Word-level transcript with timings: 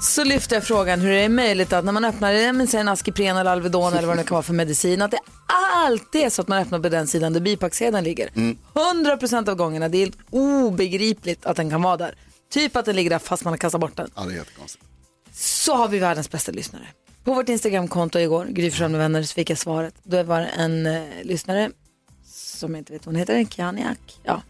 så 0.00 0.24
lyfte 0.24 0.54
jag 0.54 0.64
frågan 0.64 1.00
hur 1.00 1.10
det 1.10 1.20
är 1.20 1.28
möjligt 1.28 1.72
att 1.72 1.84
när 1.84 1.92
man 1.92 2.04
öppnar 2.04 2.32
en 2.32 2.88
Askipren 2.88 3.36
eller 3.36 3.50
Alvedon 3.50 3.92
eller 3.92 4.08
vad 4.08 4.16
det 4.16 4.24
kan 4.24 4.34
vara 4.34 4.42
för 4.42 4.52
medicin, 4.52 5.02
att 5.02 5.10
det 5.10 5.18
alltid 5.74 6.22
är 6.22 6.30
så 6.30 6.42
att 6.42 6.48
man 6.48 6.58
öppnar 6.58 6.78
på 6.78 6.88
den 6.88 7.06
sidan 7.06 7.32
där 7.32 7.40
bipacksedeln 7.40 8.04
ligger. 8.04 8.28
100% 8.28 9.48
av 9.48 9.54
gångerna, 9.54 9.88
det 9.88 9.98
är 9.98 10.00
helt 10.00 10.18
obegripligt 10.30 11.46
att 11.46 11.56
den 11.56 11.70
kan 11.70 11.82
vara 11.82 11.96
där. 11.96 12.14
Typ 12.50 12.76
att 12.76 12.84
den 12.84 12.96
ligger 12.96 13.10
där 13.10 13.18
fast 13.18 13.44
man 13.44 13.52
har 13.52 13.58
kastat 13.58 13.80
bort 13.80 13.96
den. 13.96 14.10
Ja, 14.14 14.22
det 14.22 14.32
är 14.32 14.36
jättekonstigt. 14.36 14.84
Så 15.32 15.74
har 15.74 15.88
vi 15.88 15.98
världens 15.98 16.30
bästa 16.30 16.52
lyssnare. 16.52 16.86
På 17.24 17.34
vårt 17.34 17.48
Instagramkonto 17.48 18.18
igår, 18.18 18.44
Gry 18.44 18.72
med 18.80 18.90
vänner, 18.90 19.22
så 19.22 19.34
fick 19.34 19.50
jag 19.50 19.58
svaret. 19.58 19.94
Då 20.02 20.22
var 20.22 20.40
det 20.40 20.46
en 20.46 20.86
eh, 20.86 21.02
lyssnare 21.22 21.70
som 22.26 22.74
jag 22.74 22.80
inte 22.80 22.92
vet 22.92 23.06
vad 23.06 23.14
hon 23.14 23.20
heter, 23.20 23.44
Kianiak. 23.44 24.20
Ja. 24.22 24.42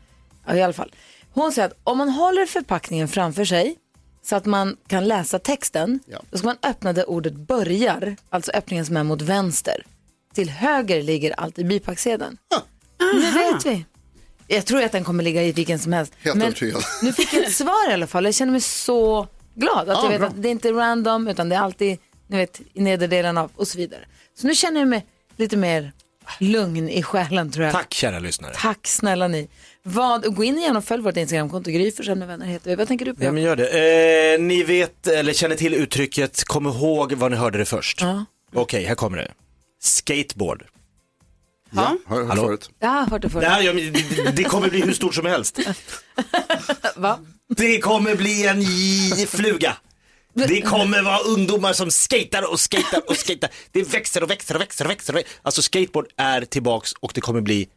ja, 0.46 0.54
i 0.54 0.62
alla 0.62 0.72
fall. 0.72 0.94
Hon 1.32 1.52
säger 1.52 1.68
att 1.68 1.78
om 1.84 1.98
man 1.98 2.08
håller 2.08 2.46
förpackningen 2.46 3.08
framför 3.08 3.44
sig 3.44 3.76
så 4.28 4.36
att 4.36 4.44
man 4.46 4.76
kan 4.88 5.08
läsa 5.08 5.38
texten, 5.38 6.00
Ja. 6.06 6.18
då 6.30 6.38
ska 6.38 6.46
man 6.46 6.56
öppna 6.62 6.92
där 6.92 7.10
ordet 7.10 7.32
börjar, 7.34 8.16
alltså 8.30 8.52
öppningen 8.52 8.86
som 8.86 8.96
är 8.96 9.04
mot 9.04 9.22
vänster. 9.22 9.82
Till 10.34 10.50
höger 10.50 11.02
ligger 11.02 11.32
alltid 11.40 11.66
bipacksedeln. 11.68 12.36
Nu 13.14 13.30
vet 13.30 13.66
vi. 13.66 13.84
Jag 14.46 14.66
tror 14.66 14.82
att 14.82 14.92
den 14.92 15.04
kommer 15.04 15.24
ligga 15.24 15.42
i 15.42 15.52
vilken 15.52 15.78
som 15.78 15.92
helst. 15.92 16.12
Helt 16.20 16.42
övertygad. 16.42 16.82
nu 17.02 17.12
fick 17.12 17.32
jag 17.34 17.44
ett 17.44 17.52
svar 17.54 17.90
i 17.90 17.92
alla 17.92 18.06
fall. 18.06 18.24
Jag 18.24 18.34
känner 18.34 18.52
mig 18.52 18.60
så 18.60 19.26
glad 19.54 19.78
att 19.78 19.86
Ja, 19.88 20.02
jag 20.02 20.10
vet 20.10 20.18
bra. 20.20 20.28
att 20.28 20.42
det 20.42 20.48
är 20.48 20.52
inte 20.52 20.72
random 20.72 21.28
utan 21.28 21.48
det 21.48 21.56
är 21.56 21.60
alltid 21.60 21.98
ni 22.26 22.36
vet, 22.36 22.60
i 22.74 22.80
nedre 22.80 23.06
delen 23.06 23.38
av 23.38 23.50
och 23.56 23.68
så 23.68 23.78
vidare. 23.78 24.00
Så 24.40 24.46
nu 24.46 24.54
känner 24.54 24.80
jag 24.80 24.88
mig 24.88 25.06
lite 25.36 25.56
mer 25.56 25.92
lugn 26.40 26.88
i 26.88 27.02
själen 27.02 27.50
tror 27.52 27.64
jag. 27.64 27.74
Tack 27.74 27.94
kära 27.94 28.18
lyssnare. 28.18 28.52
Tack 28.56 28.86
snälla 28.86 29.28
ni. 29.28 29.48
Vad, 29.92 30.34
gå 30.34 30.44
in 30.44 30.58
igen 30.58 30.76
och 30.76 30.84
följ 30.84 31.02
vårt 31.02 31.16
Instagramkonto, 31.16 31.70
Gry 31.70 31.92
Forssell 31.92 32.18
med 32.18 32.28
vänner 32.28 32.46
heter 32.46 32.70
vi. 32.70 32.76
Vad 32.76 32.88
tänker 32.88 33.04
du 33.04 33.14
på? 33.14 33.24
Ja 33.24 33.32
men 33.32 33.42
gör 33.42 33.56
det. 33.56 34.34
Eh, 34.34 34.40
ni 34.40 34.62
vet 34.62 35.06
eller 35.06 35.32
känner 35.32 35.56
till 35.56 35.74
uttrycket, 35.74 36.44
kom 36.44 36.66
ihåg 36.66 37.12
var 37.12 37.30
ni 37.30 37.36
hörde 37.36 37.58
det 37.58 37.64
först. 37.64 38.00
Ja. 38.00 38.24
Okej, 38.54 38.84
här 38.84 38.94
kommer 38.94 39.18
det. 39.18 39.30
Skateboard. 39.80 40.64
Ja, 41.70 41.96
har 42.06 42.16
jag 42.16 42.24
hört 42.26 42.28
Hallå? 42.28 42.42
förut. 42.42 42.70
Jag 42.78 42.88
har 42.88 43.06
hört 43.06 43.22
det 43.22 43.30
förut. 43.30 43.48
Nej, 43.48 43.66
ja, 43.66 43.72
men 43.72 43.92
det, 44.34 44.44
kommer 44.44 44.68
bli 44.70 44.80
hur 44.80 44.92
stort 44.92 45.14
som 45.14 45.26
helst. 45.26 45.58
Va? 46.96 47.18
Det 47.56 47.78
kommer 47.78 48.14
bli 48.14 48.46
en 48.46 49.26
fluga. 49.26 49.76
Det 50.34 50.60
kommer 50.60 51.02
vara 51.02 51.18
ungdomar 51.18 51.72
som 51.72 51.90
skater 51.90 52.52
och 52.52 52.60
skater 52.60 53.02
och 53.06 53.16
skater. 53.16 53.50
Det 53.72 53.82
växer 53.82 54.22
och 54.22 54.30
växer 54.30 54.54
och 54.54 54.60
växer 54.60 54.84
och 54.84 54.90
växer. 54.90 55.12
och 55.12 55.18
växer. 55.18 55.38
Alltså 55.42 55.62
skateboard 55.62 56.06
är 56.16 56.40
tillbaks 56.40 56.92
och 56.92 57.12
det 57.14 57.20
kommer 57.20 57.40
bli, 57.40 57.68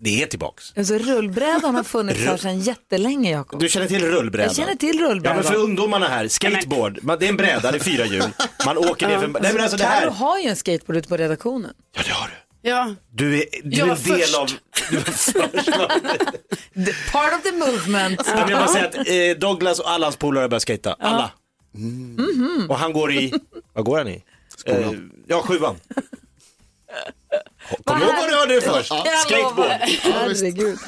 det 0.00 0.22
är 0.22 0.26
tillbaks. 0.26 0.72
Alltså, 0.76 0.94
rullbrädan 0.98 1.74
har 1.74 1.82
funnits 1.84 2.20
här 2.20 2.36
sedan 2.36 2.60
jättelänge 2.60 3.30
Jakob. 3.30 3.60
Du 3.60 3.68
känner 3.68 3.86
till 3.86 4.04
rullbrädan? 4.04 4.46
Jag 4.48 4.56
känner 4.56 4.74
till 4.74 5.00
Ja 5.00 5.08
rullbrädan. 5.08 5.36
men 5.36 5.44
för 5.44 5.54
ungdomarna 5.56 6.08
här, 6.08 6.28
skateboard, 6.28 6.98
man, 7.02 7.18
det 7.18 7.24
är 7.26 7.28
en 7.28 7.36
bräda, 7.36 7.70
det 7.72 7.78
är 7.78 7.82
fyra 7.82 8.06
hjul. 8.06 8.24
Man 8.66 8.78
åker 8.78 9.08
ner 9.08 9.18
för, 9.18 9.28
nej 9.28 9.52
men 9.52 9.62
alltså 9.62 9.76
det 9.76 9.84
här. 9.84 10.00
Carro 10.00 10.10
har 10.10 10.38
ju 10.38 10.48
en 10.48 10.56
skateboard 10.56 10.96
ute 10.96 11.08
på 11.08 11.16
redaktionen. 11.16 11.70
Ja 11.96 12.02
det 12.06 12.10
har 12.12 12.26
du. 12.28 12.34
Ja, 12.70 12.94
Du 13.12 13.36
är, 13.38 13.44
du 13.64 13.76
Jag 13.76 13.88
är 13.88 13.94
del 13.96 14.18
först. 14.20 14.36
av, 14.36 14.48
du 14.90 14.96
var 14.96 15.02
först. 15.04 15.32
The 16.86 17.12
part 17.12 17.32
of 17.34 17.42
the 17.42 17.52
movement. 17.52 18.20
Ja, 18.26 18.34
men 18.34 18.48
jag 18.48 18.58
bara 18.58 18.68
säga 18.68 18.86
att 18.86 18.94
eh, 18.96 19.48
Douglas 19.48 19.78
och 19.78 19.90
alla 19.90 20.06
hans 20.06 20.16
polare 20.16 20.42
har 20.42 20.48
börjat 20.48 20.64
skejta. 20.66 20.96
Alla. 21.00 21.30
Mhm. 21.74 22.66
Och 22.70 22.78
han 22.78 22.92
går 22.92 23.12
i, 23.12 23.32
vad 23.72 23.84
går 23.84 23.98
han 23.98 24.08
i? 24.08 24.22
Eh, 24.66 24.90
ja, 25.26 25.42
sjuan. 25.42 25.76
Kom 27.84 28.02
ihåg 28.02 28.14
vad 28.16 28.28
du 28.28 28.34
hörde 28.34 28.54
det 28.54 28.60
först. 28.60 28.92
Skateboard. 29.24 29.70
Herregud. 30.02 30.78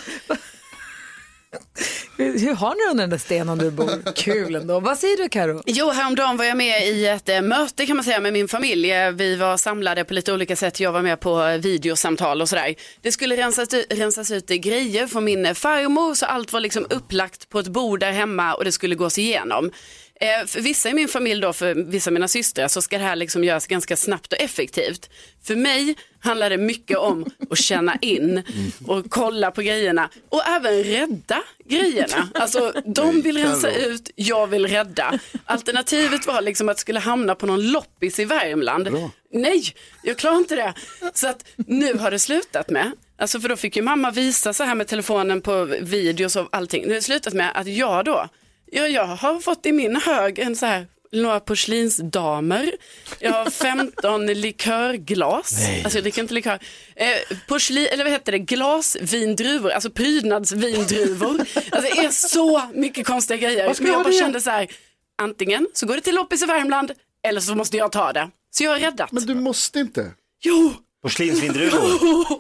Hur 2.19 2.55
har 2.55 2.75
ni 2.75 2.91
under 2.91 3.03
den 3.03 3.11
där 3.11 3.19
stenen 3.19 3.59
du 3.59 3.71
bor? 3.71 4.13
Kul 4.15 4.55
ändå. 4.55 4.81
Vad 4.81 4.99
säger 4.99 5.17
du 5.17 5.29
Karo? 5.29 5.63
Jo, 5.67 5.91
häromdagen 5.91 6.37
var 6.37 6.45
jag 6.45 6.57
med 6.57 6.89
i 6.89 7.07
ett 7.07 7.29
eh, 7.29 7.43
möte 7.43 7.87
kan 7.87 7.97
man 7.97 8.05
säga 8.05 8.21
med 8.21 8.33
min 8.33 8.49
familj. 8.49 8.93
Eh, 8.93 9.11
Vi 9.11 9.37
var 9.37 9.57
samlade 9.57 10.05
på 10.05 10.15
lite 10.15 10.33
olika 10.33 10.57
sätt. 10.57 10.81
Jag 10.81 10.93
var 10.93 11.03
med 11.03 11.21
på 11.21 11.43
eh, 11.45 11.59
videosamtal 11.59 12.43
och 12.43 12.49
sådär. 12.49 12.75
Det 13.01 13.13
skulle 13.13 13.37
rensas 13.37 13.75
ut, 13.75 13.87
rensas 13.91 14.31
ut 14.31 14.47
grejer 14.47 15.07
från 15.07 15.25
min 15.25 15.55
farmor 15.55 16.15
så 16.15 16.27
allt 16.27 16.53
var 16.53 16.61
liksom 16.61 16.87
upplagt 16.91 17.49
på 17.49 17.59
ett 17.59 17.69
bord 17.69 18.01
där 18.01 18.13
hemma 18.13 18.55
och 18.55 18.65
det 18.65 18.73
skulle 18.73 18.95
gås 18.95 19.19
igenom. 19.19 19.71
Eh, 20.23 20.47
För 20.47 20.61
vissa 20.61 20.89
i 20.91 20.95
min 20.95 21.09
familj 21.09 21.41
då, 21.41 21.53
för 21.53 21.75
vissa 21.75 22.11
av 22.11 22.13
mina 22.15 22.29
systrar 22.29 22.69
så 22.69 22.83
ska 22.83 22.99
det 22.99 23.05
här 23.05 23.17
liksom 23.17 23.45
göras 23.45 23.67
ganska 23.67 23.97
snabbt 23.97 24.33
och 24.33 24.41
effektivt. 24.41 25.11
För 25.45 25.57
mig 25.57 25.95
handlar 26.21 26.51
det 26.51 26.57
mycket 26.57 26.99
om 26.99 27.27
att 27.51 27.59
känna 27.59 27.97
in 28.01 28.43
och 28.87 29.07
kolla 29.11 29.51
på 29.51 29.63
grejerna 29.63 30.11
och 30.29 30.47
även 30.47 30.85
rädda 30.85 31.43
grejerna. 31.65 32.29
Alltså 32.35 32.73
de 32.85 33.21
vill 33.23 33.37
rensa 33.39 33.71
ut, 33.71 34.11
jag 34.17 34.47
vill 34.47 34.67
rädda. 34.67 35.19
Alternativet 35.45 36.27
var 36.27 36.43
liksom 36.43 36.69
att 36.69 36.77
det 36.77 36.81
skulle 36.81 36.99
hamna 37.01 37.35
på 37.35 37.47
någon 37.47 37.71
loppis 37.71 38.19
i 38.19 38.25
Värmland. 38.25 38.89
Nej, 39.33 39.63
jag 40.03 40.17
klarar 40.17 40.37
inte 40.37 40.57
det. 40.57 40.75
Så 41.15 41.29
att 41.29 41.45
nu 41.57 41.95
har 41.95 42.11
det 42.11 42.19
slutat 42.19 42.71
med, 42.71 42.93
alltså 43.19 43.41
för 43.41 43.49
då 43.49 43.57
fick 43.57 43.77
ju 43.77 43.83
mamma 43.83 44.11
visa 44.11 44.53
så 44.53 44.65
här 44.65 44.75
med 44.75 44.89
telefonen 44.89 45.41
på 45.41 45.65
videos 45.81 46.37
och 46.37 46.49
allting. 46.53 46.83
Nu 46.83 46.89
har 46.89 46.95
det 46.95 47.03
slutat 47.03 47.35
med 47.35 47.51
att 47.55 47.67
jag 47.67 48.05
då, 48.05 48.29
ja, 48.71 48.87
jag 48.89 49.07
har 49.07 49.41
fått 49.41 49.67
i 49.67 49.73
min 49.73 49.97
hög 49.97 50.39
en 50.39 50.57
så 50.57 50.67
här 50.67 50.87
några 51.13 51.41
porslinsdamer. 51.41 52.73
Jag 53.19 53.33
har 53.33 53.51
15 53.51 54.27
likörglas. 54.27 55.55
Alltså 55.85 55.99
jag 55.99 56.05
dricker 56.05 56.23
inte 56.23 56.35
likör. 56.35 56.59
Eh, 56.97 57.37
porslin, 57.49 57.87
eller 57.93 58.05
vad 58.05 58.13
heter 58.13 58.33
det? 58.33 58.39
Glasvindruvor, 58.39 59.71
alltså 59.71 59.91
prydnadsvindruvor. 59.91 61.41
Alltså 61.55 61.81
det 61.81 62.05
är 62.05 62.11
så 62.11 62.63
mycket 62.75 63.07
konstiga 63.07 63.37
grejer. 63.37 63.75
Men 63.81 63.93
jag 63.93 64.05
bara 64.05 64.13
kände 64.13 64.41
så 64.41 64.51
här, 64.51 64.69
antingen 65.23 65.69
så 65.75 65.87
går 65.87 65.95
det 65.95 66.01
till 66.01 66.15
loppis 66.15 66.43
i 66.43 66.47
Värmland 66.47 66.93
eller 67.23 67.41
så 67.41 67.55
måste 67.55 67.77
jag 67.77 67.93
ta 67.93 68.13
det. 68.13 68.31
Så 68.51 68.65
jag 68.65 68.71
har 68.71 68.79
räddat. 68.79 69.13
Men 69.13 69.27
du 69.27 69.35
måste 69.35 69.79
inte. 69.81 70.13
Jo, 70.43 70.73
Porslinsvindruvor. 71.03 72.39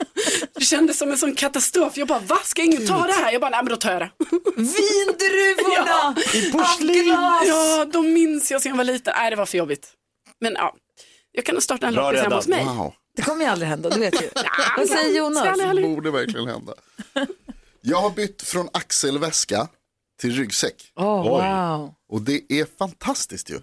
det 0.58 0.64
kändes 0.64 0.98
som 0.98 1.10
en 1.10 1.18
sån 1.18 1.34
katastrof. 1.34 1.96
Jag 1.96 2.08
bara, 2.08 2.18
va? 2.18 2.38
Ska 2.44 2.62
ingen 2.62 2.86
ta 2.86 3.06
det 3.06 3.12
här? 3.12 3.32
Jag 3.32 3.40
bara, 3.40 3.50
nej 3.50 3.60
men 3.62 3.70
då 3.70 3.76
tar 3.76 3.92
jag 3.92 4.00
det. 4.00 4.10
Vindruvorna! 4.56 6.16
I 6.34 6.52
porslin. 6.52 7.08
Ja, 7.46 7.84
de 7.92 8.12
minns 8.12 8.50
jag 8.50 8.62
sen 8.62 8.70
jag 8.70 8.76
var 8.76 8.84
liten. 8.84 9.14
Nej, 9.16 9.30
det 9.30 9.36
var 9.36 9.46
för 9.46 9.58
jobbigt. 9.58 9.92
Men 10.40 10.52
ja, 10.52 10.76
jag 11.32 11.44
kan 11.44 11.60
starta 11.60 11.86
en 11.86 11.94
Bra 11.94 12.02
loppis 12.10 12.20
hemma 12.22 12.36
räddat. 12.36 12.44
hos 12.44 12.48
mig. 12.48 12.64
Wow, 12.64 12.94
Det 13.16 13.22
kommer 13.22 13.44
ju 13.44 13.50
aldrig 13.50 13.68
hända, 13.68 13.90
du 13.90 14.00
vet 14.00 14.22
ju. 14.22 14.28
Vad 14.76 14.88
säger 14.88 15.18
Jonas? 15.18 15.58
heller- 15.60 15.82
borde 15.82 16.10
verkligen 16.10 16.46
hända. 16.48 16.74
Jag 17.80 17.98
har 18.00 18.10
bytt 18.10 18.42
från 18.42 18.68
axelväska 18.72 19.68
till 20.20 20.32
ryggsäck. 20.36 20.92
Oh, 20.96 21.20
Oj. 21.22 21.28
wow. 21.28 21.94
Och 22.12 22.22
det 22.22 22.42
är 22.52 22.66
fantastiskt 22.78 23.50
ju. 23.50 23.60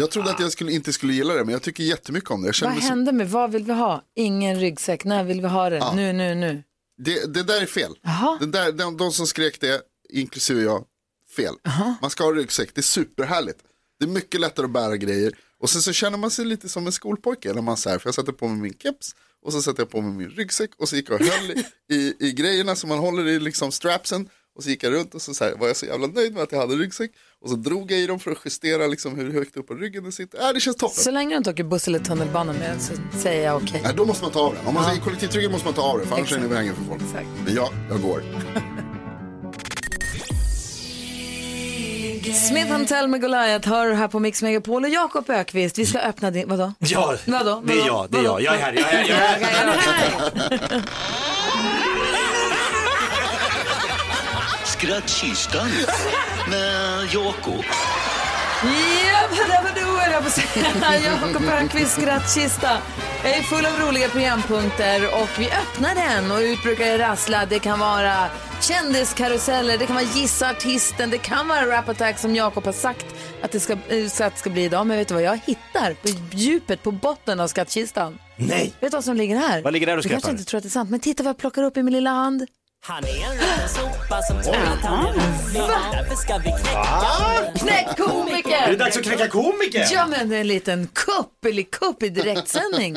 Jag 0.00 0.10
trodde 0.10 0.30
att 0.30 0.40
jag 0.40 0.52
skulle, 0.52 0.72
inte 0.72 0.92
skulle 0.92 1.12
gilla 1.12 1.34
det, 1.34 1.44
men 1.44 1.52
jag 1.52 1.62
tycker 1.62 1.84
jättemycket 1.84 2.30
om 2.30 2.42
det. 2.42 2.48
Jag 2.48 2.54
känner 2.54 2.70
Vad 2.70 2.76
mig 2.76 2.82
så, 2.82 2.88
hände 2.88 3.12
med, 3.12 3.30
vad 3.30 3.52
vill 3.52 3.64
vi 3.64 3.72
ha? 3.72 4.02
Ingen 4.14 4.60
ryggsäck, 4.60 5.04
när 5.04 5.24
vill 5.24 5.40
vi 5.40 5.48
ha 5.48 5.70
det? 5.70 5.94
Nu, 5.94 6.12
nu, 6.12 6.34
nu. 6.34 6.62
det, 6.98 7.34
det 7.34 7.42
där 7.42 7.62
är 7.62 7.66
fel. 7.66 7.92
Jaha. 8.02 8.36
Det 8.40 8.46
där, 8.46 8.72
de, 8.72 8.96
de 8.96 9.12
som 9.12 9.26
skrek 9.26 9.60
det, 9.60 9.82
inklusive 10.10 10.62
jag, 10.62 10.84
fel. 11.36 11.54
Man 12.02 12.10
ska 12.10 12.24
ha 12.24 12.32
ryggsäck, 12.32 12.74
det 12.74 12.80
är 12.80 12.82
superhärligt. 12.82 13.58
Det 13.98 14.04
är 14.04 14.08
mycket 14.08 14.40
lättare 14.40 14.64
att 14.66 14.72
bära 14.72 14.96
grejer. 14.96 15.32
Och 15.60 15.70
sen 15.70 15.82
så 15.82 15.92
känner 15.92 16.18
man 16.18 16.30
sig 16.30 16.44
lite 16.44 16.68
som 16.68 16.86
en 16.86 16.92
skolpojke. 16.92 17.52
När 17.52 17.62
man 17.62 17.76
så 17.76 17.90
här, 17.90 17.98
för 17.98 18.08
jag 18.08 18.14
satte 18.14 18.32
på 18.32 18.48
mig 18.48 18.62
min 18.62 18.74
keps 18.78 19.14
och 19.44 19.52
så 19.52 19.62
satte 19.62 19.82
jag 19.82 19.90
på 19.90 20.00
mig 20.00 20.12
min 20.12 20.30
ryggsäck 20.30 20.70
och 20.78 20.88
så 20.88 20.96
gick 20.96 21.10
jag 21.10 21.20
och 21.20 21.26
höll 21.26 21.50
i, 21.50 21.64
i, 21.94 22.14
i 22.28 22.32
grejerna 22.32 22.76
som 22.76 22.88
man 22.88 22.98
håller 22.98 23.26
i 23.26 23.40
liksom 23.40 23.72
strapsen. 23.72 24.28
Och 24.58 24.64
så 24.64 24.70
gick 24.70 24.82
jag 24.82 24.92
runt 24.92 25.14
och 25.14 25.22
så, 25.22 25.34
så 25.34 25.44
här, 25.44 25.54
var 25.54 25.66
jag 25.66 25.76
så 25.76 25.86
jävla 25.86 26.06
nöjd 26.06 26.34
med 26.34 26.42
att 26.42 26.52
jag 26.52 26.58
hade 26.58 26.74
ryggsäck. 26.74 27.10
Och 27.42 27.50
så 27.50 27.56
drog 27.56 27.92
jag 27.92 28.00
i 28.00 28.06
dem 28.06 28.20
för 28.20 28.30
att 28.30 28.38
justera 28.44 28.86
liksom 28.86 29.16
hur 29.16 29.32
högt 29.32 29.56
upp 29.56 29.66
på 29.66 29.74
ryggen 29.74 30.04
det 30.04 30.12
sitter. 30.12 30.48
Äh, 30.48 30.54
det 30.54 30.60
känns 30.60 30.76
toppen. 30.76 31.02
Så 31.02 31.10
länge 31.10 31.30
du 31.30 31.36
inte 31.36 31.50
åker 31.50 31.64
buss 31.64 31.88
eller 31.88 31.98
tunnelbana 31.98 32.52
med 32.52 32.70
den 32.70 32.80
så 32.80 32.92
säger 33.18 33.44
jag 33.44 33.56
okej. 33.62 33.80
Nej, 33.84 33.92
då 33.96 34.04
måste 34.04 34.24
man 34.24 34.32
ta 34.32 34.40
av 34.40 34.54
den. 34.54 34.66
Om 34.66 34.74
man 34.74 34.84
säger 34.84 35.00
kollektivtrygghet 35.00 35.52
måste 35.52 35.66
man 35.66 35.74
ta 35.74 35.82
av 35.82 35.98
den, 35.98 36.08
för 36.08 36.16
annars 36.16 36.32
är 36.32 36.38
det 36.38 36.44
i 36.44 36.48
vägen 36.48 36.74
för 36.74 36.84
folk. 36.84 37.02
Exakt. 37.02 37.26
Men 37.44 37.54
ja, 37.54 37.70
jag 37.90 38.02
går. 38.02 38.22
Smith 42.48 42.84
Tell 42.84 43.08
med 43.08 43.20
Goliath 43.20 43.68
hör 43.68 43.92
här 43.92 44.08
på 44.08 44.20
Mix 44.20 44.42
Megapol 44.42 44.84
och 44.84 44.90
Jakob 44.90 45.30
Ökvist. 45.30 45.78
Vi 45.78 45.86
ska 45.86 45.98
öppna 45.98 46.30
din, 46.30 46.48
vadå? 46.48 46.72
Ja, 46.78 47.16
Vadå? 47.26 47.62
det 47.66 47.72
är 47.72 47.76
Vadå? 47.76 47.86
jag, 47.86 48.10
det 48.10 48.18
är 48.18 48.22
Vadå? 48.22 48.40
jag. 48.40 48.42
Jag 48.42 48.54
är 48.54 48.58
här, 48.58 48.72
jag 48.72 48.92
är 48.92 49.14
här, 49.14 49.40
jag 49.40 49.50
är 49.58 50.70
här. 50.70 50.82
Skrattkistan 54.78 55.68
med 56.50 57.08
Jakob. 57.14 57.64
Jakob 61.04 61.42
Ökvists 61.48 61.94
skrattkista 61.94 62.70
är 63.24 63.42
full 63.42 63.66
av 63.66 63.72
roliga 63.88 64.08
programpunkter 64.08 65.22
och 65.22 65.28
vi 65.38 65.50
öppnar 65.50 65.94
den 65.94 66.30
och 66.30 66.38
ut 66.38 66.62
brukar 66.62 66.84
det 66.84 66.98
rassla. 66.98 67.46
Det 67.46 67.58
kan 67.58 67.78
vara 67.78 68.26
kändiskaruseller, 68.60 69.78
det 69.78 69.86
kan 69.86 69.96
vara 69.96 70.06
gissa 70.14 70.50
artisten, 70.50 71.10
det 71.10 71.18
kan 71.18 71.48
vara 71.48 71.66
rap 71.66 71.88
attack 71.88 72.18
som 72.18 72.36
Jakob 72.36 72.64
har 72.64 72.72
sagt 72.72 73.06
att 73.42 73.52
det 73.52 73.60
ska, 73.60 73.72
eh, 73.72 74.08
så 74.08 74.24
att 74.24 74.32
det 74.32 74.38
ska 74.38 74.50
bli 74.50 74.64
idag. 74.64 74.86
Men 74.86 74.96
vet 74.96 75.08
du 75.08 75.14
vad 75.14 75.22
jag 75.22 75.40
hittar 75.44 75.94
på 75.94 76.08
djupet, 76.32 76.82
på 76.82 76.90
botten 76.90 77.40
av 77.40 77.48
skattkistan? 77.48 78.18
Nej. 78.36 78.72
Vet 78.80 78.90
du 78.90 78.96
vad 78.96 79.04
som 79.04 79.16
ligger 79.16 79.36
här? 79.36 79.62
Vad 79.62 79.72
ligger 79.72 79.86
där 79.86 79.96
och 79.96 80.02
Du 80.02 80.08
kanske 80.08 80.30
inte 80.30 80.44
tror 80.44 80.58
att 80.58 80.64
det 80.64 80.68
är 80.68 80.70
sant, 80.70 80.90
men 80.90 81.00
titta 81.00 81.22
vad 81.22 81.30
jag 81.30 81.38
plockar 81.38 81.62
upp 81.62 81.76
i 81.76 81.82
min 81.82 81.94
lilla 81.94 82.10
hand. 82.10 82.46
Han 82.88 83.04
är 83.04 83.08
en 83.08 83.32
liten 83.32 83.68
sopa 83.68 84.22
som 84.22 84.42
tror 84.42 84.54
att 84.54 84.84
han 84.84 85.06
är 85.06 85.12
rolig. 85.12 85.62
Därför 85.92 86.14
ska 86.14 86.38
vi 86.38 86.50
knäcka 87.60 88.56
Är 88.56 88.70
det 88.70 88.76
dags 88.76 88.96
att 88.96 89.02
knäcka 89.02 89.28
komiker? 89.28 89.86
Ja 89.92 90.06
men 90.06 90.32
en 90.32 90.48
liten 90.48 90.86
kupp, 90.86 91.44
eller 91.44 91.62
kupp 91.62 92.02
i 92.02 92.08
direktsändning. 92.08 92.96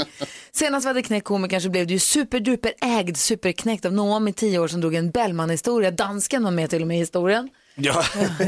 Senast 0.51 0.85
vi 0.85 0.87
hade 0.87 1.01
knäckt 1.01 1.27
komikern 1.27 1.61
så 1.61 1.69
blev 1.69 1.87
det 1.87 1.93
ju 1.93 1.99
superduper 1.99 2.73
ägd, 2.81 3.17
superknäckt 3.17 3.85
av 3.85 3.93
Noam 3.93 4.27
i 4.27 4.33
tio 4.33 4.59
år 4.59 4.67
som 4.67 4.81
drog 4.81 4.95
en 4.95 5.11
Bellman-historia. 5.11 5.91
Dansken 5.91 6.43
var 6.43 6.51
med 6.51 6.69
till 6.69 6.81
och 6.81 6.87
med 6.87 6.97
i 6.97 6.99
historien. 6.99 7.49
Ja, 7.75 8.03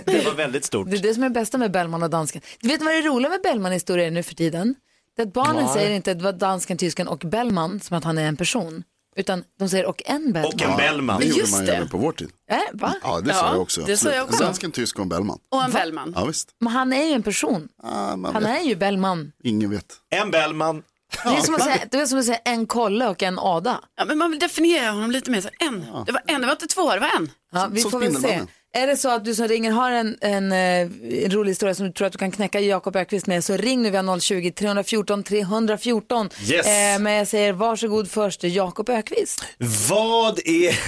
det 0.05 0.25
var 0.25 0.33
väldigt 0.33 0.65
stort. 0.65 0.91
Det 0.91 0.97
är 0.97 1.01
det 1.01 1.13
som 1.13 1.23
är 1.23 1.29
det 1.29 1.33
bästa 1.33 1.57
med 1.57 1.71
Bellman 1.71 2.03
och 2.03 2.09
dansken. 2.09 2.41
Du 2.59 2.67
vet 2.67 2.81
vad 2.81 2.93
det 2.93 3.01
roliga 3.01 3.29
med 3.29 3.41
Bellman-historier 3.43 4.11
nu 4.11 4.23
för 4.23 4.35
tiden? 4.35 4.75
Det 5.15 5.23
att 5.23 5.33
barnen 5.33 5.67
säger 5.67 5.89
inte 5.91 6.11
att 6.11 6.17
det 6.17 6.23
var 6.23 6.33
dansken, 6.33 6.77
tysken 6.77 7.07
och 7.07 7.19
Bellman 7.19 7.79
som 7.79 7.97
att 7.97 8.03
han 8.03 8.17
är 8.17 8.27
en 8.27 8.37
person. 8.37 8.83
Utan 9.15 9.43
de 9.59 9.69
säger 9.69 9.85
och 9.85 10.01
en 10.05 10.33
Bellman. 10.33 10.53
Och 10.53 10.61
en 10.61 10.77
Bellman. 10.77 11.19
Det 11.19 11.25
gjorde 11.25 11.39
just 11.39 11.51
man 11.53 11.65
det. 11.65 11.75
även 11.75 11.89
på 11.89 11.97
vår 11.97 12.11
tid. 12.11 12.29
Äh, 12.51 12.57
va? 12.73 12.93
Ja, 13.03 13.19
det 13.21 13.29
Ja, 13.29 13.35
sa 13.35 13.47
jag 13.53 13.61
också. 13.61 13.81
det 13.81 13.97
sa 13.97 14.11
jag 14.11 14.23
också. 14.25 14.43
Dansken, 14.43 14.71
tysk 14.71 14.95
och 14.97 15.03
en 15.03 15.09
Bellman. 15.09 15.39
Och 15.51 15.63
en 15.63 15.71
Bellman. 15.71 16.13
Ja, 16.15 16.25
visst. 16.25 16.49
Men 16.59 16.73
han 16.73 16.93
är 16.93 17.05
ju 17.05 17.13
en 17.13 17.23
person. 17.23 17.67
Man 17.83 18.25
Han 18.25 18.43
vet. 18.43 18.61
är 18.61 18.63
ju 18.63 18.75
Bellman. 18.75 19.31
Ingen 19.43 19.69
vet. 19.69 19.93
En 20.09 20.31
Bellman. 20.31 20.83
Det 21.23 21.29
är 21.29 21.41
som 21.41 21.55
att 21.55 21.63
säga, 21.63 21.77
det 21.91 21.97
är 21.97 22.05
som 22.05 22.19
att 22.19 22.25
säga 22.25 22.37
en 22.45 22.65
Kolle 22.67 23.07
och 23.07 23.23
en 23.23 23.39
Ada. 23.39 23.79
Ja, 23.97 24.05
men 24.05 24.17
man 24.17 24.29
vill 24.31 24.39
definiera 24.39 24.91
honom 24.91 25.11
lite 25.11 25.31
mer. 25.31 25.41
Så 25.41 25.49
en. 25.59 25.85
Det 26.05 26.11
var 26.11 26.21
en, 26.27 26.41
det 26.41 26.47
var 26.47 26.53
inte 26.53 26.67
två, 26.67 26.93
det 26.93 26.99
var 26.99 27.09
en. 27.17 27.31
Ja, 27.53 27.67
vi 27.71 27.81
som 27.81 27.91
får 27.91 27.99
väl 27.99 28.11
se. 28.13 28.17
Spindelmannen. 28.19 28.47
Är 28.75 28.87
det 28.87 28.97
så 28.97 29.09
att 29.09 29.25
du 29.25 29.35
som 29.35 29.47
ringer 29.47 29.71
har 29.71 29.91
en, 29.91 30.17
en, 30.21 30.51
eh, 30.51 30.81
en 31.23 31.31
rolig 31.31 31.51
historia 31.51 31.75
som 31.75 31.85
du 31.85 31.91
tror 31.91 32.05
att 32.07 32.11
du 32.11 32.17
kan 32.17 32.31
knäcka 32.31 32.59
Jakob 32.59 32.95
Ökvist 32.95 33.27
med 33.27 33.43
så 33.43 33.57
ring 33.57 33.81
nu 33.81 33.89
via 33.89 34.01
020-314 34.01 35.23
314. 35.23 36.29
Yes. 36.41 36.67
Eh, 36.67 36.99
men 36.99 37.13
jag 37.13 37.27
säger 37.27 37.53
varsågod 37.53 38.11
först 38.11 38.43
Jakob 38.43 38.89
Ökvist. 38.89 39.45
Vad 39.89 40.39
är... 40.39 40.79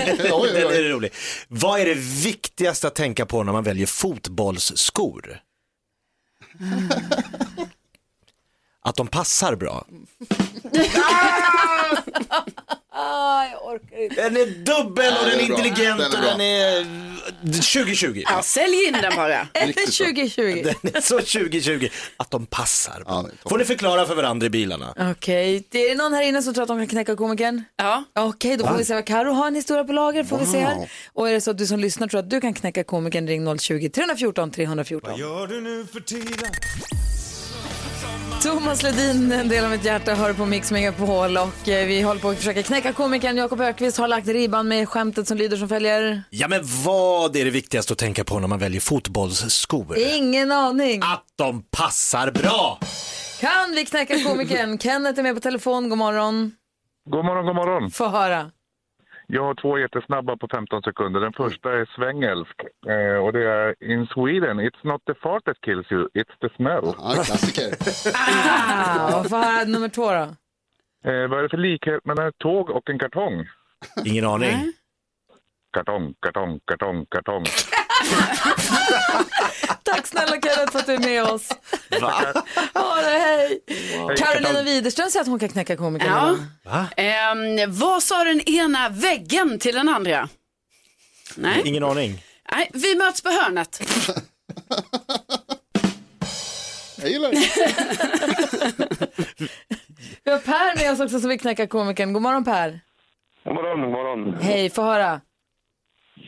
Den 0.93 1.03
är. 1.03 1.09
Vad 1.47 1.79
är 1.79 1.85
det 1.85 1.93
viktigaste 2.23 2.87
att 2.87 2.95
tänka 2.95 3.25
på 3.25 3.43
när 3.43 3.51
man 3.53 3.63
väljer 3.63 3.85
fotbollsskor? 3.87 5.39
Att 8.85 8.95
de 8.95 9.07
passar 9.07 9.55
bra. 9.55 9.85
Ah, 12.95 13.45
jag 13.45 13.65
orkar 13.65 14.03
inte. 14.03 14.15
Den 14.15 14.37
är 14.37 14.45
dubbel 14.45 15.13
och 15.21 15.25
den 15.25 15.33
är 15.33 15.37
den 15.37 15.39
är 15.43 15.47
bra. 15.47 15.57
intelligent 15.57 16.13
och 16.13 16.21
den 16.21 16.41
är 16.41 16.83
2020. 17.45 18.23
Ja, 18.25 18.41
sälj 18.43 18.83
in 18.87 18.93
den 18.93 19.13
bara. 19.15 19.41
Riktigt 19.53 19.97
bra. 19.97 20.05
2020. 20.07 20.73
Den 20.81 20.95
är 20.95 21.01
så 21.01 21.15
2020. 21.17 21.87
Att 22.17 22.31
de 22.31 22.45
passar. 22.45 23.03
Ja. 23.07 23.25
Får 23.49 23.57
ni 23.57 23.65
förklara 23.65 24.05
för 24.05 24.15
varandra 24.15 24.47
i 24.47 24.49
bilarna? 24.49 24.93
Okej, 25.11 25.67
det 25.69 25.85
är 25.85 25.89
det 25.89 25.95
någon 25.95 26.13
här 26.13 26.21
inne 26.23 26.41
som 26.41 26.53
tror 26.53 26.61
att 26.63 26.67
de 26.67 26.77
kan 26.77 26.87
knäcka 26.87 27.15
komikern? 27.15 27.63
Ja. 27.75 28.03
Okej, 28.15 28.57
då 28.57 28.67
får 28.67 28.77
vi 28.77 28.85
se 28.85 28.93
vad 28.93 29.05
Karo 29.05 29.31
har 29.33 29.47
en 29.47 29.55
historia 29.55 29.83
på 29.83 29.93
lager. 29.93 30.23
Får 30.23 30.37
vi 30.37 30.45
se 30.45 30.59
här. 30.59 30.89
Och 31.13 31.29
är 31.29 31.33
det 31.33 31.41
så 31.41 31.51
att 31.51 31.57
du 31.57 31.67
som 31.67 31.79
lyssnar 31.79 32.07
tror 32.07 32.19
att 32.19 32.29
du 32.29 32.41
kan 32.41 32.53
knäcka 32.53 32.83
komikern, 32.83 33.27
ring 33.27 33.47
020-314 33.47 34.51
314. 34.51 35.17
Gör 35.19 35.47
du 35.47 35.61
nu 35.61 35.85
för 35.93 35.99
tiden? 35.99 36.51
Thomas 38.43 38.83
Ledin, 38.83 39.31
en 39.31 39.49
del 39.49 39.65
av 39.65 39.71
mitt 39.71 39.85
hjärta, 39.85 40.15
hör 40.15 40.33
på 40.33 40.45
Mix 40.45 40.71
Megapol 40.71 41.37
och 41.37 41.69
eh, 41.69 41.87
vi 41.87 42.01
håller 42.01 42.21
på 42.21 42.29
att 42.29 42.37
försöka 42.37 42.63
knäcka 42.63 42.93
komikern. 42.93 43.37
Jakob 43.37 43.61
Ökvist 43.61 43.97
har 43.97 44.07
lagt 44.07 44.27
ribban 44.27 44.67
med 44.67 44.89
skämtet 44.89 45.27
som 45.27 45.37
lyder 45.37 45.57
som 45.57 45.69
följer. 45.69 46.23
Ja 46.29 46.47
men 46.47 46.61
vad 46.85 47.35
är 47.35 47.45
det 47.45 47.51
viktigaste 47.51 47.93
att 47.93 47.99
tänka 47.99 48.23
på 48.23 48.39
när 48.39 48.47
man 48.47 48.59
väljer 48.59 48.81
fotbollsskor? 48.81 49.97
Ingen 49.97 50.51
aning. 50.51 51.01
Att 51.03 51.25
de 51.35 51.63
passar 51.71 52.31
bra! 52.31 52.79
Kan 53.39 53.71
vi 53.75 53.85
knäcka 53.85 54.23
komikern? 54.23 54.77
Kenneth 54.83 55.19
är 55.19 55.23
med 55.23 55.35
på 55.35 55.41
telefon. 55.41 55.89
God 55.89 55.97
morgon. 55.97 56.51
God 57.09 57.25
morgon, 57.25 57.45
god 57.45 57.55
morgon. 57.55 57.91
Få 57.91 58.07
höra. 58.07 58.51
Jag 59.27 59.43
har 59.43 59.55
två 59.55 59.79
jättesnabba 59.79 60.37
på 60.37 60.47
15 60.47 60.81
sekunder. 60.81 61.19
Den 61.19 61.33
första 61.33 61.71
är 61.79 61.85
svängelsk 61.95 62.55
eh, 62.87 63.23
och 63.23 63.33
det 63.33 63.43
är 63.49 63.91
In 63.91 64.07
Sweden, 64.07 64.59
it's 64.59 64.83
not 64.83 65.01
the 65.05 65.13
fart 65.13 65.45
that 65.45 65.57
kills 65.65 65.91
you, 65.91 66.07
it's 66.13 66.35
the 66.41 66.49
smell. 66.55 66.93
Ja, 66.97 67.11
klassiker. 67.13 67.73
Ah, 68.15 69.23
få 69.23 69.35
höra 69.35 69.65
nummer 69.65 69.89
två 69.89 70.11
då. 70.11 70.23
Eh, 71.11 71.27
vad 71.29 71.39
är 71.39 71.43
det 71.43 71.49
för 71.49 71.57
likhet 71.57 72.05
mellan 72.05 72.27
ett 72.27 72.37
tåg 72.37 72.69
och 72.69 72.89
en 72.89 72.99
kartong? 72.99 73.45
Ingen 74.05 74.25
aning. 74.25 74.73
Kartong, 75.73 76.13
kartong, 76.21 76.59
kartong, 76.65 77.05
kartong. 77.05 77.43
Tack 79.83 80.07
snälla 80.07 80.31
Kenneth 80.41 80.71
för 80.71 80.79
att 80.79 80.85
du 80.85 80.93
är 80.93 80.99
med 80.99 81.23
oss. 81.23 81.49
Va? 82.01 82.33
Ha 82.73 82.95
det, 82.95 83.19
hej. 83.19 83.59
Hej, 83.67 84.15
Carolina. 84.17 84.61
Widerström 84.63 85.09
säger 85.09 85.21
att 85.21 85.27
hon 85.27 85.39
kan 85.39 85.49
knäcka 85.49 85.77
komikern. 85.77 86.11
Ja. 86.11 86.37
Va? 86.71 86.87
Ehm, 86.97 87.71
vad 87.73 88.03
sa 88.03 88.23
den 88.23 88.41
ena 88.49 88.89
väggen 88.89 89.59
till 89.59 89.75
den 89.75 89.89
andra? 89.89 90.29
Nej, 91.35 91.61
Ingen 91.65 91.83
aning. 91.83 92.23
Nej 92.51 92.69
vi 92.73 92.95
möts 92.95 93.21
på 93.21 93.29
hörnet. 93.29 93.81
Jag 96.97 97.09
gillar 97.09 97.31
det. 97.31 97.37
Vi 100.25 100.31
har 100.31 100.39
Per 100.39 100.77
med 100.83 100.91
oss 100.93 100.99
också 100.99 101.19
som 101.19 101.29
vill 101.29 101.39
knäcka 101.39 101.67
komikern. 101.67 102.13
God 102.13 102.21
morgon 102.21 102.43
Per. 102.43 102.79
God 103.43 103.53
morgon, 103.55 103.81
god 103.81 103.91
morgon. 103.91 104.37
Hej, 104.41 104.69
få 104.69 104.81
höra. 104.81 105.21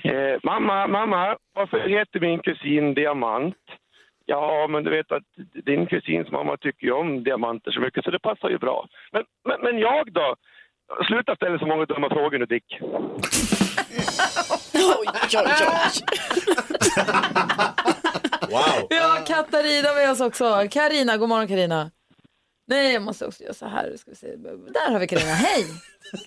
Eh, 0.03 0.39
mamma, 0.43 0.87
mamma, 0.87 1.37
varför 1.53 1.79
heter 1.89 2.19
min 2.19 2.39
kusin 2.39 2.93
Diamant? 2.93 3.55
Ja, 4.25 4.67
men 4.69 4.83
du 4.83 4.89
vet 4.89 5.11
att 5.11 5.23
din 5.65 5.87
kusins 5.87 6.31
mamma 6.31 6.57
tycker 6.57 6.85
ju 6.87 6.91
om 6.91 7.23
diamanter 7.23 7.71
så 7.71 7.79
mycket 7.79 8.03
så 8.03 8.11
det 8.11 8.19
passar 8.19 8.49
ju 8.49 8.57
bra. 8.57 8.87
Men, 9.11 9.23
men, 9.47 9.61
men 9.61 9.79
jag 9.79 10.13
då? 10.13 10.35
Sluta 11.07 11.35
ställa 11.35 11.59
så 11.59 11.65
många 11.65 11.85
dumma 11.85 12.09
frågor 12.09 12.37
nu 12.39 12.45
Dick. 12.45 12.79
Oj, 14.73 15.07
oj, 15.33 15.45
oj. 15.61 16.05
Wow. 18.49 18.87
Vi 18.89 18.97
har 18.97 19.25
Katarina 19.25 19.93
med 19.93 20.11
oss 20.11 20.21
också. 20.21 20.67
Karina, 20.71 21.17
god 21.17 21.29
morgon 21.29 21.47
Karina. 21.47 21.91
Nej, 22.67 22.93
jag 22.93 23.01
måste 23.01 23.25
också 23.25 23.43
göra 23.43 23.53
så 23.53 23.67
här. 23.67 23.93
Ska 23.97 24.11
vi 24.11 24.15
se. 24.15 24.35
Där 24.35 24.91
har 24.91 24.99
vi 24.99 25.07
Karina. 25.07 25.31
Hej! 25.31 25.65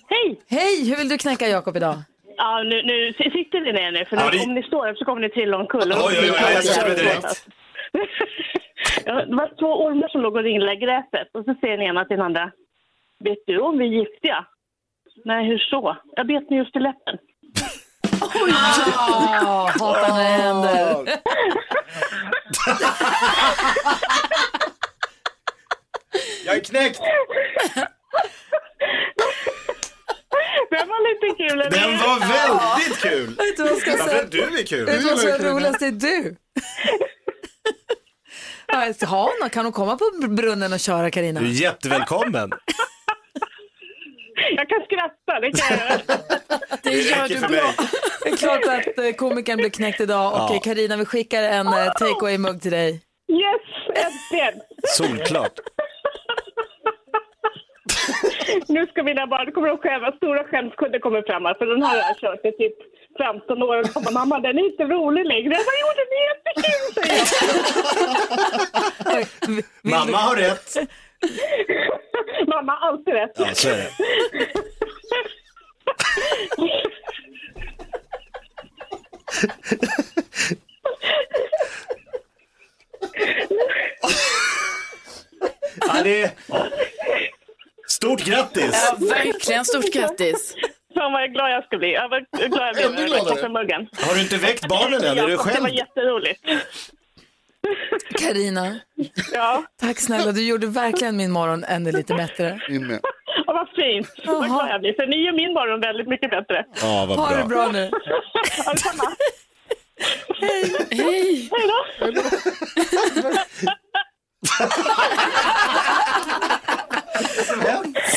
Hej! 0.07 0.41
Hej, 0.47 0.89
hur 0.89 0.97
vill 0.97 1.09
du 1.09 1.17
knäcka 1.17 1.47
Jakob 1.47 1.77
idag? 1.77 1.97
Ja, 2.41 2.63
nu, 2.63 2.81
nu 2.83 3.13
sitter 3.13 3.59
ni 3.61 3.71
ner 3.73 3.91
nu, 3.91 4.05
för 4.05 4.17
Ja, 4.17 4.23
nu, 4.31 4.37
det- 4.37 4.43
om 4.45 4.53
ni 4.53 4.63
står 4.63 4.89
upp 4.89 4.97
så 4.97 5.05
kommer 5.05 5.21
ni 5.21 5.29
trilla 5.29 5.57
omkull. 5.57 5.91
Oj, 5.91 6.17
oj, 6.21 6.31
oj, 6.31 6.53
jag 6.53 6.63
ser 6.63 6.89
det 6.89 6.95
direkt. 6.95 7.47
Ja, 9.05 9.25
det 9.25 9.35
var 9.35 9.47
två 9.59 9.83
ormar 9.85 10.07
som 10.07 10.21
låg 10.21 10.35
och 10.35 10.43
ringlade 10.43 10.73
i 10.73 10.75
gräset 10.75 11.29
och 11.33 11.45
så 11.45 11.55
säger 11.61 11.77
den 11.77 11.85
ena 11.87 12.05
till 12.05 12.17
den 12.17 12.25
andra. 12.25 12.51
Vet 13.19 13.37
du 13.47 13.59
om 13.59 13.77
vi 13.77 13.85
är 13.85 13.89
giftiga? 13.89 14.45
Nej, 15.25 15.45
hur 15.45 15.57
så? 15.57 15.97
Jag 16.15 16.27
bet 16.27 16.49
mig 16.49 16.59
just 16.59 16.75
i 16.75 16.79
läppen. 16.79 17.17
Ah, 18.21 19.67
hatar 19.79 20.09
när 20.09 20.17
det 20.17 20.23
händer. 20.43 21.19
Jag 26.45 26.55
är 26.55 26.59
knäckt! 26.63 26.99
Den 30.69 30.87
var 30.87 30.99
lite 31.09 31.37
kul. 31.37 31.61
eller? 31.61 31.71
Den 31.71 31.97
var 31.97 32.19
väldigt 32.19 33.01
kul! 33.01 33.35
Vet 33.35 33.57
du 33.57 33.63
vad 33.63 33.71
jag 33.71 33.81
ska 33.81 33.97
säga? 33.97 34.23
du 34.31 34.59
är 34.59 34.63
kul? 34.63 34.85
Vet 34.85 35.01
du 35.01 35.07
vad 35.07 35.19
som 35.19 35.29
är 35.29 35.39
roligast? 35.39 35.79
Det 35.79 35.85
är 35.85 35.91
du. 35.91 36.35
Ja. 39.01 39.49
Kan 39.51 39.65
hon 39.65 39.71
komma 39.71 39.97
på 39.97 40.27
brunnen 40.27 40.73
och 40.73 40.79
köra 40.79 41.11
Karina? 41.11 41.39
Du 41.39 41.45
är 41.45 41.51
jättevälkommen. 41.51 42.49
Jag 44.55 44.69
kan 44.69 44.81
skratta, 44.85 45.39
det 45.39 45.51
kan 45.51 45.77
jag. 45.77 46.17
Det 46.83 46.91
gör 46.91 47.27
du 47.27 47.39
bra. 47.39 47.73
Det 48.23 48.29
är 48.29 48.37
klart 48.37 48.65
att 48.65 48.97
eh, 49.05 49.11
komikern 49.11 49.57
blir 49.57 49.69
knäckt 49.69 50.01
idag 50.01 50.33
och 50.33 50.55
Ja. 50.55 50.61
Karina 50.63 50.97
vi 50.97 51.05
skickar 51.05 51.43
en 51.43 51.67
eh, 51.67 51.91
takeaway-mugg 51.99 52.61
till 52.61 52.71
dig. 52.71 53.01
Yes, 53.31 54.05
äntligen! 54.05 54.61
Solklart. 54.87 55.59
Nu 58.67 58.87
ska 58.87 59.03
mina 59.03 59.27
barn, 59.27 59.51
kommer 59.51 59.67
de 59.67 59.77
skämmas, 59.77 60.15
stora 60.15 60.43
skämskudden 60.43 61.01
kommer 61.01 61.21
fram 61.21 61.45
här, 61.45 61.53
för 61.53 61.65
den 61.65 61.83
här 61.83 62.01
har 62.01 62.07
jag 62.09 62.17
kört 62.17 62.45
i 62.45 62.51
typ 62.51 62.77
15 63.17 63.63
år 63.63 63.79
och 63.79 63.93
kommer 63.93 64.11
mamma 64.11 64.39
den 64.39 64.57
är 64.57 64.65
inte 64.71 64.83
rolig 64.83 65.25
längre. 65.25 65.53
Jag 65.53 65.65
bara, 65.69 65.79
jo 65.83 65.87
den 65.99 66.09
är 66.17 66.23
jättekul 66.29 66.87
säger 66.95 67.17
jag. 69.45 69.63
Mamma 69.91 70.17
har 70.17 70.35
rätt. 70.35 70.75
mamma 72.47 72.71
har 72.71 72.87
alltid 72.87 73.13
rätt. 73.13 73.31
Ja, 73.35 73.45
så 73.53 73.69
är 73.69 73.77
det. 73.77 73.89
Ja, 85.87 86.03
det 86.03 86.21
är... 86.23 86.31
Stort 88.03 88.23
grattis! 88.25 88.89
Ja, 88.99 89.07
verkligen 89.07 89.65
stort 89.65 89.93
grattis. 89.93 90.55
Fan 90.93 91.11
vad 91.13 91.31
glad 91.33 91.51
jag 91.51 91.63
ska 91.65 91.77
bli. 91.77 91.93
Jag 91.93 92.09
var 92.09 92.25
glad 92.47 92.67
jag 92.67 92.75
blev 92.75 92.91
med 92.91 92.99
den 93.01 93.07
gladare. 93.09 93.35
kaffemuggen. 93.35 93.87
Har 94.07 94.15
du 94.15 94.21
inte 94.21 94.37
väckt 94.37 94.67
barnen 94.67 95.03
än? 95.03 95.07
Är 95.07 95.15
du 95.15 95.21
Ja, 95.21 95.27
Det 95.27 95.35
var 95.37 95.43
själv? 95.43 95.73
jätteroligt. 95.75 96.41
Karina, 98.19 98.79
Ja, 99.33 99.63
tack 99.81 99.99
snälla. 99.99 100.31
Du 100.31 100.47
gjorde 100.47 100.67
verkligen 100.67 101.17
min 101.17 101.31
morgon 101.31 101.63
ännu 101.63 101.91
lite 101.91 102.13
bättre. 102.13 102.59
Med. 102.69 102.99
och 103.47 103.53
vad 103.53 103.67
fint. 103.75 104.07
Vad 104.25 104.45
glad 104.45 104.69
jag 104.69 104.81
blir. 104.81 104.93
För 104.93 105.07
ni 105.07 105.25
gör 105.25 105.33
min 105.33 105.53
morgon 105.53 105.79
väldigt 105.81 106.07
mycket 106.07 106.29
bättre. 106.29 106.65
Ja, 106.81 107.05
vad 107.09 107.17
Ha 107.17 107.35
det 107.35 107.43
bra 107.45 107.67
nu. 107.71 107.89
Ja, 108.65 108.71
detsamma. 108.73 109.03
Hej. 110.41 111.49
Hej 111.51 111.67
då. 111.67 112.11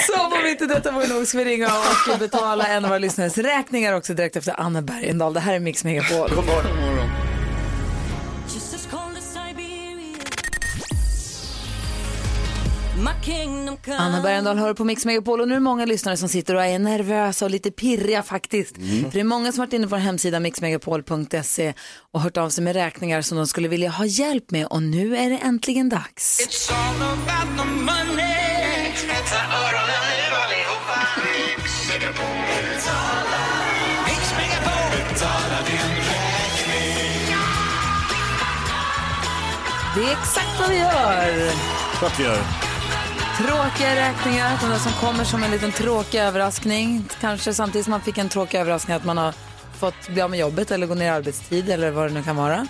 Som 0.07 0.33
om 0.33 0.47
inte 0.47 0.67
detta 0.67 0.91
var 0.91 1.07
nog 1.07 1.27
ska 1.27 1.39
vi 1.39 1.45
ringa 1.45 1.71
och 2.13 2.19
betala 2.19 2.67
en 2.67 2.85
av 2.85 2.89
våra 2.89 2.99
lyssnares 2.99 3.39
räkningar 3.39 3.93
också 3.93 4.15
direkt 4.15 4.37
efter 4.37 4.61
Anna 4.61 4.83
Bergendahl. 4.83 5.35
Det 5.35 5.41
här 5.41 5.55
är 5.55 5.61
Mix 5.61 5.85
Megapol. 5.85 6.29
God 6.35 6.47
morgon. 6.47 7.11
Anna 13.99 14.23
Bergendahl 14.23 14.59
hör 14.59 14.75
på 14.75 14.85
Mix 14.85 15.05
Megapol 15.05 15.41
och 15.41 15.49
nu 15.49 15.55
är 15.55 15.57
det 15.57 15.65
många 15.65 15.85
lyssnare 15.87 16.17
som 16.17 16.29
sitter 16.29 16.55
och 16.55 16.65
är 16.65 16.79
nervösa 16.79 17.45
och 17.45 17.51
lite 17.51 17.71
pirriga 17.71 18.23
faktiskt. 18.23 18.77
För 18.77 19.13
det 19.13 19.21
är 19.21 19.25
många 19.25 19.53
som 19.53 19.61
har 19.61 19.67
varit 19.67 19.73
inne 19.73 19.87
på 19.87 19.91
vår 19.91 19.99
hemsida 19.99 20.41
mixmegapol.se 20.41 21.75
och 22.13 22.21
hört 22.21 22.37
av 22.37 22.51
sig 22.51 22.65
med 22.65 22.77
räkningar 22.77 23.23
som 23.23 23.37
de 23.37 23.47
skulle 23.47 23.69
vilja 23.69 23.91
ha 23.91 24.05
hjälp 24.05 24.51
med 24.51 24.67
och 24.67 24.83
nu 24.83 25.17
är 25.17 25.31
det 25.31 25.37
äntligen 25.39 25.89
dags. 25.89 26.41
It's 26.41 26.73
all 26.73 27.03
about 27.03 27.59
the 27.59 27.71
money. 27.75 28.52
Spetsa 29.23 29.37
öronen 29.37 30.03
nu 30.09 30.37
allihopa. 30.45 30.99
Mix 31.25 31.89
Megapol. 31.89 32.27
Mix 34.07 34.35
Megapol. 34.37 34.91
Betala 35.09 35.59
din 35.67 35.97
räkning. 36.09 37.37
Det 39.95 40.03
är 40.05 40.13
exakt 40.13 40.61
vad 40.61 40.69
vi 40.69 40.77
gör. 40.79 41.53
Klart 41.99 42.19
vi 42.19 42.25
gör. 42.25 42.39
Tråkiga 43.39 43.97
räkningar, 43.97 44.59
de 44.61 44.71
där 44.71 44.79
som 44.79 44.93
kommer 44.93 45.25
som 45.25 45.43
en 45.43 45.51
liten 45.51 45.73
tråkig 45.73 46.19
överraskning. 46.19 47.05
Kanske 47.21 47.55
samtidigt 47.55 47.85
som 47.85 47.91
man 47.91 48.01
fick 48.01 48.19
en 48.19 48.29
tråkig 48.29 48.59
överraskning 48.59 48.97
att 48.97 49.05
man 49.05 49.19
har 49.19 49.35
fått 49.79 50.09
bli 50.09 50.23
av 50.23 50.31
med 50.31 50.39
jobbet 50.39 50.71
eller 50.71 50.87
gå 50.87 50.95
ner 50.95 51.07
i 51.07 51.09
arbetstid 51.09 51.71
eller 51.71 51.91
vad 51.91 52.09
det 52.09 52.15
nu 52.15 52.23
kan 52.23 52.37
vara. 52.37 52.67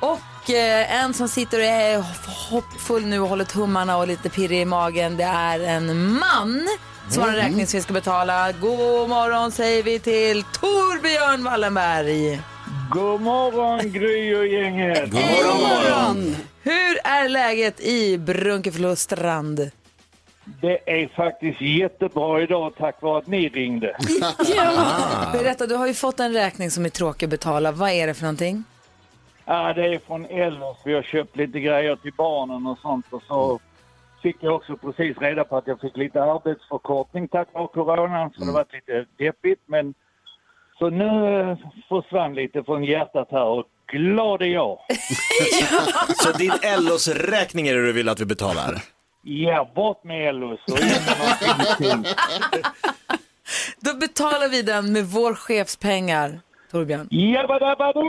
Och 0.00 0.50
eh, 0.50 1.02
en 1.02 1.14
som 1.14 1.28
sitter 1.28 1.58
och 1.58 1.64
är 1.64 2.04
hoppfull 2.50 3.06
nu 3.06 3.20
och 3.20 3.28
håller 3.28 3.44
tummarna 3.44 3.96
och 3.96 4.08
lite 4.08 4.28
pirrig 4.28 4.60
i 4.60 4.64
magen, 4.64 5.16
det 5.16 5.24
är 5.24 5.60
en 5.60 6.12
man 6.12 6.68
som 7.08 7.22
har 7.22 7.28
en 7.28 7.36
räkning 7.36 7.66
som 7.66 7.78
vi 7.78 7.82
ska 7.82 7.92
betala. 7.92 8.52
God 8.52 9.08
morgon 9.08 9.50
säger 9.52 9.82
vi 9.82 9.98
till 9.98 10.42
Torbjörn 10.42 11.44
Wallenberg. 11.44 12.40
God 12.90 13.20
morgon 13.20 13.92
Gry 13.92 14.34
och 14.34 14.46
gänget! 14.46 15.10
God 15.10 15.20
morgon, 15.20 15.58
god 15.58 15.68
morgon. 15.68 16.36
Hur 16.62 16.98
är 17.04 17.28
läget 17.28 17.80
i 17.80 18.18
Brunkefellostrand? 18.18 19.70
Det 20.60 21.02
är 21.02 21.08
faktiskt 21.16 21.60
jättebra 21.60 22.42
idag 22.42 22.72
tack 22.78 23.02
vare 23.02 23.18
att 23.18 23.26
ni 23.26 23.48
ringde. 23.48 23.96
Berätta, 25.32 25.66
du 25.66 25.74
har 25.74 25.86
ju 25.86 25.94
fått 25.94 26.20
en 26.20 26.32
räkning 26.32 26.70
som 26.70 26.84
är 26.84 26.88
tråkig 26.88 27.26
att 27.26 27.30
betala. 27.30 27.72
Vad 27.72 27.90
är 27.90 28.06
det 28.06 28.14
för 28.14 28.22
någonting? 28.22 28.64
Ja, 29.52 29.72
det 29.72 29.94
är 29.94 29.98
från 29.98 30.26
Ellos. 30.26 30.76
Vi 30.84 30.94
har 30.94 31.02
köpt 31.02 31.36
lite 31.36 31.60
grejer 31.60 31.96
till 31.96 32.12
barnen 32.16 32.66
och 32.66 32.78
sånt 32.78 33.06
och 33.10 33.22
så 33.28 33.60
fick 34.22 34.36
jag 34.40 34.54
också 34.54 34.76
precis 34.76 35.18
reda 35.18 35.44
på 35.44 35.56
att 35.56 35.66
jag 35.66 35.80
fick 35.80 35.96
lite 35.96 36.22
arbetsförkortning 36.22 37.28
tack 37.28 37.48
vare 37.52 37.68
coronan 37.68 38.30
så 38.36 38.44
det 38.44 38.52
var 38.52 38.64
lite 38.72 39.06
deppigt 39.16 39.60
men 39.66 39.94
så 40.78 40.90
nu 40.90 41.40
eh, 41.40 41.58
försvann 41.88 42.34
lite 42.34 42.64
från 42.64 42.84
hjärtat 42.84 43.28
här 43.30 43.44
och 43.44 43.64
glad 43.92 44.42
är 44.42 44.46
jag. 44.46 44.78
Så 46.16 46.32
din 46.32 46.52
Ellos-räkning 46.62 47.68
är 47.68 47.74
det 47.74 47.86
du 47.86 47.92
vill 47.92 48.08
att 48.08 48.20
vi 48.20 48.26
betalar? 48.26 48.82
Ja, 49.22 49.70
bort 49.74 50.04
med 50.04 50.28
Ellos 50.28 50.60
och 50.72 50.78
in 50.78 50.86
med. 51.88 52.06
Då 53.80 53.94
betalar 53.94 54.48
vi 54.48 54.62
den 54.62 54.92
med 54.92 55.06
vår 55.06 55.34
chefspengar, 55.34 56.40
Torbjörn. 56.70 57.08
Jabbadabadu! 57.10 58.00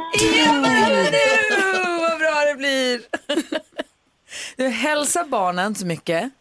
Vad 2.02 2.20
bra 2.20 2.36
det 2.52 2.58
blir! 2.58 3.02
Du 4.58 4.68
hälsar 4.68 5.26
barnen 5.26 5.76
så 5.76 5.86
mycket. 5.86 6.32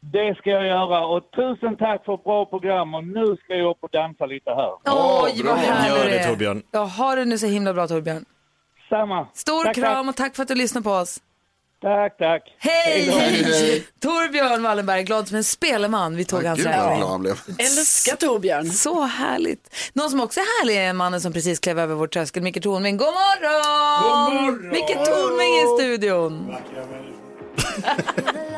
Det 0.00 0.34
ska 0.38 0.50
jag 0.50 0.66
göra 0.66 1.06
och 1.06 1.30
tusen 1.30 1.76
tack 1.76 2.04
för 2.04 2.14
ett 2.14 2.24
bra 2.24 2.44
program 2.46 2.94
och 2.94 3.04
nu 3.04 3.36
ska 3.44 3.54
jag 3.54 3.70
upp 3.70 3.76
och 3.80 3.90
dansa 3.92 4.26
lite 4.26 4.50
här. 4.50 4.72
Oj, 5.24 5.42
vad 5.44 5.56
härlig 5.56 5.96
Gör 5.98 6.18
det. 6.18 6.24
Torbjörn. 6.24 6.62
Ja, 6.70 6.84
ha 6.84 7.14
det 7.14 7.24
nu 7.24 7.38
så 7.38 7.46
himla 7.46 7.72
bra 7.74 7.86
Torbjörn. 7.88 8.24
Samma. 8.88 9.26
Stor 9.34 9.64
Tack, 9.64 9.74
kram 9.74 10.08
och 10.08 10.16
tack 10.16 10.36
för 10.36 10.42
att 10.42 10.48
du 10.48 10.54
lyssnar 10.54 10.82
på 10.82 10.90
oss. 10.90 11.20
Tack, 11.82 12.18
tack. 12.18 12.42
Hej! 12.58 13.06
då. 13.06 13.18
hej. 13.18 13.86
Torbjörn 14.00 14.62
Wallenberg, 14.62 15.02
glad 15.02 15.28
som 15.28 15.36
en 15.36 15.44
speleman. 15.44 16.16
Vi 16.16 16.24
tog 16.24 16.44
hans 16.44 16.60
räkning. 16.60 17.02
Älskar 17.58 18.16
Torbjörn. 18.16 18.70
Så 18.70 19.02
härligt. 19.02 19.74
Någon 19.92 20.10
som 20.10 20.20
också 20.20 20.40
är 20.40 20.60
härlig 20.60 20.76
är 20.76 20.92
mannen 20.92 21.20
som 21.20 21.32
precis 21.32 21.58
klev 21.58 21.78
över 21.78 21.94
vår 21.94 22.06
tröskel, 22.06 22.42
Micke 22.42 22.62
Tornving. 22.62 22.96
God 22.96 23.06
morgon! 23.06 24.02
God 24.02 24.34
morgon! 24.34 24.68
Micke 24.68 25.04
Tornving 25.04 25.54
i 25.54 25.66
studion. 25.78 26.56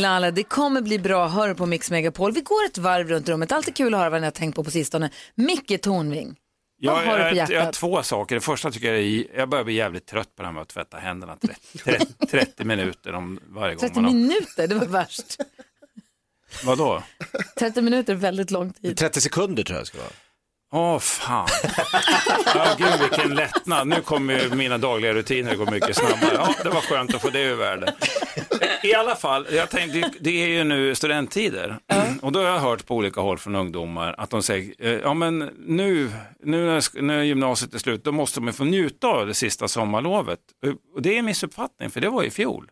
Lala, 0.00 0.30
det 0.30 0.42
kommer 0.42 0.80
bli 0.80 0.98
bra. 0.98 1.28
Hör 1.28 1.54
på 1.54 1.66
Mix 1.66 1.90
Megapol. 1.90 2.32
Vi 2.32 2.40
går 2.40 2.64
ett 2.66 2.78
varv 2.78 3.08
runt 3.08 3.28
rummet. 3.28 3.52
Alltid 3.52 3.76
kul 3.76 3.94
att 3.94 4.00
höra 4.00 4.10
vad 4.10 4.20
ni 4.20 4.26
har 4.26 4.32
tänkt 4.32 4.54
på 4.56 4.64
på 4.64 4.70
sistone. 4.70 5.10
Micke 5.34 5.82
Tornving. 5.82 6.36
Vad 6.82 7.02
Jag, 7.02 7.06
har 7.06 7.18
du 7.18 7.24
på 7.24 7.28
jag, 7.28 7.36
jag 7.36 7.46
har 7.46 7.52
hjärtat? 7.52 7.74
två 7.74 8.02
saker. 8.02 8.34
Det 8.34 8.40
första 8.40 8.70
tycker 8.70 8.92
jag 8.92 9.02
är, 9.02 9.26
jag 9.36 9.48
börjar 9.48 9.64
bli 9.64 9.74
jävligt 9.74 10.06
trött 10.06 10.36
på 10.36 10.42
det 10.42 10.46
här 10.48 10.52
med 10.52 10.62
att 10.62 10.68
tvätta 10.68 10.96
händerna 10.96 11.36
30, 11.36 11.78
30, 11.78 12.26
30 12.30 12.64
minuter 12.64 13.12
om 13.12 13.40
varje 13.48 13.74
gång 13.74 13.80
30 13.80 13.94
man 13.94 14.04
har... 14.04 14.12
minuter, 14.12 14.66
det 14.66 14.74
var 14.74 14.86
värst. 14.86 15.36
Vadå? 16.64 17.02
30 17.58 17.82
minuter 17.82 18.12
är 18.12 18.16
väldigt 18.16 18.50
lång 18.50 18.72
tid. 18.72 18.96
30 18.96 19.20
sekunder 19.20 19.62
tror 19.62 19.76
jag 19.76 19.82
det 19.82 19.86
ska 19.86 19.98
vara. 19.98 20.08
Åh 20.74 20.98
fan. 20.98 21.48
Ja, 22.54 22.74
gud 22.78 23.00
vilken 23.00 23.34
lättnad. 23.34 23.88
Nu 23.88 24.00
kommer 24.00 24.40
ju 24.40 24.54
mina 24.54 24.78
dagliga 24.78 25.14
rutiner 25.14 25.54
gå 25.56 25.70
mycket 25.70 25.96
snabbare. 25.96 26.34
Ja, 26.34 26.54
det 26.62 26.68
var 26.68 26.80
skönt 26.80 27.14
att 27.14 27.22
få 27.22 27.30
det 27.30 27.40
ur 27.42 27.54
världen. 27.56 27.94
I 28.82 28.94
alla 28.94 29.16
fall, 29.16 29.46
jag 29.52 29.70
tänkte, 29.70 30.10
det- 30.20 30.42
är 30.44 30.48
ju 30.48 30.64
nu 30.64 30.94
studenttider. 30.94 31.78
Och 32.22 32.32
då 32.32 32.38
har 32.40 32.46
jag 32.46 32.58
hört 32.58 32.86
på 32.86 32.96
olika 32.96 33.20
håll 33.20 33.38
från 33.38 33.56
ungdomar 33.56 34.14
att 34.18 34.30
de 34.30 34.42
säger, 34.42 34.74
eh, 34.78 34.90
ja 34.92 35.14
men 35.14 35.38
nu, 35.66 36.10
nu 36.42 36.66
när, 36.66 37.02
när 37.02 37.22
gymnasiet 37.22 37.74
är 37.74 37.78
slut, 37.78 38.04
då 38.04 38.12
måste 38.12 38.40
man 38.40 38.52
få 38.54 38.64
njuta 38.64 39.06
av 39.06 39.26
det 39.26 39.34
sista 39.34 39.68
sommarlovet. 39.68 40.38
Eh, 40.66 40.72
Och 40.94 41.02
det 41.02 41.14
är 41.14 41.18
en 41.18 41.24
missuppfattning, 41.24 41.90
för 41.90 42.00
det 42.00 42.08
var 42.08 42.22
i 42.24 42.30
fjol. 42.30 42.70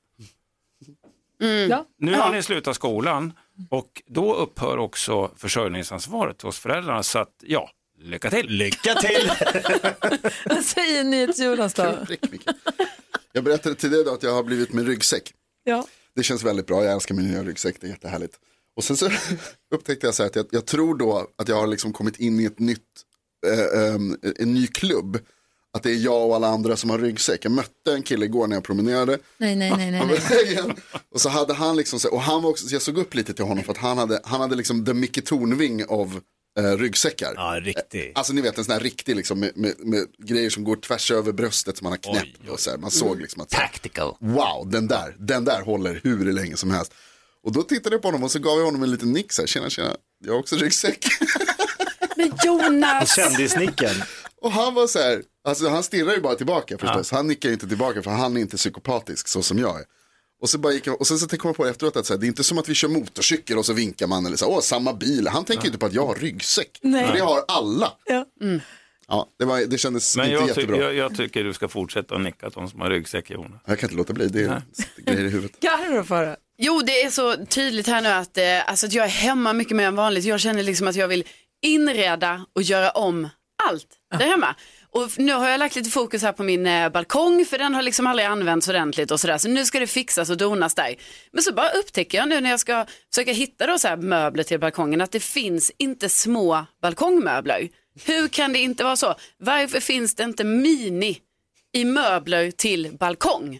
Ja. 1.68 1.86
Nu 1.98 2.14
har 2.14 2.32
ni 2.32 2.42
slutat 2.42 2.76
skolan 2.76 3.32
och 3.70 4.02
då 4.06 4.34
upphör 4.34 4.78
också 4.78 5.30
försörjningsansvaret 5.36 6.42
hos 6.42 6.58
föräldrarna. 6.58 7.02
Så 7.02 7.18
att, 7.18 7.34
ja, 7.46 7.70
lycka 7.98 8.30
till. 8.30 8.46
Lycka 8.46 8.94
till! 8.94 9.30
Vad 10.44 10.64
säger 10.64 11.04
NyhetsJonas 11.04 11.74
då? 11.74 11.96
Prick, 12.06 12.30
Micke. 12.32 12.48
Jag 13.32 13.44
berättade 13.44 13.74
tidigare 13.74 14.02
idag 14.02 14.14
att 14.14 14.22
jag 14.22 14.34
har 14.34 14.42
blivit 14.42 14.72
med 14.72 14.86
ryggsäck. 14.86 15.32
Ja. 15.70 15.86
Det 16.14 16.22
känns 16.22 16.42
väldigt 16.42 16.66
bra, 16.66 16.84
jag 16.84 16.92
älskar 16.92 17.14
min 17.14 17.28
nya 17.28 17.42
ryggsäck, 17.42 17.76
det 17.80 17.86
är 17.86 17.90
jättehärligt. 17.90 18.34
Och 18.76 18.84
sen 18.84 18.96
så 18.96 19.10
upptäckte 19.74 20.06
jag 20.06 20.14
så 20.14 20.22
att 20.22 20.36
jag, 20.36 20.46
jag 20.50 20.66
tror 20.66 20.94
då 20.94 21.26
att 21.36 21.48
jag 21.48 21.56
har 21.56 21.66
liksom 21.66 21.92
kommit 21.92 22.16
in 22.16 22.40
i 22.40 22.44
ett 22.44 22.58
nytt, 22.58 22.86
eh, 23.46 23.82
ehm, 23.82 24.16
en 24.38 24.54
ny 24.54 24.66
klubb. 24.66 25.18
Att 25.72 25.82
det 25.82 25.90
är 25.90 25.96
jag 25.96 26.28
och 26.28 26.36
alla 26.36 26.48
andra 26.48 26.76
som 26.76 26.90
har 26.90 26.98
ryggsäck. 26.98 27.44
Jag 27.44 27.52
mötte 27.52 27.92
en 27.92 28.02
kille 28.02 28.24
igår 28.24 28.46
när 28.46 28.56
jag 28.56 28.64
promenerade. 28.64 29.18
Nej, 29.38 29.56
nej, 29.56 29.72
nej, 29.76 29.90
nej. 29.90 30.20
Nej. 30.30 30.74
Och 31.14 31.20
så 31.20 31.28
hade 31.28 31.54
han 31.54 31.76
liksom, 31.76 32.00
och 32.12 32.20
han 32.20 32.42
var 32.42 32.50
också, 32.50 32.68
så 32.68 32.74
jag 32.74 32.82
såg 32.82 32.98
upp 32.98 33.14
lite 33.14 33.34
till 33.34 33.44
honom 33.44 33.64
för 33.64 33.72
att 33.72 33.78
han 33.78 33.98
hade, 33.98 34.20
han 34.24 34.40
hade 34.40 34.56
liksom 34.56 34.84
the 34.84 34.94
Micke 34.94 35.24
Tornving 35.24 35.84
av 35.84 36.20
eh, 36.58 36.76
ryggsäckar. 36.76 37.32
Ja, 37.36 37.60
riktigt. 37.62 38.12
Alltså 38.18 38.32
ni 38.32 38.40
vet 38.40 38.58
en 38.58 38.64
sån 38.64 38.72
här 38.72 38.80
riktig 38.80 39.16
liksom 39.16 39.40
med, 39.40 39.52
med, 39.54 39.74
med 39.78 40.06
grejer 40.18 40.50
som 40.50 40.64
går 40.64 40.76
tvärs 40.76 41.10
över 41.10 41.32
bröstet 41.32 41.76
som 41.76 41.84
man 41.84 41.92
har 41.92 41.98
knäppt. 41.98 42.48
Och 42.48 42.60
så 42.60 42.70
här. 42.70 42.78
Man 42.78 42.90
såg 42.90 43.20
liksom 43.20 43.42
att, 43.42 43.50
Tactical. 43.50 44.16
wow, 44.20 44.70
den 44.70 44.88
där, 44.88 45.16
den 45.18 45.44
där 45.44 45.62
håller 45.62 46.00
hur 46.04 46.32
länge 46.32 46.56
som 46.56 46.70
helst. 46.70 46.94
Och 47.42 47.52
då 47.52 47.62
tittade 47.62 47.94
jag 47.94 48.02
på 48.02 48.08
honom 48.08 48.24
och 48.24 48.30
så 48.30 48.38
gav 48.38 48.58
jag 48.58 48.64
honom 48.64 48.82
en 48.82 48.90
liten 48.90 49.12
nick 49.12 49.32
så 49.32 49.42
här, 49.42 49.46
tjena 49.46 49.70
tjena, 49.70 49.96
jag 50.24 50.32
har 50.32 50.38
också 50.40 50.56
ryggsäck. 50.56 51.06
Men 52.16 52.32
Jonas! 52.44 53.16
Kändisnicken. 53.16 53.94
Och 54.42 54.52
han 54.52 54.74
var 54.74 54.86
så 54.86 54.98
här, 54.98 55.22
alltså 55.44 55.68
han 55.68 55.82
stirrar 55.82 56.12
ju 56.12 56.20
bara 56.20 56.34
tillbaka 56.34 56.78
förstås. 56.78 57.10
Han 57.10 57.26
nickar 57.26 57.48
ju 57.48 57.52
inte 57.52 57.68
tillbaka 57.68 58.02
för 58.02 58.10
han 58.10 58.36
är 58.36 58.40
inte 58.40 58.56
psykopatisk 58.56 59.28
så 59.28 59.42
som 59.42 59.58
jag 59.58 59.80
är. 59.80 59.84
Och 60.40 60.48
så 60.50 60.58
bara 60.58 60.72
gick 60.72 60.86
jag, 60.86 61.00
och 61.00 61.06
sen 61.06 61.18
så 61.18 61.28
kom 61.28 61.48
jag 61.48 61.56
på 61.56 61.66
efteråt 61.66 61.96
att 61.96 62.06
så 62.06 62.12
här, 62.12 62.18
det 62.20 62.26
är 62.26 62.28
inte 62.28 62.44
som 62.44 62.58
att 62.58 62.68
vi 62.68 62.74
kör 62.74 62.88
motorcykel 62.88 63.58
och 63.58 63.66
så 63.66 63.72
vinkar 63.72 64.06
man 64.06 64.26
eller 64.26 64.36
så, 64.36 64.46
åh 64.46 64.60
samma 64.60 64.92
bil. 64.92 65.28
Han 65.28 65.44
tänker 65.44 65.62
ju 65.64 65.68
inte 65.68 65.78
på 65.78 65.86
att 65.86 65.92
jag 65.92 66.06
har 66.06 66.14
ryggsäck. 66.14 66.78
Nej. 66.82 67.06
För 67.06 67.12
det 67.14 67.20
har 67.20 67.44
alla. 67.48 67.92
Ja. 68.04 68.26
Ja, 69.08 69.26
det, 69.38 69.44
var, 69.44 69.60
det 69.60 69.78
kändes 69.78 70.16
Men 70.16 70.24
inte 70.26 70.34
jag, 70.34 70.42
ty- 70.42 70.48
jättebra. 70.60 70.76
jag, 70.78 70.94
jag 70.94 71.16
tycker 71.16 71.44
du 71.44 71.52
ska 71.52 71.68
fortsätta 71.68 72.14
att 72.14 72.20
nicka 72.20 72.50
till 72.50 72.60
de 72.60 72.70
som 72.70 72.80
har 72.80 72.90
ryggsäck 72.90 73.30
Jonas. 73.30 73.60
Jag 73.66 73.78
kan 73.78 73.86
inte 73.88 73.96
låta 73.96 74.12
bli, 74.12 74.26
det 74.28 74.42
är 74.42 74.62
grejer 74.96 75.24
i 75.24 75.28
huvudet. 75.28 75.60
Carro 75.60 76.04
får 76.04 76.14
höra. 76.14 76.36
Jo, 76.58 76.82
det 76.86 77.02
är 77.02 77.10
så 77.10 77.46
tydligt 77.46 77.86
här 77.86 78.00
nu 78.02 78.08
att, 78.08 78.38
eh, 78.38 78.70
alltså 78.70 78.86
att 78.86 78.92
jag 78.92 79.04
är 79.04 79.08
hemma 79.10 79.52
mycket 79.52 79.76
mer 79.76 79.86
än 79.86 79.96
vanligt. 79.96 80.24
Jag 80.24 80.40
känner 80.40 80.62
liksom 80.62 80.88
att 80.88 80.96
jag 80.96 81.08
vill 81.08 81.24
inreda 81.62 82.46
och 82.54 82.62
göra 82.62 82.90
om 82.90 83.28
allt 83.68 83.86
där 84.18 84.26
hemma. 84.26 84.54
Och 84.92 85.10
nu 85.16 85.32
har 85.32 85.48
jag 85.48 85.58
lagt 85.58 85.76
lite 85.76 85.90
fokus 85.90 86.22
här 86.22 86.32
på 86.32 86.42
min 86.42 86.66
eh, 86.66 86.88
balkong 86.88 87.44
för 87.44 87.58
den 87.58 87.74
har 87.74 87.82
liksom 87.82 88.06
aldrig 88.06 88.26
använts 88.26 88.68
ordentligt 88.68 89.10
och 89.10 89.20
sådär. 89.20 89.38
Så 89.38 89.48
nu 89.48 89.64
ska 89.64 89.80
det 89.80 89.86
fixas 89.86 90.30
och 90.30 90.36
donas 90.36 90.74
där. 90.74 90.94
Men 91.32 91.42
så 91.42 91.52
bara 91.52 91.70
upptäcker 91.70 92.18
jag 92.18 92.28
nu 92.28 92.40
när 92.40 92.50
jag 92.50 92.60
ska 92.60 92.86
försöka 93.10 93.32
hitta 93.32 93.66
då 93.66 93.78
så 93.78 93.88
här 93.88 93.96
möbler 93.96 94.44
till 94.44 94.60
balkongen 94.60 95.00
att 95.00 95.12
det 95.12 95.20
finns 95.20 95.72
inte 95.78 96.08
små 96.08 96.66
balkongmöbler. 96.82 97.68
Hur 98.04 98.28
kan 98.28 98.52
det 98.52 98.58
inte 98.58 98.84
vara 98.84 98.96
så? 98.96 99.14
Varför 99.38 99.80
finns 99.80 100.14
det 100.14 100.24
inte 100.24 100.44
mini 100.44 101.18
i 101.72 101.84
möbler 101.84 102.50
till 102.50 102.96
balkong? 103.00 103.58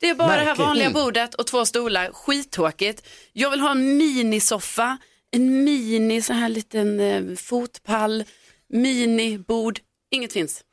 Det 0.00 0.08
är 0.08 0.14
bara 0.14 0.28
det 0.28 0.34
här 0.34 0.44
Märkligt. 0.44 0.66
vanliga 0.66 0.90
bordet 0.90 1.34
och 1.34 1.46
två 1.46 1.64
stolar, 1.64 2.12
skittråkigt. 2.12 3.06
Jag 3.32 3.50
vill 3.50 3.60
ha 3.60 3.70
en 3.70 3.96
minisoffa, 3.96 4.98
en 5.30 5.64
mini 5.64 6.22
så 6.22 6.32
här 6.32 6.48
liten 6.48 7.00
eh, 7.00 7.36
fotpall, 7.36 8.24
minibord. 8.68 9.80
Inget 10.10 10.32
finns. 10.32 10.64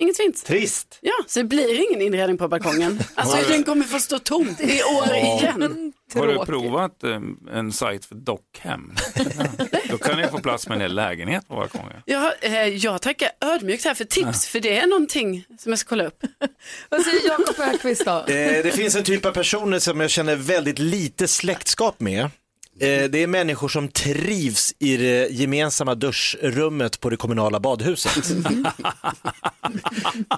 Inget 0.00 0.16
finns. 0.16 0.42
Trist. 0.42 0.98
Ja, 1.00 1.12
så 1.26 1.38
det 1.40 1.44
blir 1.44 1.90
ingen 1.90 2.02
inredning 2.06 2.38
på 2.38 2.48
balkongen. 2.48 3.00
Alltså 3.14 3.48
den 3.48 3.64
kommer 3.64 3.84
få 3.84 3.98
stå 3.98 4.18
tomt 4.18 4.60
i 4.60 4.82
år 4.82 5.14
igen. 5.14 5.92
Har 6.14 6.26
du 6.26 6.38
provat 6.46 7.04
eh, 7.04 7.20
en 7.52 7.72
sajt 7.72 8.04
för 8.04 8.14
dockhem? 8.14 8.92
Då 9.90 9.98
kan 9.98 10.20
ni 10.20 10.28
få 10.28 10.38
plats 10.38 10.68
med 10.68 10.74
en 10.74 10.80
hel 10.80 10.94
lägenhet 10.94 11.48
på 11.48 11.54
balkongen. 11.54 12.02
Jag, 12.04 12.32
eh, 12.40 12.52
jag 12.52 13.02
tackar 13.02 13.30
ödmjukt 13.40 13.84
här 13.84 13.94
för 13.94 14.04
tips, 14.04 14.48
för 14.48 14.60
det 14.60 14.78
är 14.78 14.86
någonting 14.86 15.44
som 15.58 15.72
jag 15.72 15.78
ska 15.78 15.88
kolla 15.88 16.06
upp. 16.06 16.22
Vad 16.88 17.02
säger 17.02 17.28
Jakob 17.28 17.60
Ökvist 17.74 18.04
då? 18.04 18.18
Eh, 18.18 18.62
det 18.62 18.74
finns 18.76 18.96
en 18.96 19.04
typ 19.04 19.24
av 19.26 19.32
personer 19.32 19.78
som 19.78 20.00
jag 20.00 20.10
känner 20.10 20.36
väldigt 20.36 20.78
lite 20.78 21.28
släktskap 21.28 22.00
med. 22.00 22.30
Eh, 22.80 23.04
det 23.10 23.22
är 23.22 23.26
människor 23.26 23.68
som 23.68 23.88
trivs 23.88 24.74
i 24.78 24.96
det 24.96 25.28
gemensamma 25.30 25.94
duschrummet 25.94 27.00
på 27.00 27.10
det 27.10 27.16
kommunala 27.16 27.60
badhuset. 27.60 28.30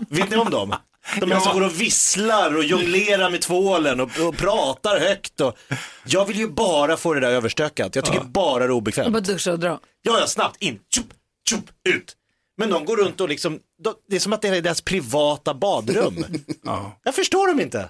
Vet 0.09 0.31
ni 0.31 0.37
om 0.37 0.51
dem? 0.51 0.75
De 1.21 1.31
här 1.33 1.41
som 1.41 1.53
går 1.53 1.67
och 1.67 1.81
visslar 1.81 2.57
och 2.57 2.65
jonglerar 2.65 3.31
med 3.31 3.41
tvålen 3.41 4.01
och, 4.01 4.11
och 4.21 4.37
pratar 4.37 5.01
högt. 5.01 5.41
Och... 5.41 5.59
Jag 6.07 6.27
vill 6.27 6.39
ju 6.39 6.49
bara 6.49 6.97
få 6.97 7.15
det 7.15 7.21
där 7.21 7.31
överstökat. 7.31 7.97
Jag 7.97 8.05
tycker 8.05 8.21
bara 8.21 8.59
det 8.59 8.65
är 8.65 8.69
Jag 8.69 8.77
obekvämt. 8.77 9.13
bara 9.13 9.21
duscha 9.21 9.53
och 9.53 9.59
dra. 9.59 9.81
Ja, 10.03 10.19
ja, 10.21 10.27
snabbt 10.27 10.63
in, 10.63 10.79
tjup, 10.95 11.07
tjup, 11.51 11.65
ut. 11.89 12.17
Men 12.59 12.71
de 12.71 12.85
går 12.85 12.97
runt 12.97 13.21
och 13.21 13.29
liksom, 13.29 13.59
de, 13.85 13.95
det 14.09 14.17
är 14.17 14.21
som 14.21 14.33
att 14.33 14.43
det 14.43 14.49
är 14.49 14.63
deras 14.63 14.81
privata 14.81 15.55
badrum. 15.55 16.25
Jag 17.05 17.15
förstår 17.15 17.49
dem 17.49 17.61
inte. 17.61 17.89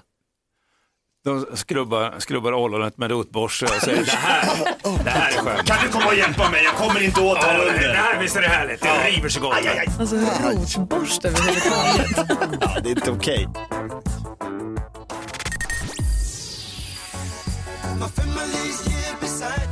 De 1.23 1.45
skrubbar, 1.53 2.15
skrubbar 2.19 2.53
ollonet 2.53 2.97
med 2.97 3.11
rotborste 3.11 3.65
och 3.65 3.71
säger 3.71 4.05
det 4.05 4.11
här, 4.11 5.03
det 5.03 5.09
här 5.09 5.31
är 5.31 5.37
skönt. 5.37 5.67
Kan 5.67 5.77
du 5.85 5.91
komma 5.91 6.05
och 6.05 6.15
hjälpa 6.15 6.49
mig? 6.49 6.63
Jag 6.63 6.73
kommer 6.73 7.03
inte 7.03 7.21
åt 7.21 7.37
här 7.37 7.59
under. 7.59 7.87
det 7.87 7.93
här 7.93 8.21
visst 8.21 8.35
är 8.35 8.41
det 8.41 8.47
härligt, 8.47 8.81
det 8.81 8.89
river 8.89 9.29
så 9.29 9.39
gott. 9.39 9.53
Alltså 9.99 10.15
rotborste 10.15 11.27
överhuvudtaget. 11.27 12.37
Ja, 12.61 12.79
det 12.83 12.89
är 12.89 12.91
inte 12.91 13.11
okej. 13.11 13.47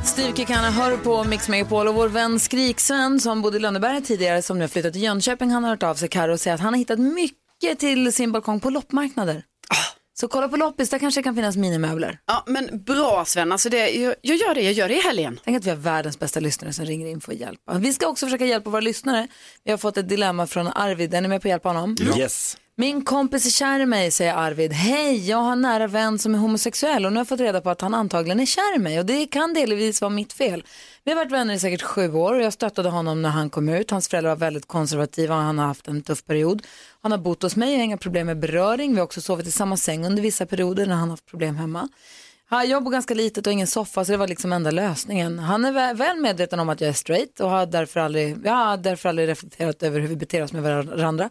Steve 0.04 0.36
Kikana 0.36 0.70
hör 0.70 0.96
på 0.96 1.24
Mix 1.24 1.48
Megapol 1.48 1.88
och 1.88 1.94
vår 1.94 2.08
vän 2.08 2.40
Skriksven 2.40 3.20
som 3.20 3.42
bodde 3.42 3.56
i 3.56 3.60
Lönneberga 3.60 4.00
tidigare 4.00 4.42
som 4.42 4.58
nu 4.58 4.64
har 4.64 4.68
flyttat 4.68 4.92
till 4.92 5.02
Jönköping 5.02 5.50
han 5.50 5.64
har 5.64 5.70
hört 5.70 5.82
av 5.82 5.94
sig 5.94 6.08
Karo 6.08 6.32
och 6.32 6.40
säger 6.40 6.54
att 6.54 6.60
han 6.60 6.72
har 6.72 6.78
hittat 6.78 6.98
mycket 6.98 7.78
till 7.78 8.12
sin 8.12 8.32
balkong 8.32 8.60
på 8.60 8.70
loppmarknader. 8.70 9.42
Så 10.20 10.28
kolla 10.28 10.48
på 10.48 10.56
loppis, 10.56 10.90
där 10.90 10.98
kanske 10.98 11.20
det 11.20 11.22
kan 11.22 11.34
finnas 11.34 11.56
minimöbler. 11.56 12.18
Ja, 12.26 12.44
men 12.46 12.82
bra 12.84 13.24
Sven, 13.26 13.52
alltså 13.52 13.68
det, 13.68 13.90
jag, 13.90 14.14
jag 14.22 14.36
gör 14.36 14.54
det, 14.54 14.62
jag 14.62 14.72
gör 14.72 14.88
det 14.88 14.94
i 14.94 15.00
helgen. 15.00 15.40
Tänk 15.44 15.56
att 15.56 15.64
vi 15.64 15.70
har 15.70 15.76
världens 15.76 16.18
bästa 16.18 16.40
lyssnare 16.40 16.72
som 16.72 16.84
ringer 16.84 17.06
in 17.06 17.20
för 17.20 17.32
att 17.32 17.38
hjälpa. 17.38 17.78
Vi 17.78 17.92
ska 17.92 18.06
också 18.06 18.26
försöka 18.26 18.46
hjälpa 18.46 18.70
våra 18.70 18.80
lyssnare. 18.80 19.28
Vi 19.64 19.70
har 19.70 19.78
fått 19.78 19.96
ett 19.96 20.08
dilemma 20.08 20.46
från 20.46 20.68
Arvid, 20.68 21.14
är 21.14 21.20
ni 21.20 21.28
med 21.28 21.42
på 21.42 21.48
att 21.48 21.50
hjälpa 21.50 21.68
honom? 21.68 21.96
Yes. 22.18 22.56
Min 22.76 23.04
kompis 23.04 23.46
är 23.46 23.50
kär 23.50 23.80
i 23.80 23.86
mig, 23.86 24.10
säger 24.10 24.34
Arvid. 24.34 24.72
Hej, 24.72 25.28
jag 25.28 25.36
har 25.36 25.52
en 25.52 25.60
nära 25.60 25.86
vän 25.86 26.18
som 26.18 26.34
är 26.34 26.38
homosexuell 26.38 27.06
och 27.06 27.12
nu 27.12 27.16
har 27.16 27.20
jag 27.20 27.28
fått 27.28 27.40
reda 27.40 27.60
på 27.60 27.70
att 27.70 27.80
han 27.80 27.94
antagligen 27.94 28.40
är 28.40 28.46
kär 28.46 28.76
i 28.76 28.78
mig 28.78 28.98
och 28.98 29.06
det 29.06 29.26
kan 29.26 29.54
delvis 29.54 30.00
vara 30.00 30.10
mitt 30.10 30.32
fel. 30.32 30.64
Vi 31.04 31.10
har 31.10 31.16
varit 31.16 31.32
vänner 31.32 31.54
i 31.54 31.58
säkert 31.58 31.82
sju 31.82 32.12
år 32.12 32.34
och 32.34 32.42
jag 32.42 32.52
stöttade 32.52 32.88
honom 32.88 33.22
när 33.22 33.28
han 33.28 33.50
kom 33.50 33.68
ut. 33.68 33.90
Hans 33.90 34.08
föräldrar 34.08 34.30
var 34.30 34.36
väldigt 34.36 34.66
konservativa 34.66 35.34
och 35.36 35.42
han 35.42 35.58
har 35.58 35.66
haft 35.66 35.88
en 35.88 36.02
tuff 36.02 36.24
period. 36.24 36.62
Han 37.00 37.12
har 37.12 37.18
bott 37.18 37.42
hos 37.42 37.56
mig 37.56 37.72
och 37.72 37.76
har 37.78 37.84
inga 37.84 37.96
problem 37.96 38.26
med 38.26 38.38
beröring. 38.38 38.90
Vi 38.90 38.96
har 38.96 39.04
också 39.04 39.20
sovit 39.20 39.46
i 39.46 39.50
samma 39.50 39.76
säng 39.76 40.06
under 40.06 40.22
vissa 40.22 40.46
perioder 40.46 40.86
när 40.86 40.94
han 40.94 41.02
har 41.02 41.10
haft 41.10 41.26
problem 41.26 41.56
hemma. 41.56 41.88
Jag 42.50 42.84
bor 42.84 42.90
ganska 42.90 43.14
litet 43.14 43.46
och 43.46 43.52
ingen 43.52 43.66
soffa 43.66 44.04
så 44.04 44.12
det 44.12 44.18
var 44.18 44.28
liksom 44.28 44.52
enda 44.52 44.70
lösningen. 44.70 45.38
Han 45.38 45.64
är 45.64 45.94
väl 45.94 46.20
medveten 46.20 46.60
om 46.60 46.68
att 46.68 46.80
jag 46.80 46.88
är 46.88 46.94
straight 46.94 47.40
och 47.40 47.50
har 47.50 47.66
därför 47.66 48.00
aldrig, 48.00 48.36
jag 48.44 48.52
har 48.52 48.76
därför 48.76 49.08
aldrig 49.08 49.28
reflekterat 49.28 49.82
över 49.82 50.00
hur 50.00 50.08
vi 50.08 50.16
beter 50.16 50.42
oss 50.42 50.52
med 50.52 50.62
varandra. 50.62 51.30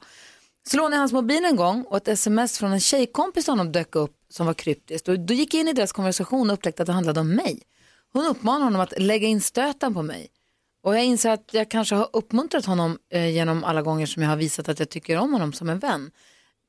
Så 0.69 0.77
lånade 0.77 0.95
jag 0.95 0.99
hans 0.99 1.13
mobil 1.13 1.45
en 1.45 1.55
gång 1.55 1.83
och 1.83 1.97
ett 1.97 2.07
sms 2.07 2.57
från 2.59 2.71
en 2.71 2.79
tjejkompis 2.79 3.45
till 3.45 3.51
honom 3.51 3.71
dök 3.71 3.95
upp 3.95 4.11
som 4.29 4.45
var 4.45 4.53
kryptiskt. 4.53 5.07
Och 5.07 5.19
då 5.19 5.33
gick 5.33 5.53
jag 5.53 5.61
in 5.61 5.67
i 5.67 5.73
deras 5.73 5.91
konversation 5.91 6.49
och 6.49 6.53
upptäckte 6.53 6.83
att 6.83 6.87
det 6.87 6.93
handlade 6.93 7.19
om 7.19 7.35
mig. 7.35 7.61
Hon 8.13 8.25
uppmanade 8.25 8.63
honom 8.63 8.81
att 8.81 8.99
lägga 8.99 9.27
in 9.27 9.41
stöten 9.41 9.93
på 9.93 10.01
mig. 10.01 10.27
Och 10.83 10.95
jag 10.95 11.05
inser 11.05 11.29
att 11.29 11.53
jag 11.53 11.71
kanske 11.71 11.95
har 11.95 12.09
uppmuntrat 12.13 12.65
honom 12.65 12.97
eh, 13.11 13.29
genom 13.29 13.63
alla 13.63 13.81
gånger 13.81 14.05
som 14.05 14.23
jag 14.23 14.29
har 14.29 14.37
visat 14.37 14.69
att 14.69 14.79
jag 14.79 14.89
tycker 14.89 15.17
om 15.17 15.33
honom 15.33 15.53
som 15.53 15.69
en 15.69 15.79
vän. 15.79 16.11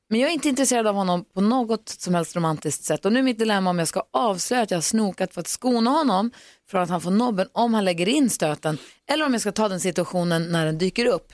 Men 0.09 0.19
jag 0.19 0.29
är 0.29 0.33
inte 0.33 0.49
intresserad 0.49 0.87
av 0.87 0.95
honom 0.95 1.25
på 1.33 1.41
något 1.41 1.89
som 1.89 2.15
helst 2.15 2.35
romantiskt 2.35 2.83
sätt. 2.83 3.05
Och 3.05 3.13
nu 3.13 3.19
är 3.19 3.23
mitt 3.23 3.39
dilemma 3.39 3.69
om 3.69 3.79
jag 3.79 3.87
ska 3.87 4.03
avslöja 4.13 4.63
att 4.63 4.71
jag 4.71 4.77
har 4.77 4.81
snokat 4.81 5.33
för 5.33 5.41
att 5.41 5.47
skona 5.47 5.89
honom 5.89 6.31
från 6.69 6.81
att 6.81 6.89
han 6.89 7.01
får 7.01 7.11
nobben 7.11 7.47
om 7.53 7.73
han 7.73 7.85
lägger 7.85 8.09
in 8.09 8.29
stöten. 8.29 8.77
Eller 9.07 9.25
om 9.25 9.33
jag 9.33 9.41
ska 9.41 9.51
ta 9.51 9.69
den 9.69 9.79
situationen 9.79 10.51
när 10.51 10.65
den 10.65 10.77
dyker 10.77 11.05
upp. 11.05 11.33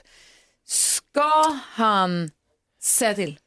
Ska 0.65 1.57
han 1.71 2.31
säga 2.81 3.13
till? 3.13 3.39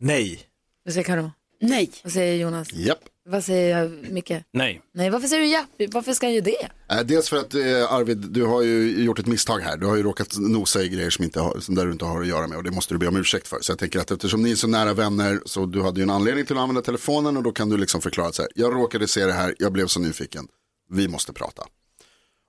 Nej. 0.00 0.40
Vad 0.84 0.94
säger 0.94 1.04
Karo? 1.04 1.30
Nej. 1.60 1.90
Vad 2.02 2.12
säger 2.12 2.34
Jonas? 2.36 2.72
Japp. 2.72 3.04
Vad 3.30 3.44
säger 3.44 3.78
jag, 3.78 3.90
Micke? 4.12 4.32
Nej. 4.52 4.82
Nej, 4.94 5.10
varför 5.10 5.28
säger 5.28 5.42
du 5.42 5.48
ja? 5.48 5.88
Varför 5.92 6.12
ska 6.12 6.26
han 6.26 6.34
ju 6.34 6.40
det? 6.40 6.68
Eh, 6.90 7.00
Dels 7.04 7.28
för 7.28 7.36
att 7.36 7.54
eh, 7.54 7.92
Arvid, 7.92 8.18
du 8.18 8.44
har 8.44 8.62
ju 8.62 9.04
gjort 9.04 9.18
ett 9.18 9.26
misstag 9.26 9.58
här. 9.58 9.76
Du 9.76 9.86
har 9.86 9.96
ju 9.96 10.02
råkat 10.02 10.36
nosa 10.38 10.82
i 10.82 10.88
grejer 10.88 11.10
som, 11.10 11.24
inte 11.24 11.40
har, 11.40 11.60
som 11.60 11.74
där 11.74 11.86
du 11.86 11.92
inte 11.92 12.04
har 12.04 12.20
att 12.20 12.26
göra 12.28 12.46
med 12.46 12.58
och 12.58 12.64
det 12.64 12.70
måste 12.70 12.94
du 12.94 12.98
be 12.98 13.08
om 13.08 13.16
ursäkt 13.16 13.48
för. 13.48 13.58
Så 13.60 13.72
jag 13.72 13.78
tänker 13.78 13.98
att 14.00 14.10
eftersom 14.10 14.42
ni 14.42 14.50
är 14.50 14.56
så 14.56 14.66
nära 14.66 14.94
vänner 14.94 15.40
så 15.44 15.66
du 15.66 15.82
hade 15.82 16.00
ju 16.00 16.02
en 16.02 16.10
anledning 16.10 16.46
till 16.46 16.56
att 16.56 16.62
använda 16.62 16.82
telefonen 16.82 17.36
och 17.36 17.42
då 17.42 17.52
kan 17.52 17.68
du 17.68 17.76
liksom 17.76 18.00
förklara 18.00 18.32
så 18.32 18.42
här. 18.42 18.50
Jag 18.54 18.74
råkade 18.74 19.08
se 19.08 19.26
det 19.26 19.32
här, 19.32 19.54
jag 19.58 19.72
blev 19.72 19.86
så 19.86 20.00
nyfiken. 20.00 20.48
Vi 20.90 21.08
måste 21.08 21.32
prata. 21.32 21.62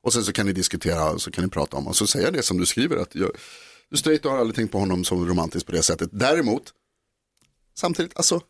Och 0.04 0.14
sen 0.14 0.24
så 0.24 0.32
kan 0.32 0.46
ni 0.46 0.54
diskutera 0.54 1.12
och 1.12 1.22
så 1.22 1.32
kan 1.32 1.44
ni 1.44 1.50
prata 1.50 1.78
om 1.78 1.88
och 1.88 1.96
så 1.96 2.08
säger 2.08 2.26
jag 2.26 2.34
det 2.34 2.44
som 2.44 2.58
du 2.58 2.66
skriver 2.66 2.98
att 2.98 3.16
jag, 3.16 3.32
du 3.90 3.98
straight 3.98 4.26
och 4.26 4.32
har 4.32 4.38
aldrig 4.40 4.56
tänkt 4.56 4.72
på 4.72 4.80
honom 4.80 5.04
som 5.06 5.28
romantisk 5.28 5.66
på 5.66 5.72
det 5.72 5.84
sättet. 5.84 6.10
Däremot, 6.12 6.64
samtidigt, 7.78 8.12
alltså, 8.16 8.42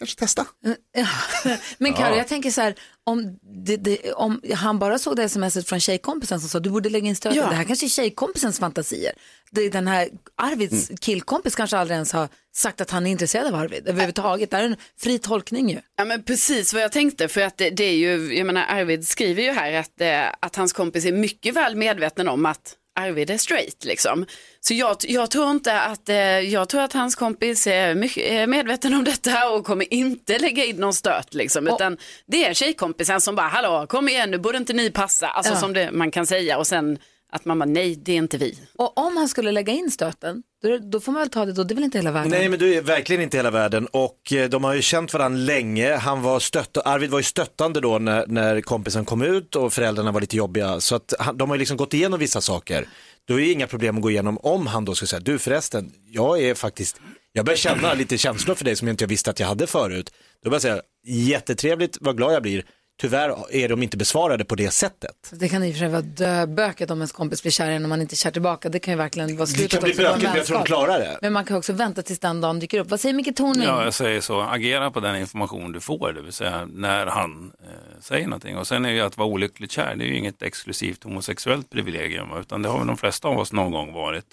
kanske 0.00 0.18
testa. 0.20 0.46
Men 1.78 1.94
Karo, 1.94 2.10
Ja. 2.10 2.16
jag 2.16 2.28
tänker 2.28 2.50
så 2.50 2.60
här, 2.60 2.74
om, 3.04 3.38
det, 3.64 3.76
det, 3.76 4.12
om 4.12 4.40
han 4.54 4.78
bara 4.78 4.98
såg 4.98 5.16
det 5.16 5.28
smset 5.28 5.68
från 5.68 5.80
tjejkompisen 5.80 6.40
som 6.40 6.48
sa 6.48 6.60
du 6.60 6.70
borde 6.70 6.88
lägga 6.90 7.08
in 7.08 7.16
stöten. 7.16 7.38
Ja. 7.38 7.48
Det 7.48 7.54
här 7.54 7.64
kanske 7.64 7.86
är 7.86 7.88
tjejkompisens 7.88 8.58
fantasier. 8.58 9.12
Det, 9.50 9.60
är 9.60 9.70
den 9.70 9.88
här 9.88 10.08
Arvids 10.36 10.90
killkompis 11.00 11.54
kanske 11.54 11.76
aldrig 11.78 11.94
ens 11.94 12.12
har 12.12 12.28
sagt 12.54 12.80
att 12.80 12.90
han 12.90 13.06
är 13.06 13.10
intresserad 13.10 13.46
av 13.46 13.54
Arvid 13.54 13.88
överhuvudtaget. 13.88 14.50
Det 14.50 14.56
här 14.56 14.64
är 14.64 14.68
en 14.68 14.76
fri 15.00 15.18
tolkning 15.18 15.70
ju. 15.70 15.78
Ja 15.96 16.04
men 16.04 16.22
precis 16.22 16.72
vad 16.74 16.82
jag 16.82 16.92
tänkte 16.92 17.28
för 17.28 17.40
att 17.40 17.56
det, 17.56 17.70
det 17.70 17.84
är 17.84 17.96
ju, 17.96 18.34
jag 18.36 18.46
menar 18.46 18.64
Arvid 18.68 19.08
skriver 19.08 19.42
ju 19.42 19.50
här 19.50 19.72
att, 19.72 20.00
eh, 20.00 20.34
att 20.40 20.56
hans 20.56 20.72
kompis 20.72 21.04
är 21.04 21.12
mycket 21.12 21.54
väl 21.56 21.76
medveten 21.76 22.28
om 22.28 22.46
att 22.46 22.76
Arvid 23.00 23.30
är 23.30 23.38
straight 23.38 23.84
liksom. 23.84 24.26
Så 24.60 24.74
jag, 24.74 24.96
jag 25.02 25.30
tror 25.30 25.50
inte 25.50 25.80
att, 25.80 26.08
eh, 26.08 26.16
jag 26.40 26.68
tror 26.68 26.80
att 26.82 26.92
hans 26.92 27.14
kompis 27.14 27.66
är 27.66 27.94
mycket 27.94 28.24
är 28.24 28.46
medveten 28.46 28.94
om 28.94 29.04
detta 29.04 29.50
och 29.50 29.66
kommer 29.66 29.94
inte 29.94 30.38
lägga 30.38 30.64
in 30.64 30.76
någon 30.76 30.94
stöt 30.94 31.34
liksom. 31.34 31.68
Utan 31.68 31.96
det 32.26 32.44
är 32.44 32.54
tjejkompisen 32.54 33.20
som 33.20 33.34
bara, 33.34 33.48
hallå 33.48 33.86
kom 33.88 34.08
igen 34.08 34.30
nu 34.30 34.38
borde 34.38 34.58
inte 34.58 34.72
ni 34.72 34.90
passa, 34.90 35.28
alltså 35.28 35.52
Ja. 35.52 35.58
som 35.60 35.72
det, 35.72 35.90
man 35.92 36.10
kan 36.10 36.26
säga 36.26 36.58
och 36.58 36.66
sen 36.66 36.98
att 37.32 37.44
mamma, 37.44 37.64
nej 37.64 37.96
det 37.96 38.12
är 38.12 38.16
inte 38.16 38.38
vi. 38.38 38.58
Och 38.74 38.98
om 38.98 39.16
han 39.16 39.28
skulle 39.28 39.52
lägga 39.52 39.72
in 39.72 39.90
stöten, 39.90 40.42
då, 40.62 40.78
då 40.78 41.00
får 41.00 41.12
man 41.12 41.20
väl 41.20 41.30
ta 41.30 41.44
det 41.44 41.52
då, 41.52 41.64
det 41.64 41.72
är 41.72 41.74
väl 41.74 41.84
inte 41.84 41.98
hela 41.98 42.12
världen? 42.12 42.30
Nej 42.30 42.48
men 42.48 42.58
det 42.58 42.76
är 42.76 42.82
verkligen 42.82 43.22
inte 43.22 43.36
hela 43.36 43.50
världen 43.50 43.86
och 43.86 44.32
eh, 44.32 44.48
de 44.48 44.64
har 44.64 44.74
ju 44.74 44.82
känt 44.82 45.12
varandra 45.12 45.38
länge. 45.38 45.94
Han 45.94 46.22
var 46.22 46.40
stött, 46.40 46.76
Arvid 46.76 47.10
var 47.10 47.18
ju 47.18 47.22
stöttande 47.22 47.80
då 47.80 47.98
när, 47.98 48.26
när 48.26 48.60
kompisen 48.60 49.04
kom 49.04 49.22
ut 49.22 49.56
och 49.56 49.72
föräldrarna 49.72 50.12
var 50.12 50.20
lite 50.20 50.36
jobbiga 50.36 50.80
så 50.80 50.94
att 50.94 51.14
han, 51.18 51.36
de 51.36 51.48
har 51.48 51.56
ju 51.56 51.58
liksom 51.58 51.76
gått 51.76 51.94
igenom 51.94 52.18
vissa 52.18 52.40
saker. 52.40 52.88
Då 53.28 53.34
är 53.34 53.38
det 53.38 53.52
inga 53.52 53.66
problem 53.66 53.96
att 53.96 54.02
gå 54.02 54.10
igenom 54.10 54.38
om 54.38 54.66
han 54.66 54.84
då 54.84 54.94
skulle 54.94 55.08
säga, 55.08 55.20
du 55.20 55.38
förresten, 55.38 55.92
jag 56.06 56.42
är 56.42 56.54
faktiskt, 56.54 57.00
jag 57.32 57.44
börjar 57.44 57.56
känna 57.56 57.94
lite 57.94 58.18
känslor 58.18 58.54
för 58.54 58.64
dig 58.64 58.76
som 58.76 58.88
jag 58.88 58.92
inte 58.92 59.06
visste 59.06 59.30
att 59.30 59.40
jag 59.40 59.46
hade 59.46 59.66
förut. 59.66 60.12
Då 60.44 60.50
börjar 60.50 60.56
jag 60.56 60.62
säga, 60.62 60.82
jättetrevligt, 61.04 61.98
vad 62.00 62.16
glad 62.16 62.34
jag 62.34 62.42
blir. 62.42 62.64
Tyvärr 63.00 63.54
är 63.54 63.68
de 63.68 63.82
inte 63.82 63.96
besvarade 63.96 64.44
på 64.44 64.54
det 64.54 64.70
sättet. 64.70 65.30
Det 65.32 65.48
kan 65.48 65.64
i 65.64 65.70
och 65.70 65.74
för 65.74 65.78
sig 65.78 65.88
vara 65.88 66.02
döböket 66.02 66.90
om 66.90 66.98
ens 66.98 67.12
kompis 67.12 67.42
blir 67.42 67.52
kär 67.52 67.70
igen 67.70 67.82
och 67.82 67.88
man 67.88 68.00
inte 68.00 68.14
är 68.14 68.16
kär 68.16 68.30
tillbaka. 68.30 68.68
Det 68.68 68.78
kan 68.78 68.92
ju 68.92 68.98
verkligen 68.98 69.36
vara 69.36 69.46
Det 69.46 69.52
slutet 69.52 69.70
kan 69.70 69.82
bli 69.82 69.92
också 69.92 70.02
på 70.02 70.08
en 70.08 70.20
bökigt 70.20 70.28
men 70.28 70.36
jag 70.36 70.46
tror 70.46 70.54
de 70.56 70.58
vänskap. 70.60 70.66
klarar 70.66 70.98
det. 70.98 71.18
Men 71.22 71.32
man 71.32 71.44
kan 71.44 71.56
också 71.56 71.72
vänta 71.72 72.02
tills 72.02 72.18
den 72.18 72.40
dagen 72.40 72.58
dyker 72.58 72.78
upp. 72.80 72.90
Vad 72.90 73.00
säger 73.00 73.14
Micke 73.14 73.36
Tornving? 73.36 73.62
Ja, 73.68 73.84
jag 73.84 73.94
säger 73.94 74.20
så. 74.20 74.40
Agera 74.40 74.90
på 74.90 75.00
den 75.00 75.16
information 75.16 75.72
du 75.72 75.80
får, 75.80 76.12
det 76.12 76.22
vill 76.22 76.32
säga 76.32 76.68
när 76.72 77.06
han 77.06 77.52
eh, 77.62 78.00
säger 78.00 78.24
någonting. 78.26 78.56
Och 78.56 78.66
sen 78.66 78.84
är 78.84 78.90
ju 78.90 79.00
att 79.00 79.16
vara 79.16 79.28
olyckligt 79.28 79.72
kär, 79.72 79.94
det 79.96 80.04
är 80.04 80.08
ju 80.08 80.16
inget 80.16 80.42
exklusivt 80.42 81.04
homosexuellt 81.04 81.70
privilegium, 81.70 82.28
utan 82.40 82.62
det 82.62 82.68
har 82.68 82.78
väl 82.78 82.86
de 82.86 82.96
flesta 82.96 83.28
av 83.28 83.38
oss 83.38 83.52
någon 83.52 83.72
gång 83.72 83.92
varit. 83.92 84.26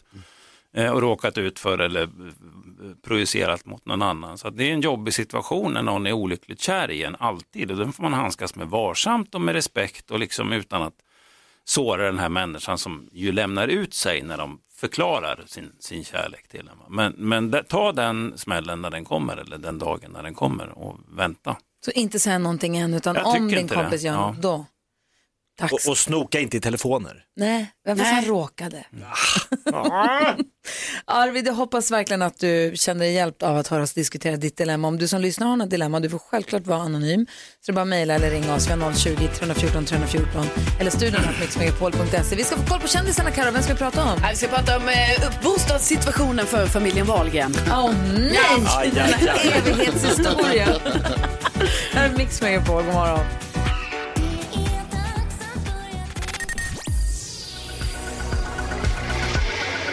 Eh, 0.74 0.90
och 0.92 1.02
råkat 1.02 1.38
ut 1.38 1.60
för 1.60 1.80
eller 1.80 2.10
projicerat 3.06 3.66
mot 3.66 3.86
någon 3.86 4.02
annan. 4.02 4.38
Så 4.38 4.50
det 4.50 4.70
är 4.70 4.74
en 4.74 4.82
jobbig 4.82 5.14
situation 5.14 5.74
när 5.74 5.82
någon 5.82 6.08
är 6.08 6.12
olyckligt 6.12 6.62
kär 6.62 6.92
i 6.92 7.04
en, 7.04 7.16
alltid. 7.20 7.72
Och 7.72 7.78
den 7.78 7.94
får 7.94 8.04
man 8.04 8.14
handskas 8.14 8.56
med 8.56 8.68
varsamt 8.68 9.36
och 9.36 9.42
med 9.42 9.56
respekt 9.56 10.12
och 10.12 10.20
liksom 10.20 10.54
utan 10.54 10.82
att 10.82 10.94
såra 11.66 12.06
den 12.06 12.20
här 12.20 12.30
människan 12.30 12.78
som 12.78 13.10
ju 13.12 13.32
lämnar 13.32 13.68
ut 13.68 13.94
sig 13.94 14.22
när 14.24 14.38
de 14.38 14.60
förklarar 14.76 15.44
sin, 15.46 15.72
sin 15.80 16.04
kärlek 16.04 16.48
till 16.48 16.60
en. 16.60 16.94
Men, 16.96 17.14
men 17.18 17.64
ta 17.70 17.92
den 17.92 18.34
smällen 18.38 18.82
när 18.82 18.90
den 18.90 19.06
kommer 19.06 19.38
eller 19.38 19.58
den 19.58 19.80
dagen 19.80 20.12
när 20.12 20.24
den 20.24 20.34
kommer 20.36 20.70
och 20.78 20.98
vänta. 21.08 21.56
Så 21.86 21.92
inte 21.92 22.20
säga 22.20 22.38
någonting 22.38 22.78
än, 22.78 22.94
utan 22.94 23.16
Jag 23.16 23.28
om 23.28 23.48
din 23.48 23.58
inte 23.60 23.76
det. 23.76 23.82
kompis 23.82 24.04
gör 24.04 24.14
Ja. 24.14 24.36
då. 24.42 24.66
Tack. 25.60 25.72
Och, 25.74 25.80
och 25.90 25.98
snoka 25.98 26.40
inte 26.40 26.58
i 26.58 26.60
telefoner. 26.60 27.24
Nej, 27.36 27.72
vem 27.86 27.98
fast 27.98 28.12
han 28.12 28.26
råkade. 28.26 28.86
Arvid, 31.06 31.48
jag 31.48 31.54
hoppas 31.54 31.92
verkligen 31.92 32.22
att 32.22 32.40
du 32.40 32.72
känner 32.76 33.00
dig 33.06 33.14
hjälpt 33.14 33.44
av 33.44 33.58
att 33.58 33.68
höra 33.68 33.84
oss 33.84 33.94
diskutera 33.94 34.36
ditt 34.38 34.58
dilemma. 34.58 34.88
Om 34.88 34.98
du 34.98 35.08
som 35.08 35.22
lyssnar 35.22 35.48
har 35.48 35.56
något 35.56 35.70
dilemma, 35.70 36.00
du 36.00 36.10
får 36.10 36.20
självklart 36.20 36.68
vara 36.68 36.80
anonym. 36.80 37.26
Så 37.66 37.72
det 37.72 37.72
är 37.72 37.76
bara 37.76 37.86
mejla 37.86 38.14
eller 38.14 38.30
ringa 38.30 38.56
oss. 38.56 38.70
Vi 38.70 38.74
har 38.74 38.94
020 38.94 39.28
314 39.40 39.86
314 39.86 40.46
eller 40.80 40.92
studion 40.92 41.22
på 41.24 41.40
mixmegapol.se. 41.40 42.36
Vi 42.36 42.44
ska 42.44 42.58
få 42.58 42.66
koll 42.68 42.80
på 42.80 42.88
kändisarna, 42.88 43.32
Karo. 43.32 43.52
Vem 43.52 43.64
ska 43.64 43.74
vi 43.74 43.80
prata 43.80 44.04
om? 44.04 44.20
Vi 44.30 44.36
ska 44.36 44.48
prata 44.48 44.78
om 44.78 44.84
eh, 44.88 45.44
bostadssituationen 45.44 46.46
för 46.46 46.68
familjen 46.68 47.06
Wahlgren. 47.06 47.56
Åh 47.72 47.92
nej! 48.18 48.66
Aj, 48.78 49.00
aj. 49.00 49.14
En 49.54 49.74
evighetshistoria. 49.74 50.68
Här 51.92 52.10
är 52.10 52.18
Mix 52.18 52.42
Megapol, 52.42 52.84
god 52.84 52.94
morgon. 52.94 53.47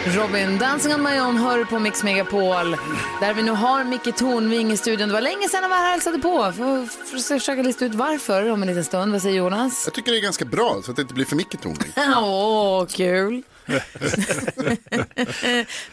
Robin, 0.07 0.57
Dancing 0.57 0.93
on 0.93 1.03
my 1.03 1.19
own 1.19 1.37
hör 1.37 1.65
på 1.65 1.79
Mix 1.79 2.03
Megapol. 2.03 2.77
Där 3.19 3.33
vi 3.33 3.43
nu 3.43 3.51
har 3.51 3.83
Micke 3.83 4.17
Tornving 4.17 4.71
i 4.71 4.77
studion. 4.77 5.07
Det 5.07 5.13
var 5.13 5.21
länge 5.21 5.49
sedan 5.49 5.61
han 5.61 5.69
var 5.69 5.77
här 5.77 5.85
och 5.85 5.91
hälsade 5.91 6.19
på. 6.19 6.51
Får, 6.51 6.85
får 6.85 7.39
försöka 7.39 7.61
lista 7.61 7.85
ut 7.85 7.95
varför 7.95 8.49
om 8.51 8.61
en 8.61 8.67
liten 8.67 8.83
stund. 8.83 9.11
Vad 9.11 9.21
säger 9.21 9.37
Jonas? 9.37 9.83
Jag 9.85 9.93
tycker 9.93 10.11
det 10.11 10.17
är 10.17 10.21
ganska 10.21 10.45
bra 10.45 10.81
så 10.83 10.91
att 10.91 10.95
det 10.95 11.01
inte 11.01 11.13
blir 11.13 11.25
för 11.25 11.35
mycket 11.35 11.61
toning. 11.61 11.91
Åh, 12.17 12.85
kul. 12.85 13.43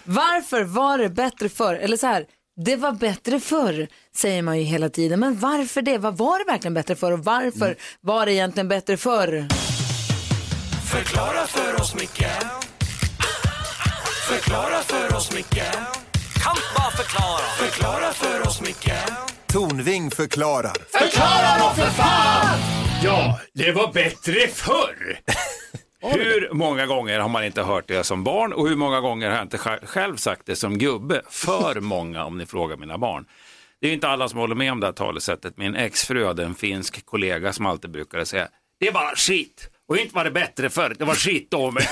varför 0.04 0.62
var 0.64 0.98
det 0.98 1.08
bättre 1.08 1.48
förr? 1.48 1.74
Eller 1.74 1.96
så 1.96 2.06
här, 2.06 2.26
det 2.64 2.76
var 2.76 2.92
bättre 2.92 3.40
förr 3.40 3.88
säger 4.16 4.42
man 4.42 4.58
ju 4.58 4.64
hela 4.64 4.88
tiden. 4.88 5.20
Men 5.20 5.38
varför 5.38 5.82
det? 5.82 5.98
Vad 5.98 6.16
var 6.16 6.38
det 6.38 6.44
verkligen 6.52 6.74
bättre 6.74 6.96
förr 6.96 7.12
och 7.12 7.24
varför 7.24 7.76
var 8.00 8.26
det 8.26 8.32
egentligen 8.32 8.68
bättre 8.68 8.96
förr? 8.96 9.48
Förklara 10.90 11.46
för 11.46 11.80
oss, 11.80 11.94
Micke 11.94 12.26
Förklara 14.32 14.80
för 14.82 15.16
oss, 15.16 15.34
Micke 15.34 15.62
Kan 16.42 16.56
bara 16.76 16.90
förklara 16.90 17.38
Förklara 17.58 18.12
för 18.12 18.40
oss, 18.48 18.60
Micke 18.60 18.92
Tornving 19.46 20.10
förklarar. 20.10 20.72
Förklara 20.98 21.58
då 21.68 21.74
för 21.82 21.90
fan! 21.90 22.58
Ja, 23.04 23.40
det 23.54 23.72
var 23.72 23.92
bättre 23.92 24.48
förr. 24.48 25.20
Hur 26.12 26.48
många 26.54 26.86
gånger 26.86 27.20
har 27.20 27.28
man 27.28 27.44
inte 27.44 27.62
hört 27.62 27.88
det 27.88 28.04
som 28.04 28.24
barn 28.24 28.52
och 28.52 28.68
hur 28.68 28.76
många 28.76 29.00
gånger 29.00 29.28
har 29.30 29.36
jag 29.36 29.44
inte 29.44 29.56
sj- 29.56 29.86
själv 29.86 30.16
sagt 30.16 30.42
det 30.46 30.56
som 30.56 30.78
gubbe? 30.78 31.22
För 31.30 31.80
många 31.80 32.24
om 32.24 32.38
ni 32.38 32.46
frågar 32.46 32.76
mina 32.76 32.98
barn. 32.98 33.24
Det 33.80 33.88
är 33.88 33.92
inte 33.92 34.08
alla 34.08 34.28
som 34.28 34.38
håller 34.38 34.54
med 34.54 34.72
om 34.72 34.80
det 34.80 34.86
här 34.86 34.92
talesättet. 34.92 35.56
Min 35.56 35.76
exfru 35.76 36.26
hade 36.26 36.44
en 36.44 36.54
finsk 36.54 37.06
kollega 37.06 37.52
som 37.52 37.66
alltid 37.66 37.90
brukade 37.90 38.26
säga 38.26 38.48
det 38.80 38.88
är 38.88 38.92
bara 38.92 39.16
skit. 39.16 39.68
Och 39.92 39.98
inte 39.98 40.14
var 40.14 40.24
det 40.24 40.30
bättre 40.30 40.70
förr, 40.70 40.94
det 40.98 41.04
var 41.04 41.14
skit 41.14 41.50
då 41.50 41.70
med. 41.70 41.86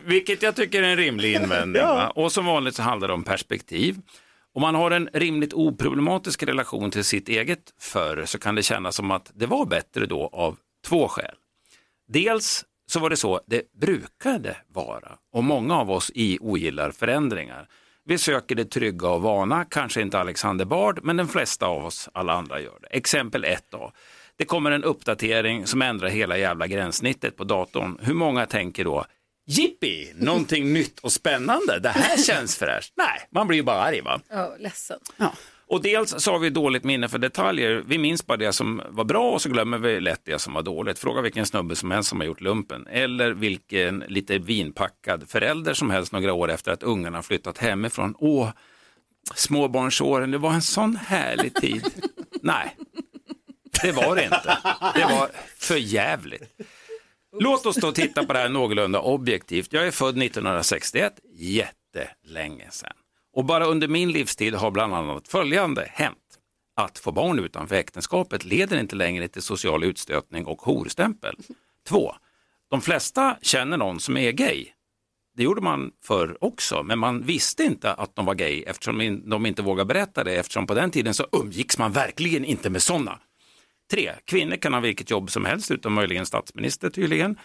Vilket 0.04 0.42
jag 0.42 0.56
tycker 0.56 0.82
är 0.82 0.88
en 0.88 0.96
rimlig 0.96 1.34
invändning. 1.34 1.82
va? 1.82 2.10
Och 2.10 2.32
som 2.32 2.46
vanligt 2.46 2.74
så 2.74 2.82
handlar 2.82 3.08
det 3.08 3.14
om 3.14 3.24
perspektiv. 3.24 3.96
Om 4.54 4.62
man 4.62 4.74
har 4.74 4.90
en 4.90 5.08
rimligt 5.12 5.52
oproblematisk 5.52 6.42
relation 6.42 6.90
till 6.90 7.04
sitt 7.04 7.28
eget 7.28 7.58
förr 7.80 8.24
så 8.26 8.38
kan 8.38 8.54
det 8.54 8.62
kännas 8.62 8.96
som 8.96 9.10
att 9.10 9.30
det 9.34 9.46
var 9.46 9.66
bättre 9.66 10.06
då 10.06 10.30
av 10.32 10.56
två 10.86 11.08
skäl. 11.08 11.34
Dels 12.08 12.64
så 12.90 13.00
var 13.00 13.10
det 13.10 13.16
så 13.16 13.40
det 13.46 13.72
brukade 13.80 14.56
vara 14.68 15.12
och 15.32 15.44
många 15.44 15.76
av 15.76 15.90
oss 15.90 16.10
i 16.14 16.38
ogillar 16.40 16.90
förändringar. 16.90 17.68
Vi 18.04 18.18
söker 18.18 18.54
det 18.54 18.64
trygga 18.64 19.08
och 19.08 19.22
vana, 19.22 19.64
kanske 19.64 20.00
inte 20.00 20.18
Alexander 20.20 20.64
Bard, 20.64 21.00
men 21.02 21.16
de 21.16 21.28
flesta 21.28 21.66
av 21.66 21.84
oss, 21.84 22.08
alla 22.14 22.32
andra 22.32 22.60
gör 22.60 22.78
det. 22.80 22.88
Exempel 22.88 23.44
ett 23.44 23.66
då. 23.70 23.92
Det 24.38 24.44
kommer 24.44 24.70
en 24.70 24.84
uppdatering 24.84 25.66
som 25.66 25.82
ändrar 25.82 26.08
hela 26.08 26.38
jävla 26.38 26.66
gränssnittet 26.66 27.36
på 27.36 27.44
datorn. 27.44 27.98
Hur 28.02 28.14
många 28.14 28.46
tänker 28.46 28.84
då, 28.84 29.04
jippi, 29.46 30.12
någonting 30.16 30.72
nytt 30.72 30.98
och 30.98 31.12
spännande, 31.12 31.78
det 31.78 31.88
här 31.88 32.16
känns 32.16 32.56
fräscht. 32.56 32.92
Nej, 32.96 33.28
man 33.30 33.48
blir 33.48 33.58
ju 33.58 33.62
bara 33.62 33.82
arg 33.82 34.00
va? 34.00 34.20
Ja, 34.30 34.54
ledsen. 34.58 34.98
Och 35.70 35.82
dels 35.82 36.14
så 36.18 36.32
har 36.32 36.38
vi 36.38 36.50
dåligt 36.50 36.84
minne 36.84 37.08
för 37.08 37.18
detaljer. 37.18 37.82
Vi 37.86 37.98
minns 37.98 38.26
bara 38.26 38.36
det 38.36 38.52
som 38.52 38.82
var 38.88 39.04
bra 39.04 39.30
och 39.30 39.42
så 39.42 39.48
glömmer 39.48 39.78
vi 39.78 40.00
lätt 40.00 40.20
det 40.24 40.38
som 40.38 40.52
var 40.52 40.62
dåligt. 40.62 40.98
Fråga 40.98 41.20
vilken 41.20 41.46
snubbe 41.46 41.76
som 41.76 41.90
helst 41.90 42.08
som 42.08 42.20
har 42.20 42.26
gjort 42.26 42.40
lumpen. 42.40 42.86
Eller 42.86 43.30
vilken 43.30 44.04
lite 44.08 44.38
vinpackad 44.38 45.28
förälder 45.28 45.74
som 45.74 45.90
helst 45.90 46.12
några 46.12 46.32
år 46.32 46.50
efter 46.50 46.72
att 46.72 46.82
ungarna 46.82 47.22
flyttat 47.22 47.58
hemifrån. 47.58 48.14
Åh, 48.18 48.50
småbarnsåren, 49.34 50.30
det 50.30 50.38
var 50.38 50.52
en 50.52 50.62
sån 50.62 50.96
härlig 50.96 51.54
tid. 51.54 51.84
Nej, 52.42 52.76
det 53.82 53.92
var 53.92 54.16
det 54.16 54.24
inte. 54.24 54.58
Det 54.94 55.04
var 55.04 55.30
för 55.58 55.76
jävligt. 55.76 56.60
Låt 57.40 57.66
oss 57.66 57.76
då 57.76 57.92
titta 57.92 58.24
på 58.24 58.32
det 58.32 58.38
här 58.38 58.48
någorlunda 58.48 59.00
objektivt. 59.00 59.72
Jag 59.72 59.86
är 59.86 59.90
född 59.90 60.22
1961, 60.22 61.12
jättelänge 61.34 62.70
sedan. 62.70 62.92
Och 63.32 63.44
bara 63.44 63.66
under 63.66 63.88
min 63.88 64.12
livstid 64.12 64.54
har 64.54 64.70
bland 64.70 64.94
annat 64.94 65.28
följande 65.28 65.88
hänt. 65.92 66.16
Att 66.76 66.98
få 66.98 67.12
barn 67.12 67.38
utanför 67.38 67.76
äktenskapet 67.76 68.44
leder 68.44 68.80
inte 68.80 68.96
längre 68.96 69.28
till 69.28 69.42
social 69.42 69.84
utstötning 69.84 70.46
och 70.46 70.62
horstämpel. 70.62 71.36
Två, 71.88 72.14
de 72.70 72.80
flesta 72.80 73.36
känner 73.42 73.76
någon 73.76 74.00
som 74.00 74.16
är 74.16 74.32
gay. 74.32 74.66
Det 75.36 75.42
gjorde 75.42 75.60
man 75.60 75.90
förr 76.04 76.38
också, 76.40 76.82
men 76.82 76.98
man 76.98 77.22
visste 77.22 77.62
inte 77.62 77.92
att 77.92 78.16
de 78.16 78.26
var 78.26 78.34
gay 78.34 78.62
eftersom 78.62 79.22
de 79.26 79.46
inte 79.46 79.62
vågade 79.62 79.94
berätta 79.94 80.24
det 80.24 80.36
eftersom 80.36 80.66
på 80.66 80.74
den 80.74 80.90
tiden 80.90 81.14
så 81.14 81.26
umgicks 81.32 81.78
man 81.78 81.92
verkligen 81.92 82.44
inte 82.44 82.70
med 82.70 82.82
sådana. 82.82 83.18
Tre, 83.90 84.12
kvinnor 84.24 84.56
kan 84.56 84.74
ha 84.74 84.80
vilket 84.80 85.10
jobb 85.10 85.30
som 85.30 85.44
helst 85.44 85.70
utom 85.70 85.94
möjligen 85.94 86.26
statsminister 86.26 86.90
tydligen. 86.90 87.36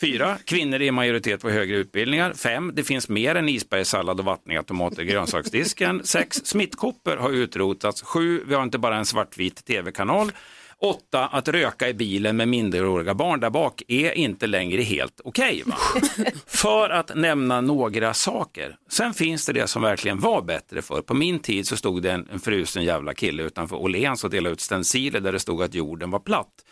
Fyra, 0.00 0.38
kvinnor 0.44 0.74
är 0.74 0.82
i 0.82 0.90
majoritet 0.90 1.42
på 1.42 1.50
högre 1.50 1.76
utbildningar. 1.76 2.32
Fem, 2.32 2.72
det 2.74 2.84
finns 2.84 3.08
mer 3.08 3.34
än 3.34 3.48
isbergssallad 3.48 4.20
och 4.20 4.26
vattniga 4.26 4.62
tomater 4.62 5.02
i 5.02 5.04
grönsaksdisken. 5.04 6.00
Sex, 6.04 6.36
smittkoppor 6.44 7.16
har 7.16 7.30
utrotats. 7.30 8.02
Sju, 8.02 8.44
vi 8.46 8.54
har 8.54 8.62
inte 8.62 8.78
bara 8.78 8.96
en 8.96 9.06
svartvit 9.06 9.64
tv-kanal. 9.64 10.32
Åtta, 10.82 11.26
att 11.26 11.48
röka 11.48 11.88
i 11.88 11.94
bilen 11.94 12.36
med 12.36 12.48
minderåriga 12.48 13.14
barn 13.14 13.40
där 13.40 13.50
bak 13.50 13.82
är 13.88 14.12
inte 14.12 14.46
längre 14.46 14.82
helt 14.82 15.20
okej. 15.24 15.62
va? 15.66 15.76
För 16.46 16.90
att 16.90 17.14
nämna 17.14 17.60
några 17.60 18.14
saker. 18.14 18.76
Sen 18.90 19.14
finns 19.14 19.46
det 19.46 19.52
det 19.52 19.66
som 19.66 19.82
verkligen 19.82 20.20
var 20.20 20.42
bättre 20.42 20.82
för. 20.82 21.02
På 21.02 21.14
min 21.14 21.38
tid 21.38 21.66
så 21.66 21.76
stod 21.76 22.02
det 22.02 22.12
en, 22.12 22.28
en 22.32 22.40
frusen 22.40 22.84
jävla 22.84 23.14
kille 23.14 23.42
utanför 23.42 23.76
Åhléns 23.76 24.24
och 24.24 24.30
delade 24.30 24.52
ut 24.52 24.60
stenciler 24.60 25.20
där 25.20 25.32
det 25.32 25.38
stod 25.38 25.62
att 25.62 25.74
jorden 25.74 26.10
var 26.10 26.18
platt. 26.20 26.64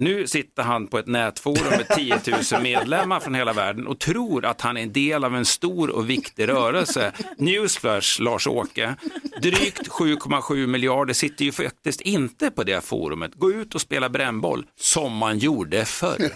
Nu 0.00 0.26
sitter 0.26 0.62
han 0.62 0.86
på 0.86 0.98
ett 0.98 1.06
nätforum 1.06 1.70
med 1.70 1.88
10 1.88 2.20
000 2.52 2.62
medlemmar 2.62 3.20
från 3.20 3.34
hela 3.34 3.52
världen 3.52 3.86
och 3.86 3.98
tror 3.98 4.44
att 4.44 4.60
han 4.60 4.76
är 4.76 4.82
en 4.82 4.92
del 4.92 5.24
av 5.24 5.36
en 5.36 5.44
stor 5.44 5.90
och 5.90 6.10
viktig 6.10 6.48
rörelse. 6.48 7.12
Newsflash, 7.38 8.22
Lars-Åke. 8.22 8.94
Drygt 9.42 9.88
7,7 9.88 10.66
miljarder 10.66 11.14
sitter 11.14 11.44
ju 11.44 11.52
faktiskt 11.52 12.00
inte 12.00 12.50
på 12.50 12.64
det 12.64 12.84
forumet. 12.84 13.34
Gå 13.34 13.52
ut 13.52 13.74
och 13.74 13.80
spela 13.80 14.08
brännboll, 14.08 14.66
som 14.76 15.16
man 15.16 15.38
gjorde 15.38 15.84
förr. 15.84 16.30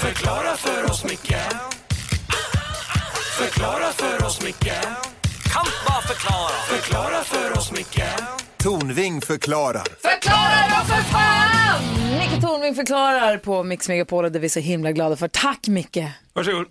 Förklara 0.00 0.56
för 0.56 0.84
oss, 0.90 1.04
Micke 1.04 1.36
Förklara 3.38 3.92
för 3.92 4.26
oss, 4.26 4.42
Micke 4.42 4.72
Kan 5.52 5.66
bara 5.86 6.02
förklara 6.02 7.24
förklarar. 9.20 9.84
Förklara 10.00 10.78
då 10.78 10.84
för 10.84 11.02
fan! 11.02 12.18
Micke 12.18 12.42
Tornving 12.42 12.74
förklarar 12.74 13.38
på 13.38 13.62
Mix 13.62 13.88
Megapol 13.88 14.24
och 14.24 14.32
det 14.32 14.38
är 14.38 14.40
vi 14.40 14.48
så 14.48 14.60
himla 14.60 14.92
glada 14.92 15.16
för. 15.16 15.28
Tack 15.28 15.68
Micke! 15.68 15.98
Varsågod. 16.32 16.66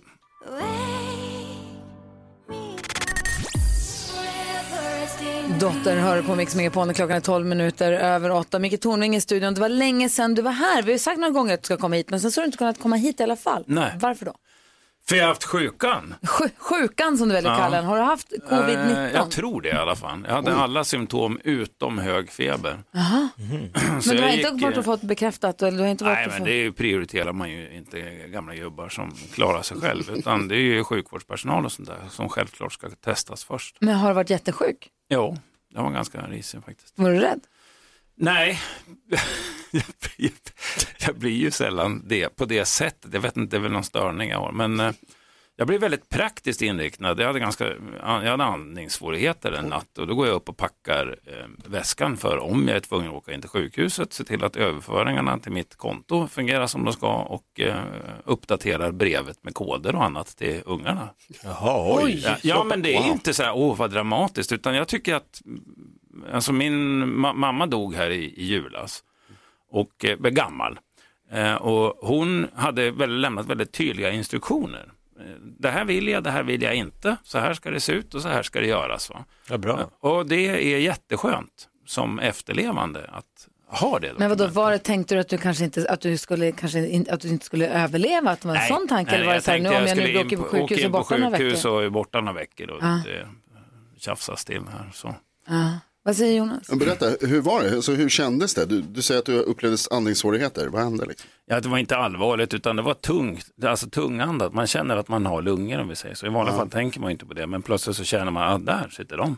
Dotter 5.60 5.96
hör 5.96 6.22
på 6.22 6.34
Mix 6.34 6.54
Megapol 6.54 6.86
när 6.86 6.94
klockan 6.94 7.16
är 7.16 7.20
12 7.20 7.46
minuter 7.46 7.92
över 7.92 8.30
8. 8.30 8.58
Micke 8.58 8.80
Tornving 8.80 9.16
i 9.16 9.20
studion. 9.20 9.54
Det 9.54 9.60
var 9.60 9.68
länge 9.68 10.08
sedan 10.08 10.34
du 10.34 10.42
var 10.42 10.52
här. 10.52 10.82
Vi 10.82 10.92
har 10.92 10.98
sagt 10.98 11.18
några 11.18 11.32
gånger 11.32 11.54
att 11.54 11.62
du 11.62 11.66
ska 11.66 11.76
komma 11.76 11.96
hit 11.96 12.10
men 12.10 12.20
sen 12.20 12.32
så 12.32 12.40
har 12.40 12.44
du 12.44 12.46
inte 12.46 12.58
kunnat 12.58 12.80
komma 12.80 12.96
hit 12.96 13.20
i 13.20 13.22
alla 13.22 13.36
fall. 13.36 13.64
Nej. 13.66 13.92
Varför 14.00 14.24
då? 14.24 14.34
För 15.08 15.16
jag 15.16 15.22
har 15.24 15.28
haft 15.28 15.44
sjukan. 15.44 16.14
Sj- 16.22 16.50
sjukan 16.58 17.18
som 17.18 17.28
du 17.28 17.34
väljer 17.34 17.50
Ja. 17.50 17.56
kallar 17.58 17.76
den. 17.76 17.86
Har 17.86 17.96
du 17.96 18.02
haft 18.02 18.32
covid-19? 18.50 19.06
Eh, 19.06 19.12
jag 19.12 19.30
tror 19.30 19.60
det 19.62 19.68
i 19.68 19.72
alla 19.72 19.96
fall. 19.96 20.24
Jag 20.28 20.34
hade 20.34 20.54
alla 20.54 20.84
symptom 20.84 21.40
utom 21.44 21.98
hög 21.98 22.30
feber. 22.30 22.82
Jaha. 22.90 23.28
Så 24.00 24.08
Men 24.08 24.16
du 24.16 24.22
har 24.22 24.28
jag 24.28 24.36
inte 24.38 24.48
gick, 24.50 24.62
varit 24.62 24.76
och 24.76 24.84
fått 24.84 25.02
bekräftat? 25.02 25.62
Eller 25.62 25.78
du 25.78 25.82
har 25.84 25.90
inte 25.90 26.04
varit 26.04 26.16
Nej, 26.16 26.26
men 26.28 26.38
fått... 26.38 26.46
det 26.46 26.72
prioriterar 26.72 27.32
man 27.32 27.50
ju 27.50 27.70
inte 27.76 28.00
gamla 28.28 28.54
gubbar 28.54 28.88
som 28.88 29.12
klarar 29.34 29.62
sig 29.62 29.80
själv. 29.80 30.10
Utan 30.10 30.48
det 30.48 30.56
är 30.56 30.60
ju 30.60 30.84
sjukvårdspersonal 30.84 31.64
och 31.64 31.72
sånt 31.72 31.88
där 31.88 31.98
som 32.10 32.28
självklart 32.28 32.72
ska 32.72 32.88
testas 32.90 33.44
först. 33.44 33.76
Men 33.80 33.94
har 33.94 34.08
du 34.08 34.14
varit 34.14 34.30
jättesjuk? 34.30 34.88
Jo, 35.10 35.36
jag 35.74 35.82
var 35.82 35.90
ganska 35.90 36.20
risig 36.20 36.64
faktiskt. 36.64 36.92
Var 36.96 37.10
du 37.10 37.18
rädd? 37.18 37.40
Nej, 38.16 38.60
jag, 39.70 39.84
blir, 40.00 40.32
jag 41.06 41.16
blir 41.18 41.36
ju 41.36 41.50
sällan 41.50 42.02
det 42.06 42.36
på 42.36 42.44
det 42.44 42.64
sättet. 42.64 43.14
Jag 43.14 43.20
vet 43.20 43.36
inte, 43.36 43.56
det 43.56 43.60
är 43.60 43.62
väl 43.62 43.72
någon 43.72 43.84
störning 43.84 44.30
jag 44.30 44.38
har. 44.38 44.52
Men 44.52 44.80
eh, 44.80 44.92
jag 45.58 45.66
blev 45.66 45.80
väldigt 45.80 46.08
praktiskt 46.08 46.62
inriktad. 46.62 47.14
Jag 47.18 47.26
hade, 47.26 47.40
ganska, 47.40 47.66
jag 48.00 48.30
hade 48.30 48.44
andningssvårigheter 48.44 49.52
en 49.52 49.64
natt 49.64 49.98
och 49.98 50.06
då 50.06 50.14
går 50.14 50.26
jag 50.26 50.34
upp 50.34 50.48
och 50.48 50.56
packar 50.56 51.16
eh, 51.26 51.70
väskan 51.70 52.16
för 52.16 52.38
om 52.38 52.68
jag 52.68 52.76
är 52.76 52.80
tvungen 52.80 53.08
att 53.08 53.14
åka 53.14 53.32
in 53.32 53.40
till 53.40 53.50
sjukhuset, 53.50 54.12
se 54.12 54.24
till 54.24 54.44
att 54.44 54.56
överföringarna 54.56 55.38
till 55.38 55.52
mitt 55.52 55.76
konto 55.76 56.28
fungerar 56.28 56.66
som 56.66 56.84
de 56.84 56.92
ska 56.92 57.12
och 57.12 57.60
eh, 57.60 57.76
uppdaterar 58.24 58.92
brevet 58.92 59.44
med 59.44 59.54
koder 59.54 59.94
och 59.94 60.04
annat 60.04 60.26
till 60.36 60.62
ungarna. 60.66 61.08
Jaha, 61.44 62.02
oj. 62.02 62.36
Ja, 62.42 62.64
men 62.64 62.82
det 62.82 62.96
är 62.96 63.08
inte 63.08 63.34
så 63.34 63.42
här, 63.42 63.52
åh 63.56 63.76
vad 63.76 63.90
dramatiskt, 63.90 64.52
utan 64.52 64.74
jag 64.74 64.88
tycker 64.88 65.14
att 65.14 65.42
Alltså 66.32 66.52
min 66.52 67.04
ma- 67.04 67.34
mamma 67.34 67.66
dog 67.66 67.94
här 67.94 68.10
i, 68.10 68.24
i 68.24 68.44
julas 68.44 69.04
och 69.70 70.04
eh, 70.04 70.16
var 70.18 70.30
gammal. 70.30 70.78
Eh, 71.32 71.54
och 71.54 72.08
hon 72.08 72.46
hade 72.54 72.90
väl 72.90 73.20
lämnat 73.20 73.46
väldigt 73.46 73.72
tydliga 73.72 74.10
instruktioner. 74.10 74.92
Eh, 75.20 75.24
Det 75.40 75.70
här 75.70 75.84
vill 75.84 76.08
jag, 76.08 76.24
det 76.24 76.30
här 76.30 76.42
vill 76.42 76.62
jag 76.62 76.74
inte. 76.74 77.16
Så 77.22 77.38
här 77.38 77.54
ska 77.54 77.70
det 77.70 77.80
se 77.80 77.92
ut 77.92 78.14
och 78.14 78.22
så 78.22 78.28
här 78.28 78.42
ska 78.42 78.60
det 78.60 78.66
göras. 78.66 79.10
Va? 79.10 79.24
Ja, 79.48 79.58
bra. 79.58 79.90
Och 80.00 80.26
det 80.26 80.74
är 80.74 80.78
jätteskönt 80.78 81.68
som 81.86 82.18
efterlevande 82.18 83.10
att 83.12 83.48
ha 83.68 83.98
det. 83.98 84.12
Men 84.18 84.28
vadå, 84.28 84.46
var 84.46 84.70
det, 84.70 84.78
tänkte 84.78 85.14
du 85.14 85.20
att 85.20 85.28
du 85.28 85.38
kanske 85.38 85.64
inte, 85.64 85.86
att 85.90 86.00
du 86.00 86.16
skulle, 86.18 86.52
kanske 86.52 86.88
in, 86.88 87.06
att 87.10 87.20
du 87.20 87.28
inte 87.28 87.46
skulle 87.46 87.68
överleva? 87.68 88.30
Att 88.30 88.40
det 88.40 88.48
var 88.48 88.56
en 88.56 88.66
sån 88.68 88.88
tanke? 88.88 89.10
eller 89.16 89.26
var 89.26 89.34
det 89.34 89.40
så 89.40 89.50
här, 89.50 89.58
nu 89.58 89.68
om 89.68 89.74
jag 89.74 89.96
nu 89.96 90.02
blir 90.02 90.20
in 90.20 90.26
åker 90.26 90.36
på 90.36 90.42
sjukhus 90.42 90.70
och 90.78 90.84
in 90.84 90.92
på 90.92 90.98
borta 90.98 91.16
några 91.16 91.38
sjukhus 91.38 91.58
veckor? 91.64 91.72
och 91.72 91.84
är 91.84 91.88
borta 91.90 92.20
några 92.20 92.32
veckor 92.38 92.70
och 92.70 92.78
Ja. 92.82 93.00
det 93.04 93.28
tjafsas 93.98 94.44
till 94.44 94.62
här. 94.72 94.90
Så. 94.94 95.14
Ja. 95.48 95.78
Vad 96.06 96.16
säger 96.16 96.38
Jonas? 96.38 96.68
Men 96.68 96.78
Berätta, 96.78 97.06
hur 97.26 97.40
var 97.40 97.62
det? 97.62 97.70
Alltså, 97.76 97.92
hur 97.92 98.08
kändes 98.08 98.54
det? 98.54 98.66
Du, 98.66 98.80
du 98.80 99.02
säger 99.02 99.18
att 99.18 99.26
du 99.26 99.40
upplevde 99.40 99.76
andningssvårigheter. 99.90 100.68
Vad 100.68 100.82
hände? 100.82 101.06
Liksom? 101.06 101.30
Ja, 101.46 101.60
det 101.60 101.68
var 101.68 101.78
inte 101.78 101.96
allvarligt 101.96 102.54
utan 102.54 102.76
det 102.76 102.82
var 102.82 102.94
tungt, 102.94 103.46
alltså 103.64 103.90
tungandat. 103.90 104.54
Man 104.54 104.66
känner 104.66 104.96
att 104.96 105.08
man 105.08 105.26
har 105.26 105.42
lungor 105.42 105.78
om 105.80 105.88
vi 105.88 105.96
säger 105.96 106.14
så. 106.14 106.26
I 106.26 106.28
vanliga 106.28 106.54
Ja. 106.54 106.58
fall 106.58 106.70
tänker 106.70 107.00
man 107.00 107.10
inte 107.10 107.26
på 107.26 107.34
det, 107.34 107.46
men 107.46 107.62
plötsligt 107.62 107.96
så 107.96 108.04
känner 108.04 108.30
man 108.30 108.52
att 108.52 108.66
där 108.66 108.88
sitter 108.96 109.16
de 109.16 109.36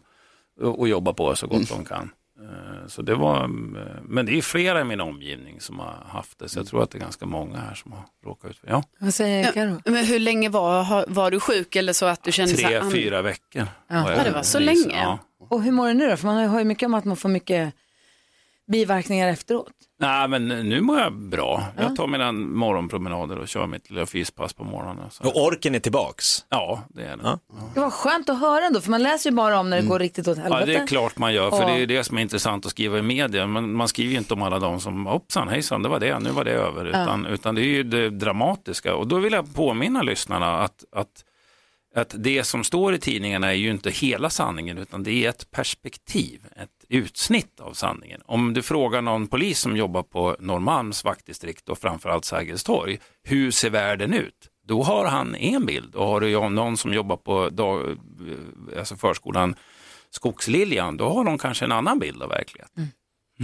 och, 0.60 0.78
och 0.78 0.88
jobbar 0.88 1.12
på 1.12 1.34
så 1.36 1.46
gott 1.46 1.68
de 1.68 1.84
kan. 1.84 2.10
Eh, 2.40 2.86
Så 2.88 3.02
det 3.02 3.14
var, 3.14 3.42
eh, 3.44 3.48
men 4.02 4.26
det 4.26 4.38
är 4.38 4.42
flera 4.42 4.80
i 4.80 4.84
min 4.84 5.00
omgivning 5.00 5.60
som 5.60 5.78
har 5.78 5.94
haft 6.08 6.38
det, 6.38 6.48
så 6.48 6.58
jag 6.58 6.66
tror 6.66 6.82
att 6.82 6.90
det 6.90 6.98
är 6.98 7.00
ganska 7.00 7.26
många 7.26 7.56
här 7.58 7.74
som 7.74 7.92
har 7.92 8.02
råkat 8.24 8.50
ut 8.50 8.58
för 8.58 8.68
ja, 8.68 8.82
Vad 8.98 9.14
säger 9.14 9.52
Karo? 9.52 9.80
Men 9.84 10.04
hur 10.04 10.18
länge 10.18 10.48
var, 10.48 11.04
var 11.08 11.30
du 11.30 11.40
sjuk 11.40 11.76
eller 11.76 11.92
så 11.92 12.06
att 12.06 12.24
du 12.24 12.32
kände 12.32 12.56
så 12.56 12.66
tre, 12.68 12.82
fyra 12.92 13.22
veckor. 13.22 13.66
Ja. 13.88 14.12
Ja, 14.16 14.24
det 14.24 14.30
var 14.30 14.42
så 14.42 14.58
länge. 14.58 15.00
Ja. 15.02 15.18
Och 15.48 15.62
hur 15.62 15.72
mår 15.72 15.88
du 15.88 15.94
nu 15.94 16.08
då? 16.10 16.16
För 16.16 16.26
man 16.26 16.48
har 16.48 16.58
ju 16.58 16.64
mycket 16.64 16.86
om 16.86 16.94
att 16.94 17.04
man 17.04 17.16
får 17.16 17.28
mycket 17.28 17.74
biverkningar 18.66 19.28
efteråt. 19.28 19.70
Nej, 20.00 20.28
men 20.28 20.48
nu 20.48 20.80
mår 20.80 20.98
jag 21.00 21.12
bra. 21.12 21.64
Jag 21.76 21.96
tar 21.96 22.06
mina 22.06 22.32
morgonpromenader 22.32 23.38
och 23.38 23.48
kör 23.48 23.66
mitt 23.66 23.90
lilla 23.90 24.06
fyspass 24.06 24.52
på 24.52 24.64
morgonen. 24.64 25.04
Så. 25.10 25.28
Och 25.28 25.44
orken 25.46 25.74
är 25.74 25.80
tillbaks? 25.80 26.44
Ja, 26.48 26.82
det 26.88 27.02
är 27.02 27.16
det. 27.16 27.38
Det 27.74 27.80
var 27.80 27.90
skönt 27.90 28.28
att 28.28 28.40
höra 28.40 28.64
ändå, 28.66 28.80
för 28.80 28.90
man 28.90 29.02
läser 29.02 29.30
ju 29.30 29.36
bara 29.36 29.60
om 29.60 29.70
när 29.70 29.80
det 29.82 29.86
går 29.88 29.98
riktigt 29.98 30.28
åt 30.28 30.36
helvete. 30.38 30.56
Mm. 30.62 30.70
Ja, 30.70 30.78
det 30.78 30.82
är 30.82 30.86
klart 30.86 31.18
man 31.18 31.34
gör, 31.34 31.50
för 31.50 31.62
Och- 31.64 31.70
det 31.70 31.82
är 31.82 31.86
det 31.86 32.04
som 32.04 32.18
är 32.18 32.22
intressant 32.22 32.66
att 32.66 32.70
skriva 32.70 32.98
i 32.98 33.02
media. 33.02 33.46
Men 33.46 33.72
man 33.72 33.88
skriver 33.88 34.12
ju 34.12 34.18
inte 34.18 34.34
om 34.34 34.42
alla 34.42 34.58
de 34.58 34.80
som, 34.80 35.06
hoppsan, 35.06 35.48
hejsan, 35.48 35.82
det 35.82 35.88
var 35.88 36.00
det, 36.00 36.18
nu 36.18 36.30
var 36.30 36.44
det 36.44 36.50
över. 36.52 36.84
Ja. 36.84 37.02
Utan, 37.02 37.26
utan 37.26 37.54
det 37.54 37.60
är 37.60 37.64
ju 37.74 37.82
det 37.82 38.10
dramatiska. 38.10 38.94
Och 38.94 39.06
då 39.06 39.18
vill 39.18 39.32
jag 39.32 39.54
påminna 39.54 40.02
lyssnarna 40.02 40.58
att, 40.62 40.84
att, 40.92 41.24
att 41.98 42.14
det 42.18 42.44
som 42.44 42.64
står 42.64 42.94
i 42.94 42.98
tidningarna 42.98 43.48
är 43.48 43.56
ju 43.56 43.70
inte 43.70 43.90
hela 43.90 44.30
sanningen, 44.30 44.78
utan 44.78 45.02
det 45.02 45.24
är 45.24 45.28
ett 45.28 45.50
perspektiv, 45.50 46.46
ett 46.56 46.84
utsnitt 46.88 47.60
av 47.60 47.72
sanningen. 47.72 48.20
Om 48.24 48.54
du 48.54 48.62
frågar 48.62 49.02
någon 49.02 49.26
polis 49.26 49.58
som 49.58 49.76
jobbar 49.76 50.02
på 50.02 50.36
Norrmalms 50.40 51.04
vaktdistrikt 51.04 51.68
och 51.68 51.78
framförallt 51.78 52.24
Sergels 52.24 52.64
torg, 52.64 52.98
hur 53.22 53.50
ser 53.50 53.70
världen 53.70 54.14
ut? 54.14 54.48
Då 54.66 54.82
har 54.82 55.04
han 55.04 55.34
en 55.34 55.66
bild 55.66 55.94
och 55.94 56.06
har 56.06 56.20
du 56.20 56.48
någon 56.48 56.76
som 56.76 56.94
jobbar 56.94 57.16
på 57.16 57.48
dag, 57.50 57.90
eh, 57.90 58.78
alltså 58.78 58.96
förskolan 58.96 59.54
Skogsliljan, 60.10 60.96
då 60.96 61.08
har 61.08 61.24
de 61.24 61.38
kanske 61.38 61.64
en 61.64 61.72
annan 61.72 61.98
bild 61.98 62.22
av 62.22 62.28
verkligheten. 62.28 62.72
Mm. 62.76 62.88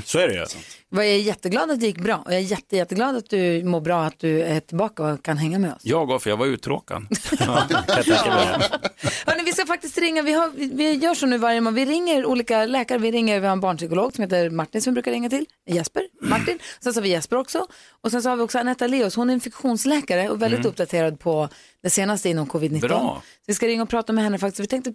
Så 0.04 0.18
är 0.18 0.28
det 0.28 0.34
ju. 0.34 0.44
Jag 0.90 1.06
är 1.06 1.18
jätteglad 1.18 1.70
att 1.70 1.80
det 1.80 1.86
gick 1.86 1.98
bra 1.98 2.16
och 2.16 2.32
jag 2.32 2.40
är 2.40 2.44
jätte, 2.44 2.76
jätteglad 2.76 3.16
att 3.16 3.30
du 3.30 3.64
mår 3.64 3.80
bra, 3.80 4.04
att 4.04 4.18
du 4.18 4.42
är 4.42 4.60
tillbaka 4.60 5.02
och 5.02 5.22
kan 5.24 5.38
hänga 5.38 5.58
med 5.58 5.72
oss. 5.74 5.80
Jag 5.82 6.06
går 6.06 6.18
för 6.18 6.30
jag 6.30 6.36
var 6.36 6.46
uttråkad. 6.46 7.02
Hörrni, 9.26 9.42
vi 9.44 9.52
ska 9.52 9.66
faktiskt 9.66 9.98
ringa, 9.98 10.22
vi, 10.22 10.32
har, 10.32 10.50
vi, 10.76 10.92
gör 10.92 11.14
så 11.14 11.26
nu 11.26 11.38
varje 11.38 11.60
morgon, 11.60 11.74
vi 11.74 11.84
ringer 11.84 12.26
olika 12.26 12.66
läkare, 12.66 12.98
vi 12.98 13.10
ringer, 13.12 13.40
vi 13.40 13.46
har 13.46 13.52
en 13.52 13.60
barnpsykolog 13.60 14.14
som 14.14 14.22
heter 14.22 14.50
Martin 14.50 14.82
som 14.82 14.92
vi 14.92 14.94
brukar 14.94 15.10
ringa 15.12 15.30
till, 15.30 15.46
Jesper, 15.66 16.02
Martin, 16.20 16.58
sen 16.80 16.94
så 16.94 17.00
har 17.00 17.02
vi 17.02 17.08
Jesper 17.08 17.36
också. 17.36 17.66
Och 18.00 18.10
sen 18.10 18.22
så 18.22 18.28
har 18.28 18.36
vi 18.36 18.42
också 18.42 18.58
Anetta 18.58 18.86
Leos, 18.86 19.16
hon 19.16 19.30
är 19.30 19.34
infektionsläkare 19.34 20.28
och 20.28 20.42
väldigt 20.42 20.60
Mm. 20.60 20.70
uppdaterad 20.70 21.20
på 21.20 21.48
det 21.84 21.90
senaste 21.90 22.28
inom 22.28 22.46
covid-19. 22.46 22.80
Bra. 22.80 23.22
Så 23.24 23.42
vi 23.46 23.54
ska 23.54 23.66
ringa 23.66 23.82
och 23.82 23.88
prata 23.88 24.12
med 24.12 24.24
henne 24.24 24.38
faktiskt, 24.38 24.60
vi 24.60 24.66
tänkte 24.66 24.92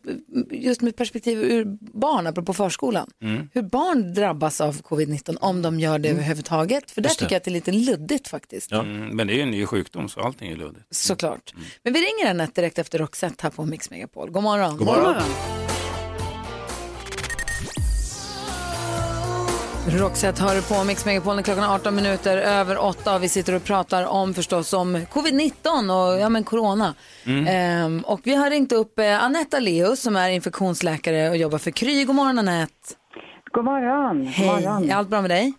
just 0.52 0.82
med 0.82 0.96
perspektiv 0.96 1.40
ur 1.44 1.66
barn, 1.82 2.28
apropå 2.28 2.54
förskolan, 2.54 3.10
Mm. 3.22 3.50
hur 3.54 3.62
barn 3.62 4.14
drabbas 4.14 4.62
av 4.62 4.82
covid-19 4.82 5.38
om 5.42 5.62
de 5.62 5.80
gör 5.80 6.00
det 6.00 6.10
överhuvudtaget, 6.10 6.92
för 6.92 7.02
där 7.02 7.10
tycker 7.10 7.32
jag 7.32 7.38
att 7.38 7.44
det 7.44 7.52
är 7.52 7.54
lite 7.54 7.72
luddigt 7.72 8.28
faktiskt. 8.28 8.72
Mm, 8.72 9.08
men 9.08 9.28
det 9.28 9.34
är 9.34 9.36
ju 9.36 9.42
en 9.42 9.52
ny 9.52 9.66
sjukdom 9.66 10.10
så 10.10 10.20
allting 10.22 10.52
är 10.52 10.56
luddigt. 10.56 10.86
Såklart. 10.96 11.54
Men 11.84 11.94
vi 11.94 12.00
ringer 12.00 12.30
Anette 12.30 12.62
direkt 12.62 12.80
efter 12.80 13.00
Roxette 13.00 13.36
här 13.44 13.50
på 13.50 13.66
Mix 13.66 13.90
Megapol. 13.90 14.32
God 14.32 14.44
morgon. 14.44 14.78
God 14.78 14.88
morgon. 14.88 15.69
Roxette 19.98 20.44
hör 20.44 20.62
på 20.80 20.84
Mix 20.84 21.06
Megapol 21.06 21.44
klockan 21.44 21.64
är 21.64 21.76
18 21.76 21.96
minuter 21.96 22.38
över 22.38 22.78
8 22.78 23.16
och 23.16 23.24
vi 23.24 23.30
sitter 23.30 23.56
och 23.56 23.64
pratar 23.64 24.06
om 24.06 24.34
förstås 24.34 24.74
om 24.74 24.98
covid-19 24.98 26.14
och 26.14 26.20
ja 26.20 26.30
men 26.30 26.44
corona. 26.44 26.94
Mm. 27.26 27.48
Ehm, 27.48 28.02
och 28.02 28.20
vi 28.24 28.36
har 28.36 28.50
ringt 28.50 28.72
upp 28.72 29.00
eh, 29.00 29.24
Anetta 29.24 29.60
Leus 29.60 30.02
som 30.02 30.16
är 30.16 30.30
infektionsläkare 30.30 31.30
och 31.30 31.38
jobbar 31.38 31.58
för 31.58 31.72
Kry. 31.72 32.06
God 32.06 32.16
morgon 32.16 32.40
Anette. 32.40 32.74
God 33.52 33.66
morgon. 33.66 34.28
Hej, 34.28 34.48
God 34.48 34.64
morgon. 34.64 34.90
är 34.90 34.96
allt 34.96 35.10
bra 35.10 35.22
med 35.22 35.32
dig? 35.32 35.54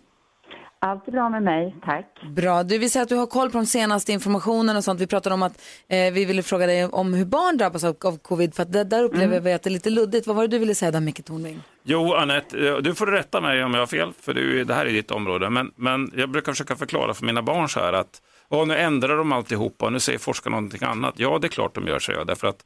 Allt 0.83 1.07
är 1.07 1.11
bra 1.11 1.29
med 1.29 1.43
mig, 1.43 1.75
tack. 1.85 2.05
Bra, 2.35 2.63
du 2.63 2.77
vill 2.77 2.91
säga 2.91 3.03
att 3.03 3.09
du 3.09 3.15
har 3.15 3.25
koll 3.27 3.49
på 3.51 3.57
de 3.57 3.65
senaste 3.65 4.11
informationen 4.11 4.77
och 4.77 4.83
sånt. 4.83 5.01
Vi 5.01 5.07
pratade 5.07 5.33
om 5.33 5.43
att 5.43 5.61
eh, 5.87 6.13
vi 6.13 6.25
ville 6.25 6.43
fråga 6.43 6.65
dig 6.67 6.85
om 6.85 7.13
hur 7.13 7.25
barn 7.25 7.57
drabbas 7.57 7.83
av, 7.83 7.95
av 8.05 8.17
covid 8.17 8.55
för 8.55 8.63
att 8.63 8.71
där, 8.71 8.83
där 8.85 9.03
upplever 9.03 9.25
Mm. 9.25 9.43
vi 9.43 9.53
att 9.53 9.63
det 9.63 9.67
är 9.69 9.71
lite 9.71 9.89
luddigt. 9.89 10.27
Vad 10.27 10.35
var 10.35 10.43
det 10.43 10.47
du 10.47 10.57
ville 10.59 10.75
säga 10.75 10.91
där 10.91 10.99
Micke 10.99 11.25
Tornving? 11.25 11.61
Jo, 11.83 12.13
Anette, 12.13 12.67
eh, 12.67 12.77
du 12.77 12.95
får 12.95 13.07
rätta 13.07 13.41
mig 13.41 13.63
om 13.63 13.73
jag 13.73 13.81
har 13.81 13.87
fel, 13.87 14.13
för 14.21 14.33
du, 14.33 14.63
det 14.63 14.73
här 14.73 14.85
är 14.85 14.93
ditt 14.93 15.11
område. 15.11 15.49
Men, 15.49 15.71
men 15.75 16.11
jag 16.15 16.29
brukar 16.29 16.51
försöka 16.51 16.75
förklara 16.75 17.13
för 17.13 17.25
mina 17.25 17.41
barn 17.41 17.69
så 17.69 17.79
här 17.79 17.93
att 17.93 18.21
"Åh, 18.49 18.67
nu 18.67 18.77
ändrar 18.77 19.17
de 19.17 19.31
alltihopa 19.31 19.85
och 19.85 19.93
nu 19.93 19.99
säger 19.99 20.19
forskarna 20.19 20.55
någonting 20.55 20.83
annat. 20.87 21.13
Ja, 21.17 21.37
det 21.41 21.47
är 21.47 21.49
klart 21.49 21.75
de 21.75 21.87
gör, 21.87 21.99
säger 21.99 22.19
jag, 22.19 22.27
därför 22.27 22.47
att 22.47 22.65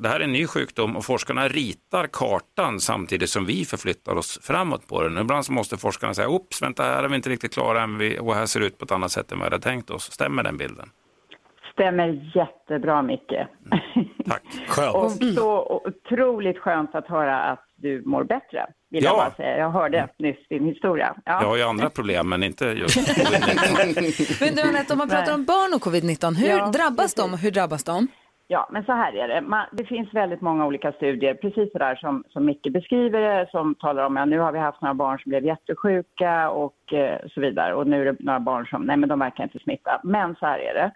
det 0.00 0.08
här 0.08 0.20
är 0.20 0.24
en 0.24 0.32
ny 0.32 0.46
sjukdom 0.46 0.96
och 0.96 1.04
forskarna 1.04 1.48
ritar 1.48 2.06
kartan 2.06 2.80
samtidigt 2.80 3.30
som 3.30 3.46
vi 3.46 3.64
förflyttar 3.64 4.16
oss 4.16 4.38
framåt 4.42 4.86
på 4.88 5.02
den. 5.02 5.18
Ibland 5.18 5.46
så 5.46 5.52
måste 5.52 5.76
forskarna 5.76 6.14
säga, 6.14 6.28
oops, 6.28 6.62
vänta, 6.62 6.82
här 6.82 7.02
är 7.04 7.08
vi 7.08 7.16
inte 7.16 7.30
riktigt 7.30 7.54
klara 7.54 7.82
än, 7.82 7.98
vi, 7.98 8.18
och 8.18 8.34
här 8.34 8.46
ser 8.46 8.60
det 8.60 8.66
ut 8.66 8.78
på 8.78 8.84
ett 8.84 8.92
annat 8.92 9.12
sätt 9.12 9.32
än 9.32 9.38
vi 9.38 9.44
hade 9.44 9.58
tänkt 9.58 9.90
oss. 9.90 10.12
Stämmer 10.12 10.42
den 10.42 10.56
bilden? 10.56 10.90
Stämmer 11.72 12.32
jättebra, 12.36 13.02
Micke. 13.02 13.32
Tack. 14.28 14.42
Och 14.94 15.12
så 15.12 15.82
otroligt 15.84 16.58
skönt 16.58 16.94
att 16.94 17.06
höra 17.08 17.40
att 17.42 17.64
du 17.76 18.02
mår 18.06 18.24
bättre, 18.24 18.66
vill 18.90 19.04
Ja. 19.04 19.10
jag 19.10 19.16
bara 19.18 19.34
säga. 19.34 19.58
Jag 19.58 19.70
hörde 19.70 20.08
nyss 20.18 20.48
din 20.48 20.64
historia. 20.64 21.14
Jag 21.24 21.32
har 21.32 21.56
ju 21.56 21.62
andra 21.62 21.90
problem, 21.90 22.28
men 22.28 22.42
inte 22.42 22.64
just 22.64 22.96
Men 24.40 24.54
du 24.54 24.62
Anette, 24.62 24.92
om 24.92 24.98
man 24.98 25.08
pratar 25.08 25.34
om 25.34 25.44
barn 25.44 25.74
och 25.74 25.82
covid-19, 25.82 26.34
hur 26.34 26.48
Ja, 26.48 26.66
drabbas 26.66 27.14
de 27.14 27.32
och 27.32 27.38
hur 27.38 27.50
drabbas 27.50 27.84
de? 27.84 28.08
Ja, 28.46 28.68
men 28.70 28.84
så 28.84 28.92
här 28.92 29.16
är 29.16 29.28
det. 29.28 29.40
Man, 29.40 29.66
det 29.72 29.84
finns 29.84 30.14
väldigt 30.14 30.40
många 30.40 30.66
olika 30.66 30.92
studier, 30.92 31.34
precis 31.34 31.72
så 31.72 31.78
där 31.78 31.96
som, 31.96 32.24
som 32.28 32.44
Micke 32.44 32.72
beskriver 32.72 33.20
det, 33.20 33.50
som 33.50 33.74
talar 33.74 34.06
om 34.06 34.16
att 34.16 34.28
nu 34.28 34.38
har 34.38 34.52
vi 34.52 34.58
haft 34.58 34.82
några 34.82 34.94
barn 34.94 35.18
som 35.18 35.30
blev 35.30 35.44
jättesjuka 35.44 36.50
och 36.50 36.92
eh, 36.92 37.18
så 37.34 37.40
vidare. 37.40 37.74
Och 37.74 37.86
nu 37.86 38.00
är 38.00 38.12
det 38.12 38.16
några 38.20 38.40
barn 38.40 38.66
som, 38.66 38.82
nej 38.82 38.96
men 38.96 39.08
de 39.08 39.18
verkar 39.18 39.44
inte 39.44 39.58
smitta. 39.58 40.00
Men 40.04 40.34
så 40.34 40.46
här 40.46 40.58
är 40.58 40.74
det. 40.74 40.92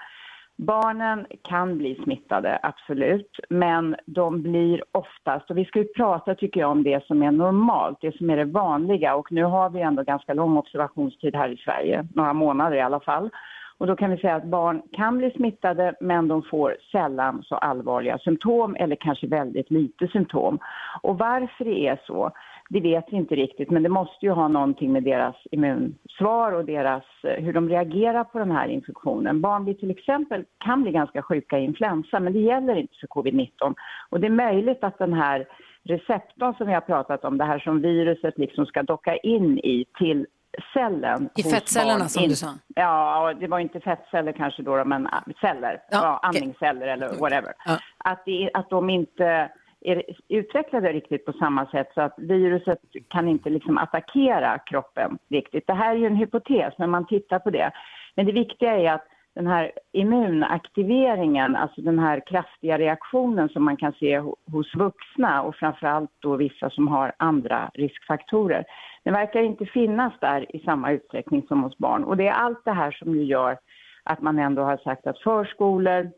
Barnen 0.56 1.26
kan 1.42 1.78
bli 1.78 2.00
smittade, 2.04 2.58
absolut, 2.62 3.40
men 3.48 3.96
de 4.06 4.42
blir 4.42 4.84
oftast, 4.92 5.50
och 5.50 5.58
vi 5.58 5.64
ska 5.64 5.78
ju 5.78 5.88
prata 5.96 6.34
tycker 6.34 6.60
jag 6.60 6.70
om 6.70 6.82
det 6.82 7.06
som 7.06 7.22
är 7.22 7.30
normalt, 7.30 7.98
det 8.00 8.16
som 8.16 8.30
är 8.30 8.36
det 8.36 8.44
vanliga 8.44 9.14
och 9.14 9.32
nu 9.32 9.44
har 9.44 9.70
vi 9.70 9.80
ändå 9.80 10.02
ganska 10.02 10.34
lång 10.34 10.56
observationstid 10.56 11.36
här 11.36 11.48
i 11.48 11.56
Sverige, 11.56 12.06
några 12.14 12.32
månader 12.32 12.76
i 12.76 12.80
alla 12.80 13.00
fall. 13.00 13.30
Och 13.78 13.86
då 13.86 13.96
kan 13.96 14.10
vi 14.10 14.16
säga 14.16 14.34
att 14.34 14.44
barn 14.44 14.82
kan 14.92 15.18
bli 15.18 15.30
smittade 15.30 15.94
men 16.00 16.28
de 16.28 16.42
får 16.42 16.76
sällan 16.92 17.42
så 17.42 17.54
allvarliga 17.54 18.18
symptom 18.18 18.76
eller 18.76 18.96
kanske 18.96 19.26
väldigt 19.26 19.70
lite 19.70 20.08
symptom. 20.08 20.58
Och 21.02 21.18
varför 21.18 21.64
det 21.64 21.86
är 21.86 22.00
så, 22.06 22.30
det 22.68 22.80
vet 22.80 23.04
vi 23.10 23.16
inte 23.16 23.34
riktigt 23.34 23.70
men 23.70 23.82
det 23.82 23.88
måste 23.88 24.26
ju 24.26 24.32
ha 24.32 24.48
någonting 24.48 24.92
med 24.92 25.02
deras 25.02 25.36
immunsvar 25.50 26.52
och 26.52 26.64
deras, 26.64 27.04
eh, 27.22 27.44
hur 27.44 27.52
de 27.52 27.68
reagerar 27.68 28.24
på 28.24 28.38
den 28.38 28.50
här 28.50 28.68
infektionen. 28.68 29.40
Barn 29.40 29.64
blir 29.64 29.74
till 29.74 29.90
exempel, 29.90 30.44
kan 30.58 30.82
bli 30.82 30.92
ganska 30.92 31.22
sjuka 31.22 31.58
i 31.58 31.64
influensa 31.64 32.20
men 32.20 32.32
det 32.32 32.40
gäller 32.40 32.76
inte 32.76 32.94
för 33.00 33.06
covid-19. 33.06 33.74
Och 34.08 34.20
det 34.20 34.26
är 34.26 34.30
möjligt 34.30 34.84
att 34.84 34.98
den 34.98 35.12
här 35.12 35.46
receptorn 35.82 36.54
som 36.54 36.66
vi 36.66 36.72
har 36.72 36.80
pratat 36.80 37.24
om, 37.24 37.38
det 37.38 37.44
här 37.44 37.58
som 37.58 37.80
viruset 37.80 38.38
liksom 38.38 38.66
ska 38.66 38.82
docka 38.82 39.16
in 39.16 39.58
i 39.58 39.84
till 39.98 40.26
cellen. 40.74 41.30
I 41.36 41.42
fettcellerna, 41.42 42.08
som 42.08 42.28
du 42.28 42.36
sa. 42.36 42.54
Ja, 42.74 43.34
det 43.40 43.46
var 43.46 43.58
inte 43.58 43.80
fettceller 43.80 44.32
kanske 44.32 44.62
då, 44.62 44.84
men 44.84 45.06
ah, 45.06 45.22
celler. 45.40 45.82
Ja, 45.90 46.20
andningsceller 46.22 46.86
eller 46.86 47.08
whatever. 47.08 47.52
Att, 47.98 48.22
det, 48.24 48.50
att 48.54 48.70
de 48.70 48.90
inte 48.90 49.50
är 49.80 50.02
utvecklade 50.28 50.92
riktigt 50.92 51.24
på 51.24 51.32
samma 51.32 51.66
sätt 51.66 51.90
så 51.94 52.00
att 52.00 52.14
viruset 52.16 52.78
kan 53.08 53.28
inte 53.28 53.50
liksom 53.50 53.78
attackera 53.78 54.58
kroppen 54.58 55.18
riktigt. 55.28 55.66
Det 55.66 55.74
här 55.74 55.94
är 55.94 55.98
ju 55.98 56.06
en 56.06 56.16
hypotes, 56.16 56.74
men 56.78 56.90
man 56.90 57.06
tittar 57.06 57.38
på 57.38 57.50
det. 57.50 57.70
Men 58.14 58.26
det 58.26 58.32
viktiga 58.32 58.76
är 58.76 58.92
att 58.92 59.04
den 59.34 59.46
här 59.46 59.72
immunaktiveringen, 59.92 61.56
alltså 61.56 61.80
den 61.80 61.98
här 61.98 62.22
kraftiga 62.26 62.78
reaktionen 62.78 63.48
som 63.48 63.64
man 63.64 63.76
kan 63.76 63.92
se 63.92 64.18
hos 64.52 64.74
vuxna 64.74 65.42
och 65.42 65.56
framförallt 65.56 66.10
då 66.18 66.36
vissa 66.36 66.70
som 66.70 66.88
har 66.88 67.12
andra 67.16 67.70
riskfaktorer, 67.74 68.64
den 69.04 69.14
verkar 69.14 69.40
inte 69.40 69.66
finnas 69.66 70.12
där 70.20 70.56
i 70.56 70.60
samma 70.60 70.92
utsträckning 70.92 71.42
som 71.48 71.62
hos 71.62 71.78
barn. 71.78 72.04
Och 72.04 72.16
det 72.16 72.28
är 72.28 72.32
allt 72.32 72.64
det 72.64 72.72
här 72.72 72.90
som 72.90 73.14
ju 73.14 73.24
gör 73.24 73.58
att 74.04 74.22
man 74.22 74.38
ändå 74.38 74.62
har 74.62 74.76
sagt 74.76 75.06
att 75.06 75.18
förskolor 75.18 76.10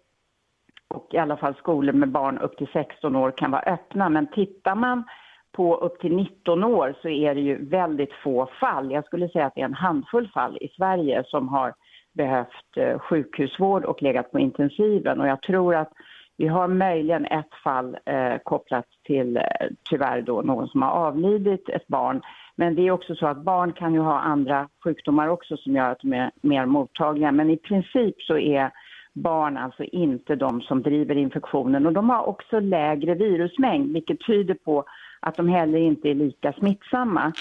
och 0.88 1.08
i 1.10 1.18
alla 1.18 1.36
fall 1.36 1.54
skolor 1.54 1.92
med 1.92 2.08
barn 2.08 2.38
upp 2.38 2.56
till 2.56 2.68
16 2.72 3.16
år 3.16 3.30
kan 3.30 3.50
vara 3.50 3.62
öppna. 3.62 4.08
Men 4.08 4.26
tittar 4.26 4.74
man 4.74 5.04
på 5.52 5.76
upp 5.76 6.00
till 6.00 6.16
19 6.16 6.64
år 6.64 6.94
så 7.02 7.08
är 7.08 7.34
det 7.34 7.40
ju 7.40 7.64
väldigt 7.64 8.12
få 8.12 8.46
fall. 8.60 8.92
Jag 8.92 9.04
skulle 9.04 9.28
säga 9.28 9.46
att 9.46 9.54
det 9.54 9.60
är 9.60 9.64
en 9.64 9.74
handfull 9.74 10.28
fall 10.28 10.58
i 10.60 10.68
Sverige 10.68 11.24
som 11.26 11.48
har 11.48 11.74
behövt 12.12 12.76
eh, 12.76 12.98
sjukhusvård 12.98 13.84
och 13.84 14.02
legat 14.02 14.32
på 14.32 14.38
intensiven. 14.38 15.20
Och 15.20 15.28
jag 15.28 15.42
tror 15.42 15.74
att 15.74 15.92
vi 16.36 16.46
har 16.46 16.68
möjligen 16.68 17.24
ett 17.26 17.54
fall 17.64 17.96
eh, 18.06 18.36
kopplat 18.44 18.86
till, 19.06 19.36
eh, 19.36 19.42
tyvärr 19.90 20.22
då, 20.22 20.42
någon 20.42 20.68
som 20.68 20.82
har 20.82 20.90
avlidit, 20.90 21.68
ett 21.68 21.86
barn. 21.86 22.22
Men 22.56 22.74
det 22.74 22.82
är 22.82 22.90
också 22.90 23.14
så 23.14 23.26
att 23.26 23.44
barn 23.44 23.72
kan 23.72 23.94
ju 23.94 24.00
ha 24.00 24.20
andra 24.20 24.68
sjukdomar 24.84 25.28
också 25.28 25.56
som 25.56 25.76
gör 25.76 25.90
att 25.90 26.00
de 26.00 26.12
är 26.12 26.30
mer 26.40 26.66
mottagliga. 26.66 27.32
Men 27.32 27.50
i 27.50 27.56
princip 27.56 28.22
så 28.22 28.38
är 28.38 28.70
barn 29.12 29.56
alltså 29.56 29.84
inte 29.84 30.36
de 30.36 30.60
som 30.60 30.82
driver 30.82 31.14
infektionen 31.14 31.86
och 31.86 31.92
de 31.92 32.10
har 32.10 32.28
också 32.28 32.60
lägre 32.60 33.14
virusmängd 33.14 33.92
vilket 33.92 34.26
tyder 34.26 34.54
på 34.54 34.84
att 35.20 35.36
de 35.36 35.48
heller 35.48 35.78
inte 35.78 36.08
är 36.08 36.14
lika 36.14 36.52
smittsamma. 36.52 37.32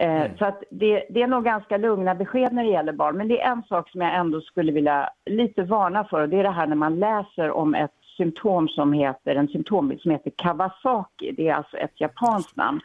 Eh, 0.00 0.26
Så 0.38 0.44
att 0.44 0.62
det, 0.70 1.04
det 1.10 1.22
är 1.22 1.26
nog 1.26 1.44
ganska 1.44 1.76
lugna 1.76 2.14
besked 2.14 2.52
när 2.52 2.64
det 2.64 2.70
gäller 2.70 2.92
barn. 2.92 3.16
Men 3.16 3.28
det 3.28 3.40
är 3.40 3.52
en 3.52 3.62
sak 3.62 3.90
som 3.90 4.00
jag 4.00 4.14
ändå 4.14 4.40
skulle 4.40 4.72
vilja 4.72 5.10
lite 5.26 5.62
varna 5.62 6.04
för 6.04 6.22
och 6.22 6.28
det 6.28 6.38
är 6.38 6.42
det 6.42 6.50
här 6.50 6.66
när 6.66 6.76
man 6.76 6.98
läser 6.98 7.50
om 7.50 7.74
ett 7.74 7.94
symptom 8.16 8.68
som 8.68 8.92
heter, 8.92 9.34
en 9.34 9.48
symptombild 9.48 10.00
som 10.00 10.10
heter 10.10 10.32
Kawasaki. 10.36 11.32
Det 11.32 11.48
är 11.48 11.54
alltså 11.54 11.76
ett 11.76 12.00
japanskt 12.00 12.56
namn. 12.56 12.80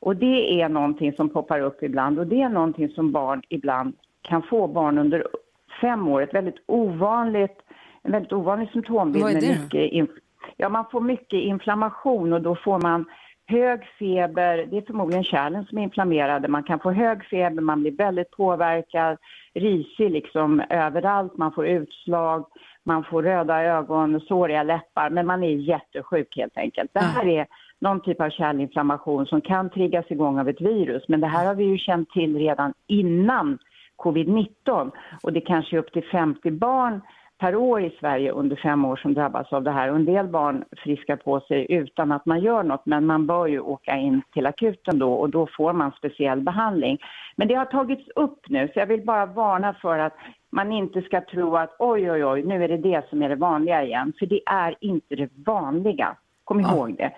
Och 0.00 0.16
det 0.16 0.62
är 0.62 0.68
någonting 0.68 1.12
som 1.12 1.28
poppar 1.28 1.60
upp 1.60 1.82
ibland 1.82 2.18
och 2.18 2.26
det 2.26 2.42
är 2.42 2.48
någonting 2.48 2.88
som 2.88 3.12
barn 3.12 3.42
ibland 3.48 3.94
kan 4.22 4.42
få, 4.42 4.66
barn 4.66 4.98
under 4.98 5.26
fem 5.80 6.08
år. 6.08 6.22
Ett 6.22 6.34
väldigt 6.34 6.62
ovanligt, 6.66 7.58
en 8.02 8.12
väldigt 8.12 8.32
ovanlig 8.32 8.70
symptombild. 8.70 9.24
Vad 9.24 9.32
är 9.32 9.40
det 9.40 9.58
mycket 9.62 10.10
ja, 10.56 10.68
man 10.68 10.84
får 10.92 11.00
mycket 11.00 11.40
inflammation 11.40 12.32
och 12.32 12.42
då 12.42 12.56
får 12.56 12.78
man 12.78 13.04
hög 13.50 13.84
feber, 13.98 14.66
det 14.70 14.76
är 14.76 14.82
förmodligen 14.82 15.24
kärlen 15.24 15.64
som 15.64 15.78
är 15.78 15.82
inflammerade, 15.82 16.48
man 16.48 16.62
kan 16.62 16.80
få 16.80 16.90
hög 16.90 17.24
feber, 17.24 17.62
man 17.62 17.80
blir 17.80 17.92
väldigt 17.96 18.30
påverkad, 18.30 19.18
risig 19.54 20.10
liksom 20.10 20.62
överallt, 20.70 21.36
man 21.36 21.52
får 21.52 21.66
utslag, 21.66 22.46
man 22.84 23.04
får 23.04 23.22
röda 23.22 23.62
ögon, 23.62 24.20
såriga 24.20 24.62
läppar, 24.62 25.10
men 25.10 25.26
man 25.26 25.42
är 25.44 25.48
jättesjuk 25.48 26.36
helt 26.36 26.56
enkelt. 26.56 26.90
Det 26.94 27.00
här 27.00 27.26
är 27.26 27.46
någon 27.78 28.00
typ 28.00 28.20
av 28.20 28.30
kärlinflammation 28.30 29.26
som 29.26 29.40
kan 29.40 29.70
triggas 29.70 30.10
igång 30.10 30.38
av 30.38 30.48
ett 30.48 30.60
virus, 30.60 31.02
men 31.08 31.20
det 31.20 31.26
här 31.26 31.46
har 31.46 31.54
vi 31.54 31.64
ju 31.64 31.78
känt 31.78 32.10
till 32.10 32.38
redan 32.38 32.74
innan 32.86 33.58
covid-19 33.96 34.90
och 35.22 35.32
det 35.32 35.40
kanske 35.40 35.76
är 35.76 35.78
upp 35.78 35.92
till 35.92 36.04
50 36.04 36.50
barn 36.50 37.00
per 37.40 37.56
år 37.56 37.80
i 37.80 37.96
Sverige 38.00 38.30
under 38.30 38.56
fem 38.56 38.84
år 38.84 38.96
som 38.96 39.14
drabbas 39.14 39.52
av 39.52 39.62
det 39.62 39.70
här. 39.70 39.90
Och 39.90 39.96
en 39.96 40.04
del 40.04 40.26
barn 40.26 40.64
friskar 40.76 41.16
på 41.16 41.40
sig 41.40 41.66
utan 41.68 42.12
att 42.12 42.26
man 42.26 42.40
gör 42.40 42.62
något, 42.62 42.86
men 42.86 43.06
man 43.06 43.26
bör 43.26 43.46
ju 43.46 43.60
åka 43.60 43.96
in 43.96 44.22
till 44.32 44.46
akuten 44.46 44.98
då 44.98 45.12
och 45.12 45.30
då 45.30 45.48
får 45.56 45.72
man 45.72 45.92
speciell 45.92 46.40
behandling. 46.40 46.98
Men 47.36 47.48
det 47.48 47.54
har 47.54 47.64
tagits 47.64 48.08
upp 48.14 48.48
nu, 48.48 48.68
så 48.68 48.78
jag 48.78 48.86
vill 48.86 49.04
bara 49.04 49.26
varna 49.26 49.74
för 49.74 49.98
att 49.98 50.14
man 50.50 50.72
inte 50.72 51.02
ska 51.02 51.20
tro 51.20 51.56
att 51.56 51.76
oj, 51.78 52.10
oj, 52.10 52.24
oj, 52.24 52.42
nu 52.42 52.64
är 52.64 52.68
det 52.68 52.76
det 52.76 53.08
som 53.10 53.22
är 53.22 53.28
det 53.28 53.36
vanliga 53.36 53.84
igen. 53.84 54.12
För 54.18 54.26
det 54.26 54.40
är 54.46 54.74
inte 54.80 55.16
det 55.16 55.30
vanliga. 55.46 56.16
Kom 56.44 56.60
ihåg 56.60 56.96
det. 56.96 57.12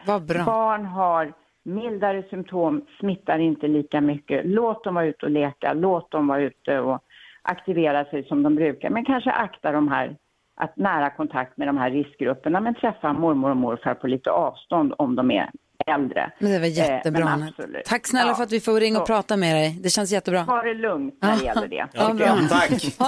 Barn 0.45 0.87
har 0.87 1.33
mildare 1.63 2.23
symptom, 2.31 2.87
smittar 3.01 3.39
inte 3.39 3.69
lika 3.69 4.01
mycket. 4.01 4.43
Låt 4.45 4.85
dem 4.85 4.95
vara 4.95 5.07
ute 5.07 5.27
och 5.27 5.33
leka, 5.33 5.73
låt 5.73 6.11
dem 6.11 6.27
vara 6.27 6.41
ute 6.41 6.81
och 6.81 7.03
aktivera 7.43 8.05
sig 8.05 8.25
som 8.25 8.43
de 8.43 8.55
brukar. 8.55 8.91
Men 8.91 9.05
kanske 9.05 9.31
akta 9.31 9.73
de 9.73 9.89
här, 9.89 10.17
att 10.61 10.77
nära 10.77 11.11
kontakt 11.11 11.57
med 11.57 11.69
de 11.69 11.77
här 11.79 11.91
riskgrupperna, 11.91 12.61
men 12.61 12.75
träffa 12.75 13.13
mormor 13.13 13.51
och 13.51 13.57
morfar 13.57 13.95
på 13.95 14.07
lite 14.07 14.31
avstånd 14.31 14.95
om 14.99 15.17
de 15.17 15.31
är 15.31 15.51
äldre. 15.87 16.31
Men 16.39 16.51
det 16.51 16.59
var 16.59 16.67
Eh, 16.67 16.73
jättebra. 16.79 17.39
absolut. 17.49 17.85
Tack 17.85 18.07
snälla 18.07 18.29
Ja. 18.31 18.35
för 18.35 18.43
att 18.43 18.53
vi 18.53 18.61
får 18.61 18.81
ringa 18.81 19.01
och 19.01 19.07
Så. 19.07 19.13
prata 19.15 19.37
med 19.37 19.57
dig. 19.57 19.79
Det 19.83 19.89
känns 19.91 20.13
jättebra. 20.13 20.41
Ha 20.41 20.63
det 20.63 20.75
lugnt 20.75 21.19
när 21.23 21.37
det 21.37 21.45
gäller 21.45 21.69
det. 21.69 21.87
Ja, 21.93 22.15
bra. 22.15 22.27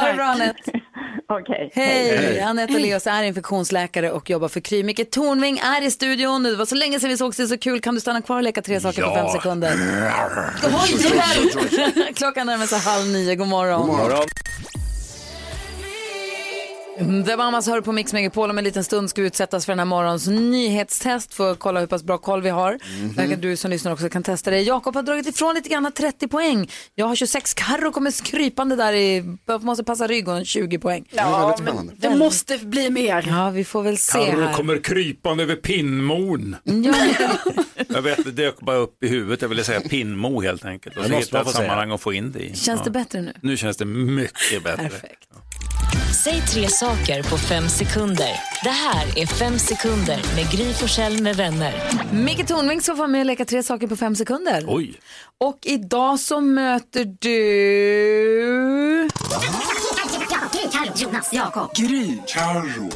Ha 0.01 0.09
det 0.09 0.15
bra 0.15 0.25
Anette. 0.25 0.81
Okej. 1.29 1.71
Hej! 1.75 2.41
Anette 2.41 2.79
Leos 2.79 3.07
är 3.07 3.23
infektionsläkare 3.23 4.11
och 4.11 4.31
jobbar 4.31 4.49
för 4.49 4.61
Kry. 4.61 4.83
Micke 4.83 5.11
Tornving 5.11 5.59
är 5.59 5.83
i 5.83 5.91
studion. 5.91 6.43
Det 6.43 6.57
var 6.57 6.67
så 6.67 6.75
länge 6.75 7.01
sedan 7.01 7.11
vi 7.11 7.17
sågs, 7.17 7.37
det 7.37 7.43
är 7.43 7.47
så 7.47 7.59
kul. 7.59 7.81
Kan 7.81 7.95
du 7.95 8.01
stanna 8.01 8.23
kvar 8.23 8.37
och 8.37 8.43
leka 8.43 8.63
tre 8.63 8.81
saker 8.81 9.03
på 9.03 9.09
Ja. 9.09 9.15
fem 9.15 9.29
sekunder? 9.29 9.73
Oj. 10.65 12.13
Klockan 12.15 12.47
närmar 12.47 12.67
sig 12.67 12.79
halv 12.79 13.07
nio. 13.07 13.35
God 13.35 13.49
morgon. 13.49 13.87
God 13.87 13.97
morgon. 13.97 14.25
Det 16.99 17.37
var 17.37 17.45
Amas 17.45 17.67
hör 17.67 17.81
på 17.81 17.93
Mix 17.93 18.13
Megapol. 18.13 18.51
Om 18.51 18.59
en 18.59 18.65
liten 18.65 18.85
stund 18.85 19.11
ska 19.11 19.21
vi 19.21 19.27
utsättas 19.27 19.67
för 19.67 19.73
den 19.73 19.79
här 19.79 19.87
morgons 19.87 20.27
nyhetstest 20.27 21.35
för 21.35 21.53
att 21.53 21.59
kolla 21.59 21.81
hur 21.81 21.87
pass 21.87 22.03
bra 22.03 22.19
koll 22.19 22.43
vi 22.43 22.51
har. 22.51 22.79
Där 23.17 23.27
kan 23.31 23.41
du 23.41 23.57
som 23.57 23.71
lyssnar 23.71 23.93
också 23.93 24.09
kan 24.09 24.23
testa 24.23 24.51
det. 24.51 24.61
Jakob 24.61 24.95
har 24.95 25.03
dragit 25.03 25.27
ifrån 25.27 25.55
lite 25.55 25.69
grann, 25.69 25.85
har 25.85 25.91
30 25.91 26.29
poäng. 26.29 26.71
Jag 26.95 27.07
har 27.07 27.15
26. 27.15 27.55
Carro 27.55 27.91
kommer 27.93 28.11
skrypande 28.11 28.77
där 28.77 28.93
i, 28.93 29.37
måste 29.61 29.85
passa 29.85 30.07
rygg 30.07 30.29
och 30.29 30.37
en 30.37 30.45
20 30.45 30.79
poäng. 30.79 31.05
Ja, 31.11 31.57
men 31.65 31.91
det 31.99 32.17
måste 32.17 32.59
bli 32.59 32.91
mer. 32.91 33.25
Ja, 33.29 33.51
vi 33.51 33.65
får 33.65 33.83
väl 33.83 33.99
se 33.99 34.19
Carro 34.19 34.53
kommer 34.55 34.79
krypande 34.79 35.43
över 35.43 35.57
pinnmon. 35.57 36.57
Jag 37.89 38.03
vet, 38.03 38.25
det 38.25 38.31
dök 38.31 38.61
bara 38.61 38.77
upp 38.77 39.05
i 39.05 39.09
huvudet. 39.09 39.43
Jag 39.43 39.49
ville 39.49 39.65
säga 39.65 39.81
pinnmo 39.81 40.41
helt 40.41 40.65
enkelt. 40.65 40.97
Och 40.97 41.03
Det 41.03 41.09
så 41.09 41.15
måste 41.15 41.27
hittade 41.27 41.45
jag 41.45 41.49
ett 41.51 41.57
sammanhang 41.57 41.91
att 41.91 42.01
få 42.01 42.13
in 42.13 42.33
det 42.33 42.39
i. 42.41 42.55
Känns 42.57 42.83
det 42.83 42.91
bättre 42.91 43.21
nu? 43.21 43.33
Nu 43.41 43.57
känns 43.57 43.77
det 43.77 43.85
mycket 43.85 44.65
bättre. 44.65 44.83
Perfekt. 44.83 45.29
Säg 46.15 46.41
tre 46.41 46.69
saker 46.69 47.23
på 47.23 47.39
fem 47.39 47.69
sekunder. 47.69 48.41
Det 48.65 48.71
här 48.71 49.19
är 49.19 49.27
Fem 49.27 49.59
sekunder 49.59 50.23
med 50.37 50.51
Gry 50.51 50.73
Forssell 50.73 51.23
med 51.23 51.37
vänner. 51.37 51.75
Micke 52.13 52.47
Tornving 52.49 52.81
ska 52.81 52.93
få 52.93 52.97
vara 52.97 53.09
med 53.09 53.21
och 53.21 53.27
leka 53.27 53.45
tre 53.45 53.63
saker 53.63 53.87
på 53.87 53.97
fem 53.97 54.17
sekunder. 54.17 54.65
Oj. 54.67 55.01
Och 55.41 55.59
idag 55.63 56.21
så 56.21 56.41
möter 56.41 57.05
du... 57.21 57.31
Jonas, 60.97 61.33
Jakob. 61.33 61.75
Gry. 61.75 62.19
Carro. 62.27 62.91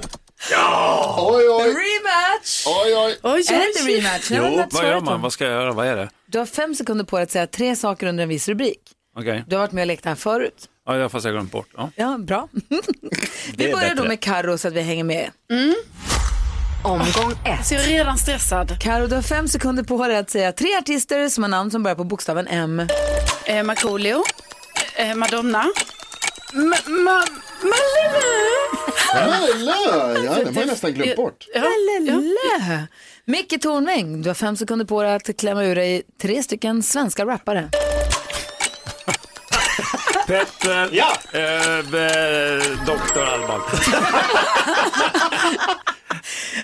Ja! 0.51 1.17
Oj, 1.31 1.49
oj. 1.49 1.69
Rematch! 1.69 2.67
Oj, 2.67 3.19
oj. 3.23 3.41
Är 3.41 3.59
det 3.59 3.67
inte 3.67 4.09
rematch? 4.09 4.31
Jo, 4.31 4.65
vad 4.71 4.85
gör 4.85 5.01
man? 5.01 5.21
Vad 5.21 5.33
ska 5.33 5.45
jag 5.45 5.53
göra? 5.53 5.73
Vad 5.73 5.87
är 5.87 5.97
det? 5.97 6.09
Du 6.27 6.39
har 6.39 6.47
fem 6.47 6.75
sekunder 6.75 7.05
på 7.05 7.17
dig 7.17 7.23
att 7.23 7.31
säga 7.31 7.47
tre 7.47 7.77
saker 7.77 8.07
under 8.07 8.23
en 8.23 8.29
viss 8.29 8.49
rubrik. 8.49 8.81
Okej. 9.17 9.45
Du 9.47 9.57
har 9.57 9.61
varit 9.61 9.73
med 9.73 9.83
och 9.83 9.87
lekt 9.87 10.05
här 10.05 10.15
förut. 10.15 10.69
Ja, 10.89 10.97
jag 10.97 11.13
fast 11.13 11.25
jag 11.25 11.35
glömt 11.35 11.53
bort. 11.53 11.69
Ja. 11.77 11.91
Ja, 11.97 12.19
bra. 12.19 12.49
Vi 13.57 13.73
börjar 13.73 13.95
då 13.95 14.05
med 14.05 14.21
Karo 14.21 14.59
så 14.59 14.69
att 14.69 14.75
vi 14.75 14.81
hänger 14.81 15.05
med. 15.05 15.31
Omgång 16.85 17.33
ett. 17.45 17.67
Så 17.67 17.75
jag 17.75 17.85
är 17.85 17.89
redan 17.89 18.19
stressad. 18.19 18.81
Karo, 18.81 19.07
du 19.07 19.15
har 19.15 19.23
fem 19.23 19.49
sekunder 19.49 19.83
på 19.83 20.07
dig 20.07 20.17
att 20.17 20.31
säga 20.31 20.53
tre 20.53 20.77
artister 20.77 21.29
som 21.29 21.45
har 21.45 21.49
namn 21.49 21.71
som 21.71 21.83
börjar 21.83 21.97
på 21.97 22.05
bokstaven 22.05 22.47
M. 22.47 22.83
Eh, 23.47 23.63
Markoolio, 23.63 24.23
eh, 24.97 25.15
Madonna, 25.15 25.65
ma, 26.53 26.77
ma, 26.87 27.23
Malala! 29.15 30.25
Ja, 30.25 30.35
den 30.45 30.55
var 30.55 30.63
jag 30.63 30.67
nästan 30.67 30.93
glömt 30.93 31.17
bort. 31.17 31.47
Lelele. 31.55 32.87
Micke 33.25 33.61
Tornving, 33.61 34.23
du 34.23 34.31
har 34.31 34.35
fem 34.35 34.57
sekunder 34.57 34.85
på 34.87 35.03
dig 35.03 35.15
att 35.15 35.37
klämma 35.37 35.65
ur 35.65 35.75
dig 35.75 36.03
tre 36.23 36.43
stycken 36.43 36.83
svenska 36.83 37.27
rappare. 37.27 37.71
Petter, 40.29 40.89
Ja. 40.93 41.07
eh, 41.33 41.79
eh, 41.79 42.63
Doktor 42.87 43.25
Alban. 43.25 43.61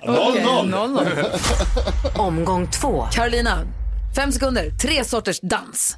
Okej, 0.02 0.42
0-0. 0.44 0.70
0-0. 0.70 2.18
Omgång 2.18 2.70
två. 2.70 3.06
Carolina, 3.12 3.58
fem 4.16 4.32
sekunder, 4.32 4.70
tre 4.82 5.04
sorters 5.04 5.40
dans. 5.40 5.96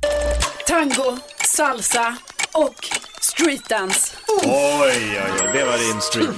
tango, 0.67 1.17
salsa 1.45 2.17
och 2.53 2.89
streetdance. 3.21 4.17
Oj, 4.29 4.51
oj, 4.83 5.21
oj, 5.43 5.51
det 5.53 5.64
var 5.64 5.79
din 5.79 6.01
street. 6.01 6.35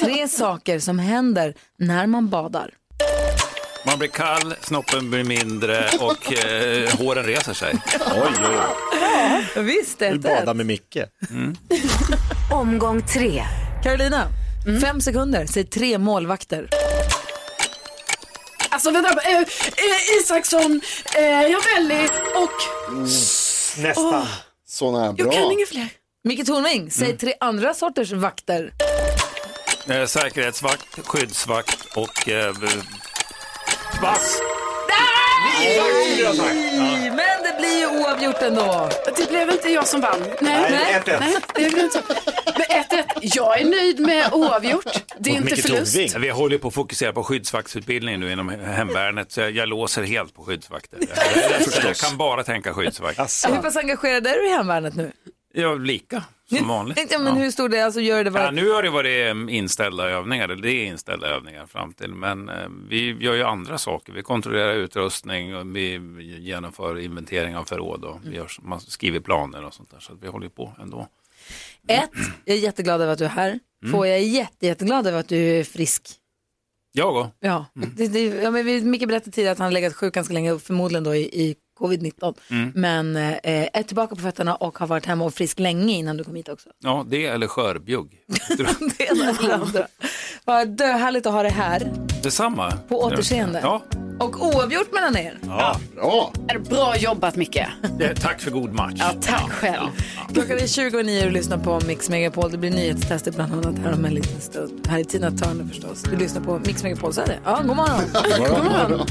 Tre 0.00 0.28
saker 0.28 0.78
som 0.78 0.98
händer 0.98 1.54
när 1.78 2.06
man 2.06 2.28
badar. 2.28 2.70
Man 3.86 3.98
blir 3.98 4.08
kall, 4.08 4.54
snoppen 4.62 5.10
blir 5.10 5.24
mindre 5.24 5.90
och 6.00 6.32
eh, 6.44 6.96
håren 6.98 7.24
reser 7.24 7.52
sig. 7.52 7.74
Oj, 8.14 8.32
oj. 9.56 9.62
Visst, 9.62 9.98
det 9.98 10.06
är 10.06 10.12
Du 10.12 10.18
badar 10.18 10.54
med 10.54 10.66
Micke. 10.66 10.96
Omgång 12.52 13.02
tre. 13.02 13.44
Carolina, 13.82 14.28
fem 14.82 15.00
sekunder, 15.00 15.46
säg 15.46 15.64
tre 15.64 15.98
målvakter. 15.98 16.68
Alltså 18.68 18.90
vänta, 18.90 19.20
eh, 19.22 19.38
eh, 19.38 19.44
Isaksson, 20.20 20.80
eh, 21.16 21.22
Ravelli 21.22 22.08
och... 22.34 22.50
Nästan. 23.82 24.26
Såna 24.68 24.98
här 24.98 25.06
Jag 25.06 25.16
bra. 25.16 25.32
kan 25.32 25.52
inga 25.52 25.66
fler. 25.66 25.88
Micke 26.24 26.46
Tornving, 26.46 26.90
säg 26.90 27.16
tre 27.16 27.34
andra 27.40 27.74
sorters 27.74 28.12
vakter. 28.12 28.72
Eh, 29.88 30.06
säkerhetsvakt, 30.06 31.06
skyddsvakt 31.06 31.84
och 31.96 32.28
eh, 32.28 32.54
vass. 34.02 34.38
Nej, 34.88 35.78
Men 37.10 37.42
det 37.42 37.56
blir 37.58 37.78
ju 37.78 37.86
oavgjort 37.86 38.42
ändå. 38.42 38.88
Det 39.16 39.28
blev 39.28 39.50
inte 39.50 39.68
jag 39.68 39.88
som 39.88 40.00
vann. 40.00 40.20
Nej, 40.20 40.36
Nej, 40.40 40.70
nej, 40.70 41.02
1-1. 41.06 41.20
nej 41.20 41.36
det 41.54 41.54
blev 41.54 41.84
inte. 41.84 42.02
Men 42.46 43.00
1-1. 43.00 43.04
Jag 43.20 43.60
är 43.60 43.64
nöjd 43.64 44.00
med 44.00 44.32
oavgjort. 44.32 44.84
Det 45.18 45.30
är 45.30 45.32
Och 45.32 45.36
inte 45.40 45.54
Micke 45.54 45.66
förlust. 45.66 46.16
Vi 46.16 46.28
håller 46.28 46.58
på 46.58 46.68
att 46.68 46.74
fokusera 46.74 47.12
på 47.12 47.24
skyddsvaktsutbildningen 47.24 48.20
nu 48.20 48.32
inom 48.32 48.48
hemvärnet 48.48 49.32
så 49.32 49.40
jag, 49.40 49.50
jag 49.50 49.68
låser 49.68 50.02
helt 50.02 50.34
på 50.34 50.44
skyddsvakter. 50.44 50.98
Jag, 51.00 51.60
jag, 51.60 51.84
jag, 51.84 51.96
kan 51.96 52.16
bara 52.16 52.44
tänka 52.44 52.74
skyddsvakt. 52.74 53.18
Hur 53.48 53.62
pass 53.62 53.76
engagerad 53.76 54.26
är 54.26 54.34
du 54.34 54.46
i 54.46 54.50
hemvärnet 54.50 54.94
nu? 54.94 55.12
Ja, 55.54 55.74
lika 55.74 56.22
som 56.48 56.68
vanligt. 56.68 57.08
Ja, 57.10 57.18
men 57.18 57.26
Ja. 57.36 57.42
hur 57.42 57.50
stor 57.50 57.68
det 57.68 57.80
alltså 57.80 58.00
gör 58.00 58.24
det 58.24 58.30
Ja, 58.34 58.44
var... 58.44 58.52
nu 58.52 58.70
har 58.70 58.82
det 58.82 58.90
varit 58.90 59.26
eh, 59.50 59.56
inställda 59.56 60.08
övningar, 60.10 60.48
det 60.48 60.70
är 60.70 60.84
inställda 60.86 61.26
övningar 61.28 61.66
fram 61.66 61.92
till, 61.92 62.14
men 62.14 62.48
eh, 62.48 62.54
vi 62.88 63.12
gör 63.20 63.34
ju 63.34 63.42
andra 63.42 63.78
saker. 63.78 64.12
Vi 64.12 64.22
kontrollerar 64.22 64.74
utrustning 64.74 65.56
och 65.56 65.76
vi 65.76 66.00
genomför 66.40 66.98
inventering 66.98 67.56
av 67.56 67.64
förråd 67.64 68.04
och 68.04 68.18
vi 68.24 68.36
gör, 68.36 68.48
man 68.62 68.80
skriver 68.80 69.20
planer 69.20 69.64
och 69.64 69.74
sånt 69.74 69.90
där. 69.90 70.00
Så 70.00 70.12
att 70.12 70.22
vi 70.22 70.28
håller 70.28 70.48
på 70.48 70.72
ändå. 70.80 71.08
Ett, 71.88 72.10
jag 72.44 72.56
är 72.56 72.60
jätteglad 72.60 73.00
över 73.00 73.12
att 73.12 73.18
du 73.18 73.24
är 73.24 73.28
här. 73.28 73.58
Två, 73.90 74.06
jag 74.06 74.16
är 74.16 74.20
jätte, 74.20 74.66
jätteglad 74.66 75.06
över 75.06 75.18
att 75.20 75.28
du 75.28 75.36
är 75.36 75.64
frisk. 75.64 76.08
Jag 76.92 77.16
och. 77.16 77.26
Ja, 77.40 77.66
Mm. 77.76 77.90
det, 77.96 78.08
det, 78.08 78.20
ja 78.24 78.50
men 78.50 78.66
vi- 78.66 78.84
Micke 78.84 79.08
berättade 79.08 79.30
tidigare 79.32 79.52
att 79.52 79.58
han 79.58 79.64
har 79.64 79.72
legat 79.72 79.94
sjuk 79.94 80.14
ganska 80.14 80.34
länge, 80.34 80.52
och 80.52 80.62
förmodligen 80.62 81.04
då 81.04 81.14
i, 81.14 81.20
i 81.48 81.56
covid-19. 81.78 82.34
Mm. 82.50 82.72
Men 82.74 83.16
eh, 83.16 83.68
är 83.72 83.82
tillbaka 83.82 84.14
på 84.14 84.22
fötterna 84.22 84.54
och 84.54 84.78
har 84.78 84.86
varit 84.86 85.06
hemma 85.06 85.24
och 85.24 85.34
frisk 85.34 85.58
länge 85.58 85.94
innan 85.94 86.16
du 86.16 86.24
kom 86.24 86.34
hit 86.34 86.48
också. 86.48 86.68
Ja, 86.78 87.04
det 87.08 87.26
eller 87.26 87.46
skörbjugg. 87.46 88.12
det 88.98 89.08
eller 89.08 89.48
det 89.48 89.54
andra. 89.54 89.86
Vad 90.44 90.68
döhärligt 90.68 91.26
att 91.26 91.32
ha 91.32 91.42
dig 91.42 91.52
här. 91.52 91.92
Detsamma. 92.22 92.72
På 92.88 93.02
återseende. 93.02 93.60
Ja. 93.62 93.82
Och 94.18 94.46
oavgjort 94.46 94.92
mellan 94.92 95.16
er. 95.16 95.38
Ja. 95.46 95.76
Bra. 95.94 96.32
Är 96.48 96.58
bra 96.58 96.96
jobbat 96.96 97.36
Micke. 97.36 97.66
Tack 98.20 98.40
för 98.40 98.50
god 98.50 98.72
match. 98.72 98.94
Ja, 98.96 99.12
tack 99.20 99.50
själv. 99.50 99.88
Klockan 100.34 100.58
är 100.58 100.66
29 100.66 101.20
och 101.20 101.26
du 101.26 101.30
lyssnar 101.30 101.58
på 101.58 101.80
Mix 101.86 102.08
Megapol. 102.08 102.50
Det 102.50 102.58
blir 102.58 102.70
nyhetstester 102.70 103.32
bland 103.32 103.52
annat 103.52 103.78
här 103.78 103.92
om 103.92 104.04
en 104.04 104.14
liten 104.14 104.40
stund. 104.40 104.88
Här 104.88 104.98
är 104.98 105.04
Tina 105.04 105.30
Turner 105.30 105.64
förstås. 105.64 106.02
Du 106.02 106.16
lyssnar 106.16 106.42
på 106.42 106.58
Mix 106.58 106.82
Megapol, 106.82 107.12
så 107.12 107.20
är 107.20 107.26
det. 107.26 107.38
Ja, 107.44 107.62
god 107.66 107.76
morgon. 107.76 108.00
god 108.38 108.64
morgon. 108.64 109.06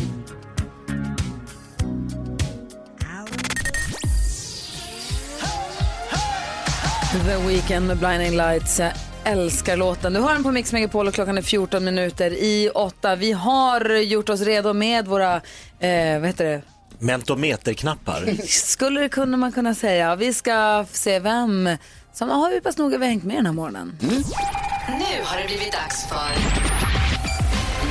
The 7.24 7.38
Weeknd 7.48 7.88
med 7.88 7.98
Blinding 7.98 8.38
Lights. 8.38 8.80
Jag 8.80 8.92
älskar 9.24 9.78
låten. 9.78 10.14
Du 10.14 10.20
hör 10.20 10.34
den 10.34 10.44
på 10.44 10.52
Mix 10.52 10.74
Megapol 10.74 11.08
och 11.08 11.14
klockan 11.14 11.38
är 11.38 11.42
14 11.42 11.84
minuter 11.84 12.32
i 12.32 12.70
åtta. 12.76 13.16
Vi 13.16 13.32
har 13.32 13.90
gjort 13.90 14.30
oss 14.30 14.42
redo 14.42 14.74
med 14.74 15.08
våra, 15.08 15.36
eh, 15.80 16.20
vad 16.20 16.28
heter 16.28 16.46
det, 16.46 16.62
Mentometerknappar. 17.00 18.48
skulle 18.48 19.02
det 19.02 19.10
kunna 19.10 19.38
man 19.38 19.52
kunna 19.52 19.76
säga. 19.76 20.16
Vi 20.16 20.34
ska 20.34 20.86
se 20.92 21.20
vem 21.20 21.70
som 22.14 22.30
har 22.30 22.52
hur 22.52 22.60
pass 22.60 22.78
noga 22.78 22.98
vi 22.98 23.06
har 23.06 23.10
hängt 23.10 23.24
med 23.24 23.36
den 23.36 23.46
här 23.46 23.54
morgonen. 23.54 23.98
Nu 24.02 25.24
har 25.24 25.38
det 25.38 25.48
blivit 25.48 25.72
dags 25.72 26.08
för 26.10 26.30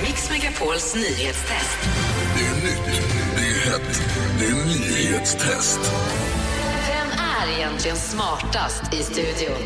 Mix 0.06 0.30
Megapols 0.30 0.94
nyhetstest. 0.94 1.78
Det 2.36 2.46
är 2.46 2.54
nytt, 2.54 3.02
det 3.36 3.42
är 3.42 3.72
hett, 3.72 4.02
det 4.38 4.46
är 4.46 4.64
nyhetstest. 4.64 5.80
Är 7.44 7.58
egentligen 7.58 7.96
smartast 7.96 8.94
i 8.94 8.96
studion? 8.96 9.56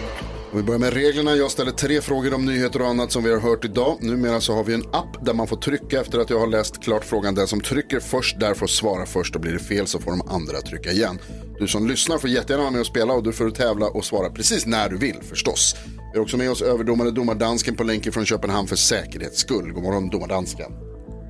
Vi 0.54 0.62
börjar 0.62 0.78
med 0.78 0.92
reglerna. 0.92 1.36
Jag 1.36 1.50
ställer 1.50 1.72
tre 1.72 2.00
frågor 2.00 2.34
om 2.34 2.46
nyheter 2.46 2.82
och 2.82 2.88
annat 2.88 3.12
som 3.12 3.24
vi 3.24 3.32
har 3.32 3.40
hört 3.40 3.64
idag. 3.64 3.98
Numera 4.00 4.40
så 4.40 4.54
har 4.54 4.64
vi 4.64 4.74
en 4.74 4.84
app 4.92 5.24
där 5.26 5.34
man 5.34 5.46
får 5.46 5.56
trycka 5.56 6.00
efter 6.00 6.18
att 6.18 6.30
jag 6.30 6.38
har 6.38 6.46
läst 6.46 6.82
klart 6.82 7.04
frågan. 7.04 7.34
Den 7.34 7.46
som 7.46 7.60
trycker 7.60 8.00
först 8.00 8.40
där 8.40 8.54
får 8.54 8.66
svara 8.66 9.06
först 9.06 9.34
och 9.34 9.40
blir 9.40 9.52
det 9.52 9.58
fel 9.58 9.86
så 9.86 9.98
får 9.98 10.10
de 10.10 10.28
andra 10.28 10.60
trycka 10.60 10.90
igen. 10.90 11.18
Du 11.58 11.68
som 11.68 11.88
lyssnar 11.88 12.18
får 12.18 12.30
jättegärna 12.30 12.62
vara 12.62 12.72
med 12.72 12.80
och 12.80 12.86
spela 12.86 13.12
och 13.12 13.22
du 13.22 13.32
får 13.32 13.50
tävla 13.50 13.86
och 13.86 14.04
svara 14.04 14.30
precis 14.30 14.66
när 14.66 14.88
du 14.88 14.96
vill 14.96 15.22
förstås. 15.22 15.76
Vi 16.12 16.18
har 16.18 16.24
också 16.24 16.36
med 16.36 16.50
oss 16.50 16.62
överdomare 16.62 17.10
domardansken 17.10 17.76
på 17.76 17.84
länken 17.84 18.12
från 18.12 18.26
Köpenhamn 18.26 18.68
för 18.68 18.76
säkerhets 18.76 19.40
skull. 19.40 19.72
God 19.72 19.82
morgon 19.82 20.10
domardansken. 20.10 20.72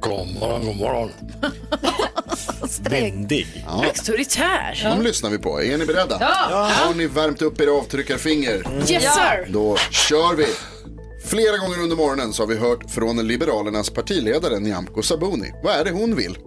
God 0.01 0.34
morgon, 0.40 0.66
god 0.66 0.76
morgon. 0.76 1.11
Vändig. 2.81 3.65
Ja. 3.67 3.85
Auktoritär. 3.85 4.81
De 4.97 5.03
lyssnar 5.03 5.31
vi 5.31 5.39
på. 5.39 5.63
Är 5.63 5.79
ni 5.79 5.87
beredda? 5.87 6.17
Ja. 6.21 6.71
Har 6.73 6.95
ni 6.95 7.07
värmt 7.07 7.43
upp 7.43 7.61
era 7.61 7.73
avtryckarfinger? 7.73 8.67
Yes 8.91 9.15
sir. 9.15 9.49
Då 9.53 9.77
kör 9.91 10.35
vi! 10.37 10.47
Flera 11.25 11.57
gånger 11.59 11.83
under 11.83 11.97
morgonen 11.97 12.33
så 12.33 12.43
har 12.43 12.49
vi 12.49 12.57
hört 12.57 12.91
från 12.91 13.27
Liberalernas 13.29 13.91
partiledare 13.91 14.59
Nyamko 14.59 15.03
Sabuni. 15.03 15.53
Vad 15.63 15.75
är 15.75 15.85
det 15.85 15.91
hon 15.91 16.17
vill? 16.17 16.39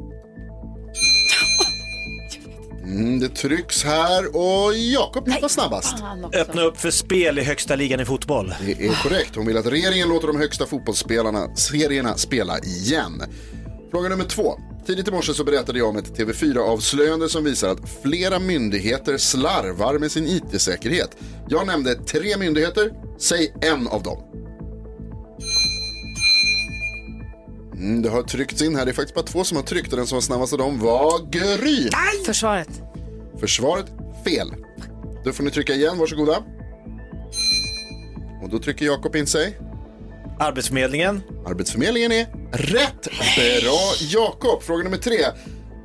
Mm, 2.83 3.19
det 3.19 3.29
trycks 3.29 3.83
här 3.83 4.35
och 4.35 4.73
Jakob 4.73 5.29
var 5.41 5.49
snabbast. 5.49 5.95
Öppna 6.33 6.61
upp 6.61 6.79
för 6.79 6.91
spel 6.91 7.39
i 7.39 7.43
högsta 7.43 7.75
ligan 7.75 7.99
i 7.99 8.05
fotboll. 8.05 8.53
Det 8.65 8.71
är 8.87 9.03
korrekt. 9.03 9.35
Hon 9.35 9.47
vill 9.47 9.57
att 9.57 9.65
regeringen 9.65 10.09
låter 10.09 10.27
de 10.27 10.37
högsta 10.37 10.65
fotbollsspelarna, 10.65 11.55
serierna, 11.55 12.17
spela 12.17 12.59
igen. 12.59 13.23
Fråga 13.91 14.09
nummer 14.09 14.23
två. 14.23 14.59
Tidigt 14.85 15.07
i 15.07 15.11
morse 15.11 15.33
så 15.33 15.43
berättade 15.43 15.79
jag 15.79 15.89
om 15.89 15.97
ett 15.97 16.17
TV4-avslöjande 16.17 17.27
som 17.27 17.43
visar 17.43 17.69
att 17.69 17.89
flera 18.01 18.39
myndigheter 18.39 19.17
slarvar 19.17 19.99
med 19.99 20.11
sin 20.11 20.27
IT-säkerhet. 20.27 21.17
Jag 21.49 21.67
nämnde 21.67 21.95
tre 21.95 22.37
myndigheter, 22.37 22.91
säg 23.17 23.53
en 23.61 23.87
av 23.87 24.03
dem. 24.03 24.23
Mm, 27.73 28.01
det 28.01 28.09
har 28.09 28.23
tryckts 28.23 28.61
in 28.61 28.75
här, 28.75 28.85
det 28.85 28.91
är 28.91 28.93
faktiskt 28.93 29.15
bara 29.15 29.25
två 29.25 29.43
som 29.43 29.57
har 29.57 29.63
tryckt 29.63 29.91
och 29.91 29.97
den 29.97 30.07
som 30.07 30.15
var 30.15 30.21
snabbast 30.21 30.53
av 30.53 30.59
dem 30.59 30.79
var 30.79 31.31
Gry. 31.31 31.89
Försvaret. 32.25 32.81
Försvaret, 33.39 33.85
fel. 34.25 34.53
Då 35.23 35.31
får 35.31 35.43
ni 35.43 35.51
trycka 35.51 35.73
igen, 35.73 35.97
varsågoda. 35.97 36.43
Och 38.43 38.49
då 38.49 38.59
trycker 38.59 38.85
Jakob 38.85 39.15
in 39.15 39.27
sig. 39.27 39.57
Arbetsförmedlingen. 40.39 41.21
Arbetsförmedlingen 41.45 42.11
är 42.11 42.40
rätt. 42.53 43.07
Bra 43.61 43.93
Jakob. 43.99 44.63
Fråga 44.63 44.83
nummer 44.83 44.97
tre. 44.97 45.17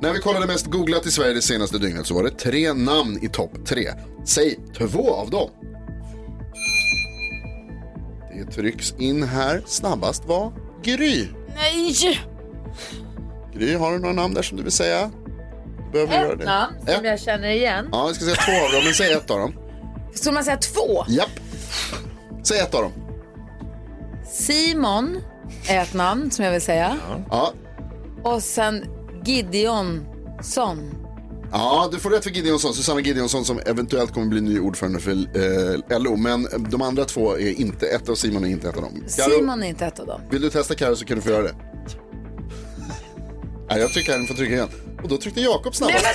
När 0.01 0.13
vi 0.13 0.19
kollade 0.19 0.47
mest 0.47 0.65
googlat 0.65 1.05
i 1.05 1.11
Sverige 1.11 1.33
det 1.33 1.41
senaste 1.41 1.77
dygnet 1.77 2.07
så 2.07 2.13
var 2.13 2.23
det 2.23 2.31
tre 2.31 2.73
namn 2.73 3.19
i 3.21 3.27
topp 3.29 3.51
tre. 3.65 3.91
Säg 4.25 4.59
två 4.77 5.13
av 5.13 5.29
dem. 5.29 5.49
Det 8.37 8.51
trycks 8.51 8.93
in 8.99 9.23
här. 9.23 9.63
Snabbast 9.65 10.25
var 10.25 10.53
Gry. 10.83 11.27
Nej. 11.55 11.95
Gry, 13.53 13.75
har 13.75 13.91
du 13.91 13.99
några 13.99 14.13
namn 14.13 14.33
där 14.33 14.41
som 14.41 14.57
du 14.57 14.63
vill 14.63 14.71
säga? 14.71 15.11
Behöver 15.93 16.11
du 16.13 16.19
göra 16.23 16.33
Ett 16.33 16.39
det? 16.39 16.45
namn 16.45 16.73
som 16.95 17.05
jag 17.05 17.19
känner 17.19 17.49
igen. 17.49 17.89
Ja, 17.91 18.07
jag 18.07 18.15
ska 18.15 18.25
säga 18.25 18.35
två 18.35 18.65
av 18.65 18.71
dem, 18.71 18.81
men 18.83 18.93
säg 18.93 19.13
ett 19.13 19.31
av 19.31 19.39
dem. 19.39 19.53
Skulle 20.13 20.33
man 20.33 20.43
säga 20.43 20.57
två? 20.57 21.05
Japp. 21.07 21.29
Säg 22.43 22.59
ett 22.59 22.75
av 22.75 22.81
dem. 22.81 22.91
Simon 24.31 25.21
är 25.69 25.81
ett 25.83 25.93
namn 25.93 26.31
som 26.31 26.45
jag 26.45 26.51
vill 26.51 26.61
säga. 26.61 26.97
Ja. 27.29 27.53
Och 28.23 28.43
sen 28.43 28.85
Gideonsson. 29.25 30.93
Ja, 31.51 31.89
du 31.91 31.99
får 31.99 32.09
rätt 32.09 32.23
för 32.23 32.29
Gideonsson. 32.31 32.73
Susanna 32.73 32.99
Gideonsson 33.01 33.45
som 33.45 33.59
eventuellt 33.65 34.13
kommer 34.13 34.27
bli 34.27 34.41
ny 34.41 34.59
ordförande 34.59 34.99
för 34.99 35.11
eh, 35.11 35.99
LO. 35.99 36.15
Men 36.15 36.47
de 36.69 36.81
andra 36.81 37.05
två 37.05 37.37
är 37.37 37.59
inte 37.59 37.87
ett 37.87 38.09
och 38.09 38.17
Simon 38.17 38.43
är 38.45 38.49
inte 38.49 38.69
ett 38.69 38.75
av 38.75 38.81
dem. 38.81 39.03
Karo, 39.17 39.29
Simon 39.31 39.63
är 39.63 39.67
inte 39.67 39.85
ett 39.85 39.99
av 39.99 40.07
dem. 40.07 40.21
vill 40.29 40.41
du 40.41 40.49
testa 40.49 40.75
Carro 40.75 40.95
så 40.95 41.05
kan 41.05 41.15
du 41.17 41.21
få 41.21 41.29
göra 41.29 41.43
det. 41.43 41.55
Nej, 43.69 43.79
jag 43.79 43.89
trycker 43.93 44.11
här, 44.11 44.19
ni 44.19 44.27
får 44.27 44.35
trycka 44.35 44.53
igen. 44.53 44.69
Och 45.03 45.09
då 45.09 45.17
tryckte 45.17 45.41
Jakob 45.41 45.75
snabbast. 45.75 46.05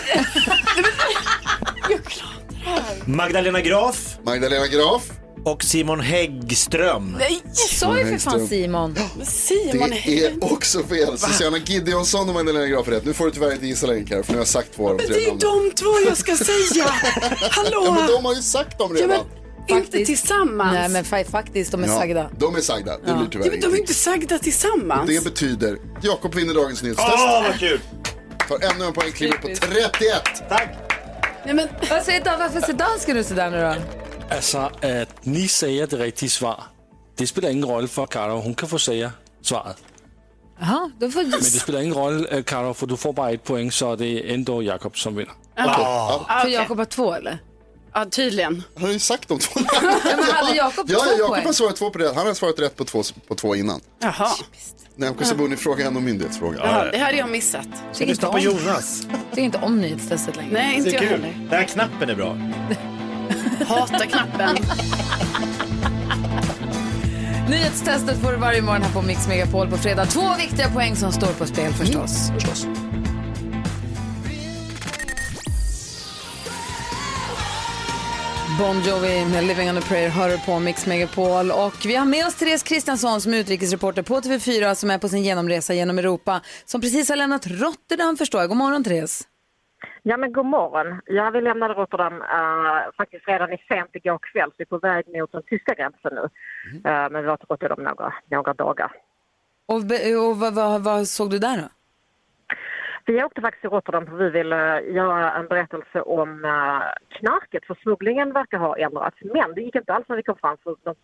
Magdalena 3.06 3.60
Graf. 3.60 4.18
Magdalena 4.24 4.66
Graf. 4.66 5.12
Och 5.44 5.64
Simon 5.64 6.00
Häggström. 6.00 7.16
Nej, 7.18 7.40
jag 7.44 7.56
sa 7.56 7.98
ju 7.98 8.04
för 8.06 8.18
fan 8.18 8.48
Simon. 8.48 8.96
Simon 9.24 9.90
Det 10.06 10.24
är 10.26 10.52
också 10.52 10.82
fel. 10.84 11.18
Susanna 11.18 11.58
Gideonsson 11.58 12.28
och 12.28 12.34
Magdalena 12.34 12.66
Graf 12.66 12.88
är 12.88 12.92
rätt. 12.92 13.04
Nu 13.04 13.12
får 13.12 13.24
du 13.24 13.30
tyvärr 13.30 13.52
inte 13.52 13.66
gissa 13.66 13.86
längre 13.86 14.04
Carro, 14.04 14.22
för 14.22 14.32
nu 14.32 14.38
har 14.38 14.40
jag 14.40 14.48
sagt 14.48 14.74
två 14.76 14.88
av 14.90 14.96
de 14.98 15.02
Men 15.04 15.06
tre 15.12 15.14
det 15.16 15.24
är 15.24 15.28
namnen. 15.28 15.70
de 15.70 15.74
två 15.74 15.90
jag 16.08 16.16
ska 16.16 16.36
säga. 16.36 16.84
Hallå? 17.50 17.82
Ja, 17.84 17.92
men 17.94 18.06
de 18.06 18.24
har 18.24 18.34
ju 18.34 18.42
sagt 18.42 18.78
dem 18.78 18.96
Ja, 18.96 19.02
redan. 19.04 19.26
men 19.68 19.78
inte 19.78 20.04
tillsammans. 20.04 20.72
Nej, 20.74 20.88
men 20.88 21.04
fa- 21.04 21.30
faktiskt, 21.30 21.72
de 21.72 21.84
är 21.84 21.88
Ja, 21.88 21.98
sagda. 21.98 22.30
De 22.38 22.56
är 22.56 22.60
sagda. 22.60 22.96
Det 22.98 23.02
blir 23.02 23.12
Ja, 23.14 23.26
tyvärr 23.32 23.50
men 23.50 23.60
de 23.60 23.66
är 23.66 23.68
ingenting. 23.68 23.80
inte 23.80 23.94
sagda 23.94 24.38
tillsammans. 24.38 25.06
Det 25.10 25.24
betyder 25.24 25.78
Jakob 26.02 26.34
vinner 26.34 26.54
dagens 26.54 26.82
nyhetstest. 26.82 27.12
Åh, 27.12 27.42
vad 27.48 27.58
kul! 27.58 27.80
Tar 28.48 28.70
ännu 28.74 28.84
en 28.84 28.92
poäng, 28.92 29.12
kliver 29.12 29.36
på 29.38 29.48
31. 29.48 30.22
Tack! 30.48 30.68
Nej, 31.44 31.54
men... 31.54 31.68
Vad 31.90 32.02
säger 32.02 32.24
Dan? 32.24 32.38
Varför 32.38 32.60
ser 32.60 32.72
dansken 32.72 33.16
ut 33.16 33.26
sådär 33.26 33.50
nu 33.50 33.60
då? 33.60 34.01
Altså, 34.36 34.70
at 34.82 35.08
ni 35.26 35.48
säger 35.48 35.86
det 35.86 35.96
rigtige 35.98 36.30
svar, 36.30 36.64
det 37.18 37.26
spelar 37.26 37.50
ingen 37.50 37.64
roll 37.64 37.88
för 37.88 38.06
Karo. 38.06 38.40
Hon 38.40 38.54
kan 38.54 38.68
få 38.68 38.78
säga 38.78 39.12
svaret. 39.42 39.76
Jaha, 40.60 40.90
då 41.00 41.10
får... 41.10 41.20
Men 41.22 41.30
det 41.30 41.42
spelar 41.44 41.80
ingen 41.80 41.94
roll, 41.94 42.26
øh, 42.30 42.44
Karo, 42.44 42.74
för 42.74 42.86
du 42.86 42.96
får 42.96 43.12
bara 43.12 43.30
ett 43.30 43.44
poäng, 43.44 43.72
så 43.72 43.96
det 43.96 44.06
är 44.06 44.34
ändå 44.34 44.62
Jakob 44.62 44.98
som 44.98 45.16
vinner. 45.16 45.32
För 46.42 46.48
Jakob 46.48 46.78
har 46.78 46.84
två 46.84 47.12
eller? 47.14 47.38
Ja, 47.94 48.04
tydligen. 48.10 48.62
Han 48.74 48.84
har 48.84 48.92
ju 48.92 48.98
sagt 48.98 49.28
de 49.28 49.38
två. 49.38 49.60
Ja, 49.72 49.80
men 50.16 50.24
hade 50.34 50.56
Jakob 50.56 50.90
Ja, 50.90 50.98
två 50.98 51.04
ja, 51.10 51.18
Jakob 51.18 51.44
har 51.44 51.52
svarat 51.52 51.76
två 51.76 51.90
på 51.90 51.98
det. 51.98 52.14
Han 52.14 52.26
har 52.26 52.34
svarat 52.34 52.58
rätt 52.60 52.76
på 52.76 52.84
två, 52.84 53.02
på 53.28 53.34
två 53.34 53.54
innan. 53.56 53.80
Jaha. 54.02 54.28
Nyamko 54.96 55.24
Sabuni-fråga 55.24 55.84
är 55.84 55.88
en 55.88 56.04
myndighetsfråga. 56.04 56.58
Jaha, 56.64 56.84
det 56.92 56.98
hade 56.98 57.16
jag 57.16 57.30
missat. 57.30 57.66
Tycker 57.94 58.12
inte 58.12 58.26
om- 58.26 58.40
Tycker 59.30 59.42
inte 59.42 59.58
om 59.58 59.80
nyhetstestet 59.80 60.36
längre. 60.36 60.52
Nej, 60.52 60.76
inte 60.76 60.90
jag 60.90 61.02
heller. 61.02 61.32
Den 61.38 61.48
här 61.50 61.64
knappen 61.64 62.10
är 62.10 62.14
bra. 62.14 62.36
Hatar 63.66 64.06
knappen. 64.06 64.56
Nyhetstestet 67.48 68.20
får 68.20 68.32
du 68.32 68.38
varje 68.38 68.62
morgon 68.62 68.82
här 68.82 68.92
på 68.92 69.02
Mix 69.02 69.28
Megapol 69.28 69.70
på 69.70 69.76
fredag. 69.76 70.06
Två 70.06 70.34
viktiga 70.38 70.70
poäng 70.70 70.96
som 70.96 71.12
står 71.12 71.32
på 71.32 71.46
spel 71.46 71.72
förstås. 71.72 72.30
Förstås. 72.34 72.66
Bon 78.58 78.82
Jovi 78.82 79.24
med 79.24 79.44
Living 79.44 79.70
on 79.70 79.78
a 79.78 79.80
prayer 79.88 80.08
hör 80.08 80.30
du 80.30 80.38
på 80.38 80.58
Mix 80.58 80.86
Megapol. 80.86 81.50
Och 81.50 81.86
vi 81.86 81.94
har 81.94 82.04
med 82.04 82.26
oss 82.26 82.34
Therese 82.34 82.62
Kristiansson 82.62 83.20
som 83.20 83.34
är 83.34 83.38
utrikesreporter 83.38 84.02
på 84.02 84.20
TV4 84.20 84.74
som 84.74 84.90
är 84.90 84.98
på 84.98 85.08
sin 85.08 85.22
genomresa 85.22 85.74
genom 85.74 85.98
Europa. 85.98 86.40
Som 86.64 86.80
precis 86.80 87.08
har 87.08 87.16
lämnat 87.16 87.46
Rotterdam 87.46 88.16
förstår 88.16 88.40
jag. 88.40 88.48
God 88.48 88.58
morgon 88.58 88.84
Therese. 88.84 89.22
Ja 90.02 90.16
men 90.16 90.32
god 90.32 90.46
morgon. 90.46 91.00
Ja, 91.06 91.30
vi 91.30 91.40
lämnade 91.40 91.74
Rotterdam 91.74 92.14
uh, 92.14 92.92
faktiskt 92.96 93.28
redan 93.28 93.52
i 93.52 93.64
sent 93.68 93.90
igår 93.92 94.18
kväll 94.18 94.50
så 94.50 94.54
vi 94.58 94.62
är 94.62 94.66
på 94.66 94.78
väg 94.78 95.04
mot 95.08 95.32
den 95.32 95.42
tyska 95.42 95.74
gränsen 95.74 96.14
nu. 96.14 96.20
Uh, 96.20 97.10
men 97.10 97.14
vi 97.14 97.22
var 97.22 97.36
till 97.36 97.46
Rotterdam 97.48 97.82
några, 97.82 98.14
några 98.30 98.54
dagar. 98.54 98.92
Och, 99.66 99.76
och 99.76 100.36
vad, 100.36 100.54
vad, 100.54 100.84
vad 100.84 101.06
såg 101.06 101.30
du 101.30 101.38
där 101.38 101.56
då? 101.56 101.68
Vi 103.04 103.24
åkte 103.24 103.40
faktiskt 103.40 103.60
till 103.60 103.70
Rotterdam 103.70 104.06
för 104.06 104.16
vi 104.16 104.30
ville 104.30 104.80
göra 104.80 105.32
en 105.32 105.48
berättelse 105.48 106.00
om 106.00 106.44
uh, 106.44 106.82
knarket 107.08 107.66
för 107.66 107.74
smugglingen 107.74 108.32
verkar 108.32 108.58
ha 108.58 108.76
ändrats. 108.76 109.16
Men 109.20 109.54
det 109.54 109.60
gick 109.60 109.74
inte 109.74 109.94
alls 109.94 110.08
när 110.08 110.16
vi 110.16 110.22
kom 110.22 110.36
fram 110.36 110.56
för 110.64 110.76
de, 110.82 110.94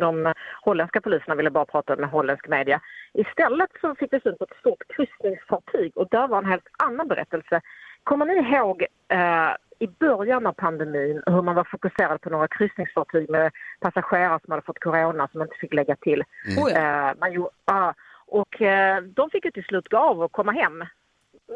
de 0.00 0.34
holländska 0.62 1.00
poliserna 1.00 1.34
ville 1.34 1.50
bara 1.50 1.64
prata 1.64 1.96
med 1.96 2.10
holländsk 2.10 2.48
media. 2.48 2.80
Istället 3.12 3.70
så 3.80 3.94
fick 3.94 4.12
vi 4.12 4.20
syn 4.20 4.36
på 4.38 4.44
ett 4.44 4.58
stort 4.60 4.82
kryssningsfartyg 4.96 5.96
och 5.96 6.08
där 6.10 6.28
var 6.28 6.38
en 6.38 6.50
helt 6.50 6.68
annan 6.78 7.08
berättelse. 7.08 7.60
Kommer 8.06 8.26
ni 8.26 8.34
ihåg 8.34 8.82
eh, 9.08 9.52
i 9.78 9.86
början 9.86 10.46
av 10.46 10.52
pandemin 10.52 11.22
hur 11.26 11.42
man 11.42 11.54
var 11.54 11.64
fokuserad 11.64 12.20
på 12.20 12.30
några 12.30 12.48
kryssningsfartyg 12.48 13.30
med 13.30 13.52
passagerare 13.80 14.40
som 14.44 14.50
hade 14.50 14.62
fått 14.62 14.78
corona 14.78 15.28
som 15.32 15.42
inte 15.42 15.56
fick 15.60 15.74
lägga 15.74 15.96
till? 15.96 16.24
Mm. 16.48 16.64
Oh. 16.64 16.72
Eh, 16.78 17.12
man 17.20 17.32
gjorde, 17.32 17.50
ja, 17.64 17.94
och 18.26 18.62
eh, 18.62 19.02
de 19.02 19.30
fick 19.30 19.44
ju 19.44 19.50
till 19.50 19.64
slut 19.64 19.88
gå 19.88 19.98
av 19.98 20.22
och 20.22 20.32
komma 20.32 20.52
hem. 20.52 20.84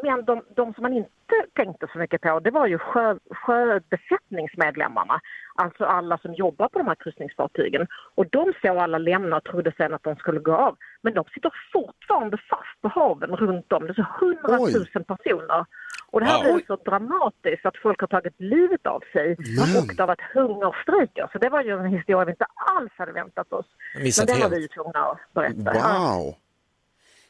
Men 0.03 0.25
de, 0.25 0.41
de 0.55 0.73
som 0.73 0.81
man 0.81 0.93
inte 0.93 1.35
tänkte 1.53 1.87
så 1.93 1.99
mycket 1.99 2.21
på 2.21 2.39
det 2.39 2.51
var 2.51 2.67
ju 2.67 2.77
sjö, 2.77 3.17
sjöbesättningsmedlemmarna. 3.31 5.21
Alltså 5.55 5.85
alla 5.85 6.17
som 6.17 6.33
jobbar 6.33 6.67
på 6.67 6.79
de 6.79 6.87
här 6.87 6.95
kryssningsfartygen. 6.95 7.87
Och 8.15 8.25
de 8.29 8.53
såg 8.61 8.77
alla 8.77 8.97
lämna 8.97 9.37
och 9.37 9.43
trodde 9.43 9.73
sen 9.77 9.93
att 9.93 10.03
de 10.03 10.15
skulle 10.15 10.39
gå 10.39 10.55
av. 10.55 10.77
Men 11.01 11.13
de 11.13 11.25
sitter 11.33 11.51
fortfarande 11.73 12.37
fast 12.37 12.81
på 12.81 12.87
haven 12.87 13.35
runt 13.35 13.71
om. 13.71 13.83
Det 13.83 13.91
är 13.91 13.93
så 13.93 14.07
hundratusen 14.19 15.03
personer. 15.03 15.65
Och 16.11 16.19
det 16.19 16.25
här 16.25 16.43
Wow. 16.43 16.53
blev 16.53 16.65
så 16.65 16.75
dramatiskt 16.75 17.65
att 17.65 17.77
folk 17.83 17.99
har 18.01 18.07
tagit 18.07 18.33
livet 18.37 18.85
av 18.87 18.99
sig 19.13 19.35
Men. 19.39 19.77
och 19.77 19.95
det 19.95 20.01
har 20.03 20.07
varit 20.07 20.21
hungerstrejker. 20.33 21.29
Så 21.31 21.37
det 21.37 21.49
var 21.49 21.63
ju 21.63 21.71
en 21.79 21.85
historia 21.97 22.25
vi 22.25 22.31
inte 22.31 22.45
alls 22.77 22.91
hade 22.97 23.11
väntat 23.11 23.53
oss. 23.53 23.65
Missat 24.03 24.27
Men 24.27 24.33
den 24.35 24.41
var 24.41 24.49
helt. 24.49 24.57
vi 24.57 24.61
ju 24.61 24.67
tvungna 24.67 24.99
att 24.99 25.33
berätta. 25.33 25.73
Wow. 25.73 26.35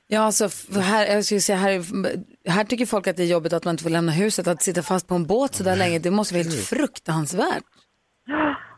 Ja, 0.08 0.20
alltså, 0.22 0.50
här, 0.80 1.06
jag 1.16 1.26
skulle 1.26 1.40
säga, 1.42 1.58
här, 1.58 1.82
här 2.50 2.64
tycker 2.64 2.86
folk 2.86 3.08
att 3.08 3.18
det 3.18 3.24
är 3.24 3.28
jobbigt 3.28 3.54
att 3.54 3.66
man 3.66 3.74
inte 3.74 3.84
får 3.84 3.90
lämna 3.90 4.12
huset. 4.12 4.48
Att 4.48 4.62
sitta 4.62 4.82
fast 4.82 5.08
på 5.08 5.16
en 5.16 5.26
båt 5.28 5.56
så 5.56 5.64
där 5.64 5.76
länge, 5.76 6.00
det 6.00 6.12
måste 6.12 6.34
vara 6.34 6.44
helt 6.44 6.56
fruktansvärt. 6.66 7.64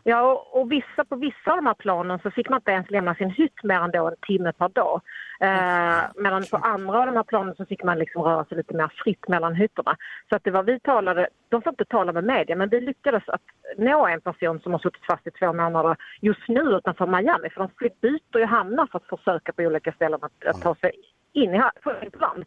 Ja, 0.06 0.22
och, 0.32 0.60
och 0.60 0.72
vissa, 0.72 1.04
på 1.08 1.16
vissa 1.16 1.50
av 1.50 1.56
de 1.56 1.66
här 1.66 1.74
planen 1.74 2.18
så 2.22 2.30
fick 2.30 2.48
man 2.48 2.58
inte 2.58 2.70
ens 2.70 2.90
lämna 2.90 3.14
sin 3.14 3.30
hytt 3.30 3.62
mer 3.62 3.80
än 3.80 3.90
då 3.90 4.06
en 4.08 4.16
timme 4.26 4.52
per 4.52 4.68
dag. 4.68 5.00
Eh, 5.40 6.02
medan 6.16 6.42
på 6.50 6.56
andra 6.56 7.00
av 7.00 7.06
de 7.06 7.16
här 7.16 7.22
planen 7.22 7.54
så 7.56 7.66
fick 7.66 7.82
man 7.84 7.98
liksom 7.98 8.22
röra 8.22 8.44
sig 8.44 8.56
lite 8.56 8.74
mer 8.74 8.92
fritt 9.04 9.28
mellan 9.28 9.54
hytterna. 9.54 9.96
Så 10.28 10.36
att 10.36 10.44
det 10.44 10.50
var 10.50 10.62
vi 10.62 10.80
talade, 10.80 11.28
de 11.48 11.62
får 11.62 11.70
inte 11.70 11.84
tala 11.84 12.12
med 12.12 12.24
media, 12.24 12.56
men 12.56 12.68
vi 12.68 12.80
lyckades 12.80 13.28
att 13.28 13.42
nå 13.78 14.06
en 14.06 14.20
person 14.20 14.60
som 14.60 14.72
har 14.72 14.78
suttit 14.78 15.04
fast 15.06 15.26
i 15.26 15.30
två 15.30 15.52
månader 15.52 15.96
just 16.20 16.48
nu 16.48 16.60
utanför 16.60 17.06
Miami. 17.06 17.50
För 17.50 17.60
de 17.60 17.90
byter 18.00 18.38
ju 18.38 18.44
hamnar 18.44 18.86
för 18.86 18.98
att 18.98 19.18
försöka 19.18 19.52
på 19.52 19.62
olika 19.62 19.92
ställen 19.92 20.18
att, 20.22 20.46
att 20.46 20.62
ta 20.62 20.74
sig 20.74 20.92
in 21.32 21.54
i 21.54 21.58
ha- 21.58 21.72
få 21.82 21.90
in 22.02 22.10
på 22.10 22.18
land. 22.18 22.44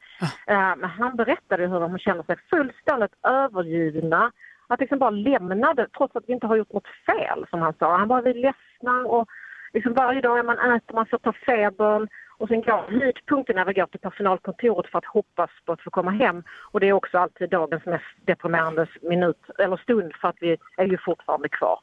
Eh, 0.47 0.87
han 0.87 1.15
berättade 1.15 1.67
hur 1.67 1.79
de 1.79 1.99
känner 1.99 2.23
sig 2.23 2.35
fullständigt 2.49 3.13
övergivna. 3.27 4.31
Att 4.67 4.79
liksom 4.79 4.99
bara 4.99 5.09
lämnade, 5.09 5.87
trots 5.97 6.15
att 6.15 6.23
vi 6.27 6.33
inte 6.33 6.47
har 6.47 6.55
gjort 6.55 6.73
något 6.73 6.87
fel 7.05 7.45
som 7.49 7.61
han 7.61 7.73
sa. 7.79 7.97
Han 7.97 8.07
bara, 8.07 8.21
vi 8.21 8.29
är 8.29 8.33
ledsna 8.33 9.05
och 9.05 9.27
liksom 9.73 9.93
varje 9.93 10.21
dag 10.21 10.45
man 10.45 10.75
äter, 10.75 10.95
man 10.95 11.05
får 11.05 11.17
ta 11.17 11.33
febern 11.33 12.07
och 12.37 12.47
sen 12.47 12.61
går 12.61 12.99
höjdpunkten 12.99 13.55
när 13.55 13.65
vi 13.65 13.73
går 13.73 13.85
till 13.85 13.99
personalkontoret 13.99 14.91
för 14.91 14.97
att 14.97 15.05
hoppas 15.05 15.49
på 15.65 15.71
att 15.71 15.81
få 15.81 15.89
komma 15.89 16.11
hem. 16.11 16.43
Och 16.71 16.79
det 16.79 16.87
är 16.87 16.93
också 16.93 17.17
alltid 17.17 17.49
dagens 17.49 17.85
mest 17.85 18.05
deprimerande 18.25 18.87
minut, 19.01 19.49
eller 19.57 19.77
stund 19.77 20.15
för 20.15 20.27
att 20.27 20.37
vi 20.39 20.57
är 20.77 20.85
ju 20.85 20.97
fortfarande 20.97 21.49
kvar. 21.49 21.79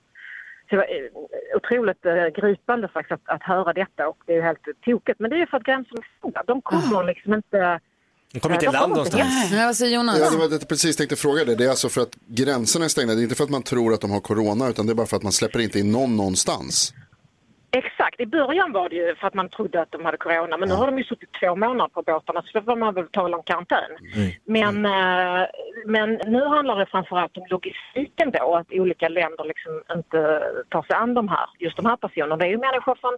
Så 0.69 0.71
det 0.71 0.77
var 0.77 0.85
eh, 0.85 1.57
otroligt 1.57 2.07
eh, 2.07 2.27
gripande 2.27 2.89
faktiskt 2.89 3.13
att, 3.13 3.35
att 3.35 3.43
höra 3.43 3.73
detta 3.73 4.09
och 4.09 4.23
det 4.27 4.33
är 4.33 4.37
ju 4.37 4.43
helt 4.43 4.69
tokigt. 4.85 5.21
Men 5.21 5.31
det 5.31 5.37
är 5.37 5.41
ju 5.41 5.47
för 5.47 5.57
att 5.57 5.63
gränserna 5.63 6.03
är. 6.23 6.47
De 6.47 6.63
kommer 6.63 7.05
liksom 7.05 7.35
inte... 7.35 7.81
De 8.35 8.41
kommer 8.41 8.55
inte 8.57 8.67
i 8.67 8.73
land 8.73 8.93
någonstans. 8.93 9.53
Ja, 9.53 9.67
vad 9.67 9.77
säger 9.77 9.97
Jonas? 9.97 10.19
Ja, 10.21 10.31
det 10.31 10.37
var 10.37 10.49
det 10.49 10.55
jag 10.55 10.69
precis 10.69 10.97
tänkte 10.97 11.17
fråga 11.17 11.45
det. 11.45 11.55
Det 11.55 11.65
är 11.65 11.71
alltså 11.71 11.89
för 11.89 12.01
att 12.01 12.15
gränserna 12.27 12.85
är 12.85 12.89
stängda. 12.89 13.15
Det 13.15 13.21
är 13.21 13.23
inte 13.23 13.35
för 13.35 13.45
att 13.45 13.51
man 13.51 13.63
tror 13.63 13.95
att 13.95 14.01
de 14.01 14.11
har 14.11 14.21
corona 14.21 14.69
utan 14.69 14.87
det 14.87 14.93
är 14.93 14.95
bara 14.95 15.07
för 15.07 15.17
att 15.17 15.23
man 15.23 15.33
släpper 15.33 15.61
inte 15.61 15.79
in 15.79 15.93
någon 15.93 16.17
någonstans. 16.17 16.95
Exakt, 17.71 18.21
i 18.21 18.27
början 18.27 18.73
var 18.73 18.89
det 18.89 18.97
ju 18.97 19.15
för 19.15 19.27
att 19.27 19.35
man 19.35 19.49
trodde 19.49 19.83
att 19.83 19.93
de 19.93 20.05
hade 20.05 20.17
corona 20.17 20.57
men 20.57 20.69
nu 20.69 20.75
har 20.75 20.87
de 20.87 20.99
ju 20.99 21.05
suttit 21.05 21.29
två 21.41 21.57
månader 21.57 21.91
på 21.95 22.03
båtarna 22.03 22.43
så 22.43 22.59
då 22.59 22.65
får 22.65 22.77
man 22.77 22.95
väl 22.95 23.09
tala 23.09 23.37
om 23.37 23.43
karantän. 23.43 23.91
Men, 24.45 24.87
eh, 24.87 25.47
men 25.87 26.09
nu 26.27 26.45
handlar 26.45 26.79
det 26.79 26.87
framförallt 26.87 27.37
om 27.37 27.47
logistiken 27.51 28.31
då, 28.31 28.57
att 28.57 28.73
olika 28.73 29.09
länder 29.09 29.45
liksom 29.45 29.83
inte 29.97 30.43
tar 30.69 30.83
sig 30.83 30.97
an 30.97 31.15
de 31.15 31.29
här, 31.29 31.47
just 31.59 31.77
de 31.77 31.87
här 31.87 31.97
personerna. 31.97 32.37
Det 32.37 32.45
är 32.45 32.49
ju 32.49 32.59
människor 32.59 32.95
från, 33.01 33.17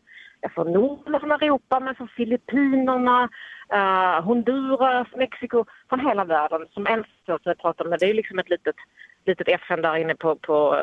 från 0.54 0.72
Norden 0.72 1.14
och 1.14 1.20
från 1.20 1.30
Europa, 1.32 1.80
men 1.80 1.94
från 1.94 2.08
Filippinerna, 2.08 3.28
eh, 3.72 4.24
Honduras, 4.24 5.08
Mexiko, 5.16 5.64
från 5.88 6.00
hela 6.00 6.24
världen 6.24 6.66
som 6.74 7.04
sak 7.26 7.40
jag 7.44 7.58
pratar 7.58 7.84
med. 7.84 7.98
Det 7.98 8.04
är 8.06 8.08
ju 8.08 8.14
liksom 8.14 8.38
ett 8.38 8.50
litet, 8.50 8.76
litet 9.26 9.48
FN 9.48 9.82
där 9.82 9.96
inne 9.96 10.14
på, 10.14 10.36
på, 10.36 10.82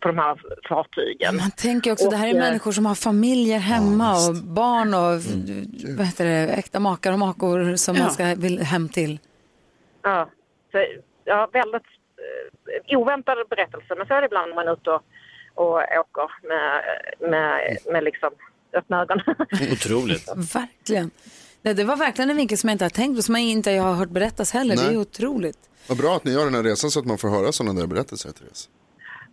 på 0.00 0.08
de 0.08 0.18
här 0.18 0.40
fartygen. 0.68 1.36
Man 1.36 1.50
tänker 1.50 1.92
också, 1.92 2.10
det 2.10 2.16
här 2.16 2.28
är 2.28 2.32
Och, 2.34 2.40
eh, 2.40 2.44
människor 2.48 2.72
som 2.72 2.86
har 2.86 2.94
familjer 2.94 3.58
hemma 3.58 4.10
och 4.12 4.34
barn 4.34 4.94
och 4.94 5.14
vad 5.98 6.06
heter 6.06 6.24
det, 6.24 6.52
äkta 6.52 6.80
makar 6.80 7.12
och 7.12 7.18
makor 7.18 7.76
som 7.76 7.94
Ja. 7.96 8.02
man 8.02 8.10
ska 8.10 8.24
vill 8.38 8.58
hem 8.62 8.88
till. 8.88 9.18
Ja, 10.02 10.28
så, 10.72 10.84
ja 11.24 11.48
väldigt 11.52 11.86
eh, 12.88 12.98
oväntade 12.98 13.44
berättelser. 13.50 13.96
Men 13.96 14.06
så 14.06 14.14
är 14.14 14.20
det 14.20 14.26
ibland 14.26 14.48
när 14.48 14.54
man 14.56 14.68
är 14.68 14.72
ute 14.72 14.90
och, 14.90 15.02
och 15.54 15.74
åker 15.76 16.48
med, 16.48 16.82
med, 17.30 17.76
med 17.92 18.04
liksom 18.04 18.30
öppna 18.74 19.02
ögonen. 19.02 19.24
Otroligt. 19.72 20.28
Verkligen. 20.54 21.10
Nej, 21.62 21.74
det 21.74 21.84
var 21.84 21.96
verkligen 21.96 22.30
en 22.30 22.36
vinkel 22.36 22.58
som 22.58 22.68
jag 22.68 22.74
inte 22.74 22.84
har 22.84 22.90
tänkt 22.90 23.16
på, 23.16 23.22
som 23.22 23.34
jag 23.34 23.44
inte 23.44 23.70
har 23.70 23.94
hört 23.94 24.08
berättas 24.08 24.52
heller. 24.52 24.76
Det 24.76 24.82
Nej. 24.82 24.94
är 24.94 25.00
otroligt. 25.00 25.58
Vad 25.88 25.98
bra 25.98 26.16
att 26.16 26.24
ni 26.24 26.32
gör 26.32 26.44
den 26.44 26.54
här 26.54 26.62
resan 26.62 26.90
så 26.90 27.00
att 27.00 27.06
man 27.06 27.18
får 27.18 27.28
höra 27.28 27.52
sådana 27.52 27.80
där 27.80 27.86
berättelser, 27.86 28.30
Therese. 28.30 28.68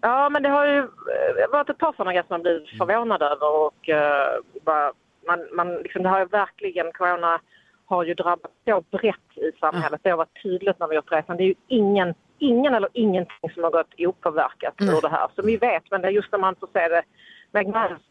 Ja, 0.02 0.30
men 0.30 0.44
det 0.44 0.50
har 0.50 0.66
ju 0.66 0.78
eh, 0.80 1.52
varit 1.52 1.70
ett 1.70 1.78
par 1.78 1.94
sådana 1.94 2.12
grejer 2.12 2.24
som 2.28 2.34
man 2.34 2.42
blivit 2.42 2.70
förvånad 2.78 3.22
över 3.22 3.50
och 3.66 3.90
eh, 3.90 4.40
bara, 4.66 4.92
man, 5.28 5.40
man, 5.54 5.76
liksom, 5.76 6.04
det 6.04 6.10
har 6.10 6.20
ju 6.20 6.26
verkligen, 6.26 6.92
corona 6.92 7.40
har 7.86 8.04
ju 8.04 8.14
drabbat 8.14 8.52
så 8.66 8.84
brett 8.92 9.30
i 9.36 9.52
samhället. 9.60 10.02
Det 10.04 10.10
har 10.10 10.18
varit 10.18 10.44
tydligt 10.44 10.80
när 10.80 10.88
vi 10.88 10.96
gjort 10.96 11.12
resan. 11.12 11.38
Det 11.38 11.44
är 11.44 11.48
ju 11.48 11.56
ingen, 11.68 12.14
ingen 12.40 12.74
eller 12.74 12.90
ingenting 12.94 13.50
som 13.54 13.64
har 13.64 13.72
gått 13.72 13.94
opåverkat 13.98 14.74
ur 14.80 15.02
det 15.02 15.10
här. 15.10 15.28
Som 15.36 15.46
vi 15.46 15.58
vet, 15.58 15.84
men 15.92 16.02
det 16.02 16.08
är 16.08 16.12
just 16.12 16.32
när 16.32 16.40
man 16.40 16.56
får 16.56 16.70
se 16.74 16.88
det 16.88 17.04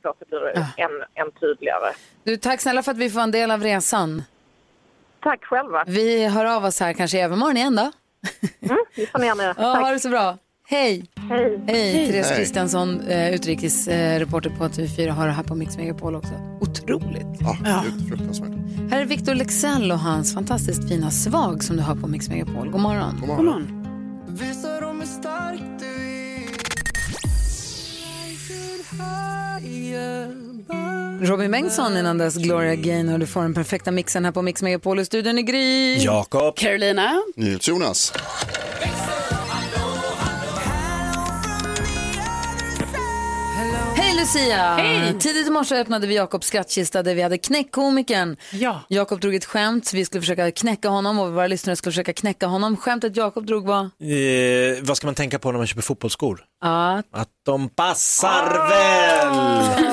så 0.03 0.14
blir 0.28 0.41
det 0.41 0.82
än, 0.82 0.91
än 1.14 1.32
tydligare. 1.41 1.93
Du, 2.24 2.36
tack 2.36 2.61
snälla 2.61 2.82
för 2.82 2.91
att 2.93 2.99
vi 2.99 3.11
får 3.11 3.20
en 3.20 3.30
del 3.30 3.51
av 3.51 3.62
resan. 3.62 4.22
Tack 5.22 5.45
själva. 5.45 5.84
Vi 5.86 6.26
hör 6.28 6.45
av 6.45 6.64
oss 6.64 6.80
här 6.80 6.93
kanske 6.93 7.18
i 7.18 7.20
övermorgon 7.20 7.57
igen 7.57 7.76
då. 7.76 7.93
Vi 8.97 9.07
får 9.07 9.18
ner 9.18 9.34
med. 9.34 9.55
Ja, 9.59 9.74
ha 9.74 9.91
det 9.91 10.01
så 10.01 10.09
bra. 10.09 10.38
Hej! 10.68 11.05
Hej! 11.30 11.61
Hej! 11.66 12.07
Therese 12.07 12.28
Hej. 12.28 12.36
Kristiansson, 12.38 13.01
eh, 13.01 13.34
utrikesreporter 13.34 14.51
på 14.51 14.64
TV4, 14.64 15.09
har 15.09 15.26
det 15.26 15.32
här 15.32 15.43
på 15.43 15.55
Mix 15.55 15.76
Megapol 15.76 16.14
också. 16.14 16.32
Otroligt. 16.61 17.41
Ja, 17.41 17.84
gud, 17.84 18.09
fruktansvärt. 18.09 18.51
Här 18.91 19.01
är 19.01 19.05
Victor 19.05 19.34
Lexell 19.34 19.93
och 19.93 19.99
hans 19.99 20.34
fantastiskt 20.34 20.88
fina 20.88 21.11
Svag 21.11 21.64
som 21.64 21.76
du 21.76 21.82
har 21.82 21.95
på 21.95 22.07
Mix 22.07 22.28
Megapol. 22.28 22.70
God 22.70 22.80
morgon. 22.80 23.16
God 23.20 23.28
morgon. 23.28 23.76
Visa 24.28 24.80
dem 24.80 24.89
Robin 31.22 31.51
Bengtsson 31.51 31.96
innan 31.96 32.18
dess 32.18 32.36
Gloria 32.36 32.74
Gaynor. 32.74 33.18
Du 33.18 33.26
får 33.26 33.42
den 33.42 33.55
perfekta 33.55 33.90
mixen 33.90 34.24
här 34.24 34.32
på 34.32 34.42
Mix 34.42 34.62
Megapol 34.62 34.98
i 35.01 35.05
studion 35.05 35.38
i 35.38 35.42
Gry. 35.42 35.96
Jakob. 36.05 36.57
Carolina. 36.57 37.22
Jonas. 37.61 38.12
Lucia! 44.20 44.74
Hej! 44.74 45.18
Tidigt 45.18 45.46
i 45.46 45.50
morse 45.50 45.74
öppnade 45.74 46.06
vi 46.06 46.14
Jakobs 46.14 46.46
skrattkista 46.46 47.02
där 47.02 47.14
vi 47.14 47.22
hade 47.22 47.38
knäckkomikern. 47.38 48.36
Ja. 48.52 48.80
Jakob 48.88 49.20
drog 49.20 49.34
ett 49.34 49.44
skämt, 49.44 49.92
vi 49.94 50.04
skulle 50.04 50.20
försöka 50.20 50.50
knäcka 50.50 50.88
honom 50.88 51.18
och 51.18 51.32
våra 51.32 51.46
lyssnare 51.46 51.76
skulle 51.76 51.92
försöka 51.92 52.12
knäcka 52.12 52.46
honom. 52.46 52.76
Skämtet 52.76 53.16
Jakob 53.16 53.46
drog 53.46 53.66
var 53.66 53.80
Eh, 53.80 54.82
vad 54.82 54.96
ska 54.96 55.06
man 55.06 55.14
tänka 55.14 55.38
på 55.38 55.52
när 55.52 55.58
man 55.58 55.66
köper 55.66 55.82
fotbollsskor? 55.82 56.40
att 56.60 57.06
Att 57.12 57.28
de 57.46 57.68
passar 57.68 58.68
väl! 58.68 59.89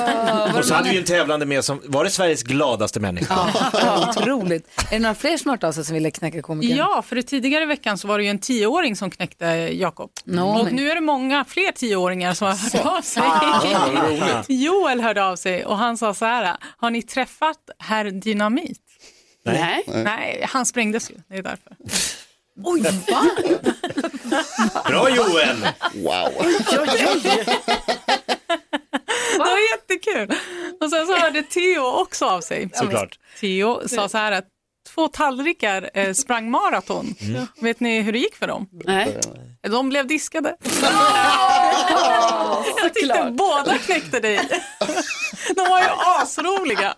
Och 0.58 0.64
så 0.64 0.74
hade 0.74 0.90
vi 0.90 0.98
en 0.98 1.04
tävlande 1.04 1.46
med 1.46 1.64
som, 1.64 1.80
var 1.84 2.04
det 2.04 2.10
Sveriges 2.10 2.42
gladaste 2.42 3.00
människa? 3.00 3.34
Ja, 3.72 4.08
otroligt. 4.10 4.68
Är 4.90 4.90
det 4.90 4.98
några 4.98 5.14
fler 5.14 5.36
som 5.36 5.48
har 5.48 5.56
hört 5.56 5.64
av 5.64 5.72
sig 5.72 5.84
som 5.84 5.94
ville 5.94 6.10
knäcka 6.10 6.42
komikern? 6.42 6.76
Ja, 6.76 7.02
för 7.06 7.22
tidigare 7.22 7.64
i 7.64 7.66
veckan 7.66 7.98
så 7.98 8.08
var 8.08 8.18
det 8.18 8.24
ju 8.24 8.30
en 8.30 8.38
tioåring 8.38 8.96
som 8.96 9.10
knäckte 9.10 9.46
Jakob. 9.72 10.10
No, 10.24 10.40
och 10.58 10.64
men- 10.64 10.74
nu 10.74 10.90
är 10.90 10.94
det 10.94 11.00
många 11.00 11.44
fler 11.44 11.72
tioåringar 11.72 12.34
som 12.34 12.46
har 12.46 12.54
hört 12.54 12.86
av 12.98 13.02
sig. 13.02 13.22
Ah. 13.26 14.42
Joel 14.48 15.00
hörde 15.00 15.24
av 15.24 15.36
sig 15.36 15.64
och 15.64 15.76
han 15.78 15.96
sa 15.98 16.14
så 16.14 16.24
här, 16.24 16.56
har 16.76 16.90
ni 16.90 17.02
träffat 17.02 17.58
herr 17.78 18.04
Dynamit? 18.04 18.78
Nej. 19.44 19.84
Nej, 19.86 20.46
han 20.48 20.66
sprängdes 20.66 21.10
ju, 21.10 21.14
det 21.28 21.36
är 21.36 21.42
därför. 21.42 21.76
Oj, 22.64 22.80
va? 22.80 22.90
Bra 24.88 25.08
Joel! 25.10 25.56
Wow. 25.94 26.32
Det 26.70 26.78
var 26.78 26.86
jättekul. 30.18 30.36
Och 30.80 30.90
sen 30.90 31.06
så 31.06 31.16
hörde 31.16 31.42
Theo 31.42 31.82
också 31.82 32.24
av 32.26 32.40
sig. 32.40 32.68
Såklart. 32.72 33.18
Theo 33.40 33.88
sa 33.88 34.08
så 34.08 34.18
här 34.18 34.32
att 34.32 34.44
två 34.94 35.08
tallrikar 35.08 35.90
eh, 35.94 36.12
sprang 36.12 36.50
maraton. 36.50 37.14
Vet 37.60 37.80
ni 37.80 38.00
hur 38.00 38.12
det 38.12 38.18
gick 38.18 38.36
för 38.36 38.46
dem? 38.46 38.68
Nej. 38.84 39.20
De 39.62 39.88
blev 39.88 40.06
diskade. 40.06 40.56
Jag 42.82 42.94
tyckte 42.94 43.34
båda 43.38 43.78
knäckte 43.78 44.20
dig. 44.20 44.40
De 45.56 45.68
var 45.68 45.80
ju 45.80 45.86
asroliga. 45.88 46.94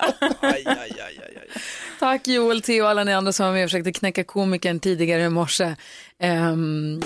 Tack 1.99 2.29
Joel, 2.29 2.63
Theo 2.63 2.83
och 2.83 2.91
alla 2.91 3.05
ni 3.05 3.15
andra 3.15 3.33
som 3.33 3.47
var 3.47 3.53
med 3.53 3.65
och 3.65 3.71
försökte 3.71 3.93
knäcka 3.93 4.25
komikern 4.25 4.81
tidigare 4.81 5.23
i 5.23 5.29
morse. 5.29 5.75
Um, 6.23 7.03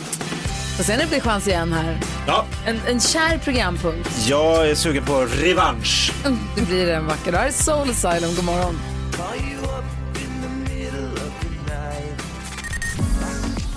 och 0.78 0.84
sen 0.84 0.98
är 1.00 1.02
det 1.02 1.08
blir 1.08 1.20
chans 1.20 1.48
igen 1.48 1.72
här. 1.72 2.00
Ja, 2.26 2.44
En, 2.66 2.80
en 2.88 3.00
kär 3.00 3.38
programpunkt. 3.38 4.26
jag 4.28 4.70
är 4.70 4.74
sugen 4.74 5.04
på 5.04 5.20
revansch. 5.42 6.12
Mm, 6.24 6.38
Det 6.56 6.62
blir 6.62 6.88
en 6.90 7.06
vacker 7.06 7.32
dag. 7.32 7.38
Här 7.38 7.46
är 7.46 7.52
Soul 7.52 7.90
Asylum, 7.90 8.34
god 8.36 8.44
morgon. 8.44 8.78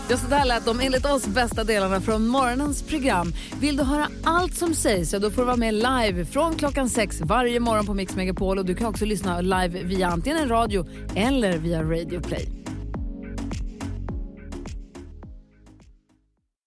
Ja, 0.10 0.18
så 0.18 0.28
där 0.28 0.46
lät 0.46 0.66
de 0.66 0.80
enligt 0.80 1.06
oss 1.06 1.28
bästa 1.28 1.64
delarna 1.64 2.02
från 2.02 2.28
morgonens 2.28 2.84
program. 2.84 3.34
Vill 3.60 3.78
du 3.78 3.84
höra 3.84 4.08
allt 4.24 4.56
som 4.56 4.74
sägs 4.74 5.10
så 5.10 5.20
då 5.20 5.32
får 5.32 5.42
du 5.42 5.46
vara 5.46 5.56
med 5.58 5.74
live 5.74 6.26
från 6.26 6.56
klockan 6.56 6.90
sex 6.90 7.22
varje 7.22 7.60
morgon 7.60 7.86
på 7.86 7.94
Mix 7.94 8.16
Megapol 8.16 8.58
och 8.60 8.66
du 8.66 8.76
kan 8.76 8.88
också 8.88 9.06
lyssna 9.06 9.42
live 9.42 9.84
via 9.84 10.08
antingen 10.08 10.38
en 10.38 10.50
radio 10.50 10.86
eller 11.16 11.58
via 11.58 11.82
Radio 11.84 12.22
Play. 12.22 12.50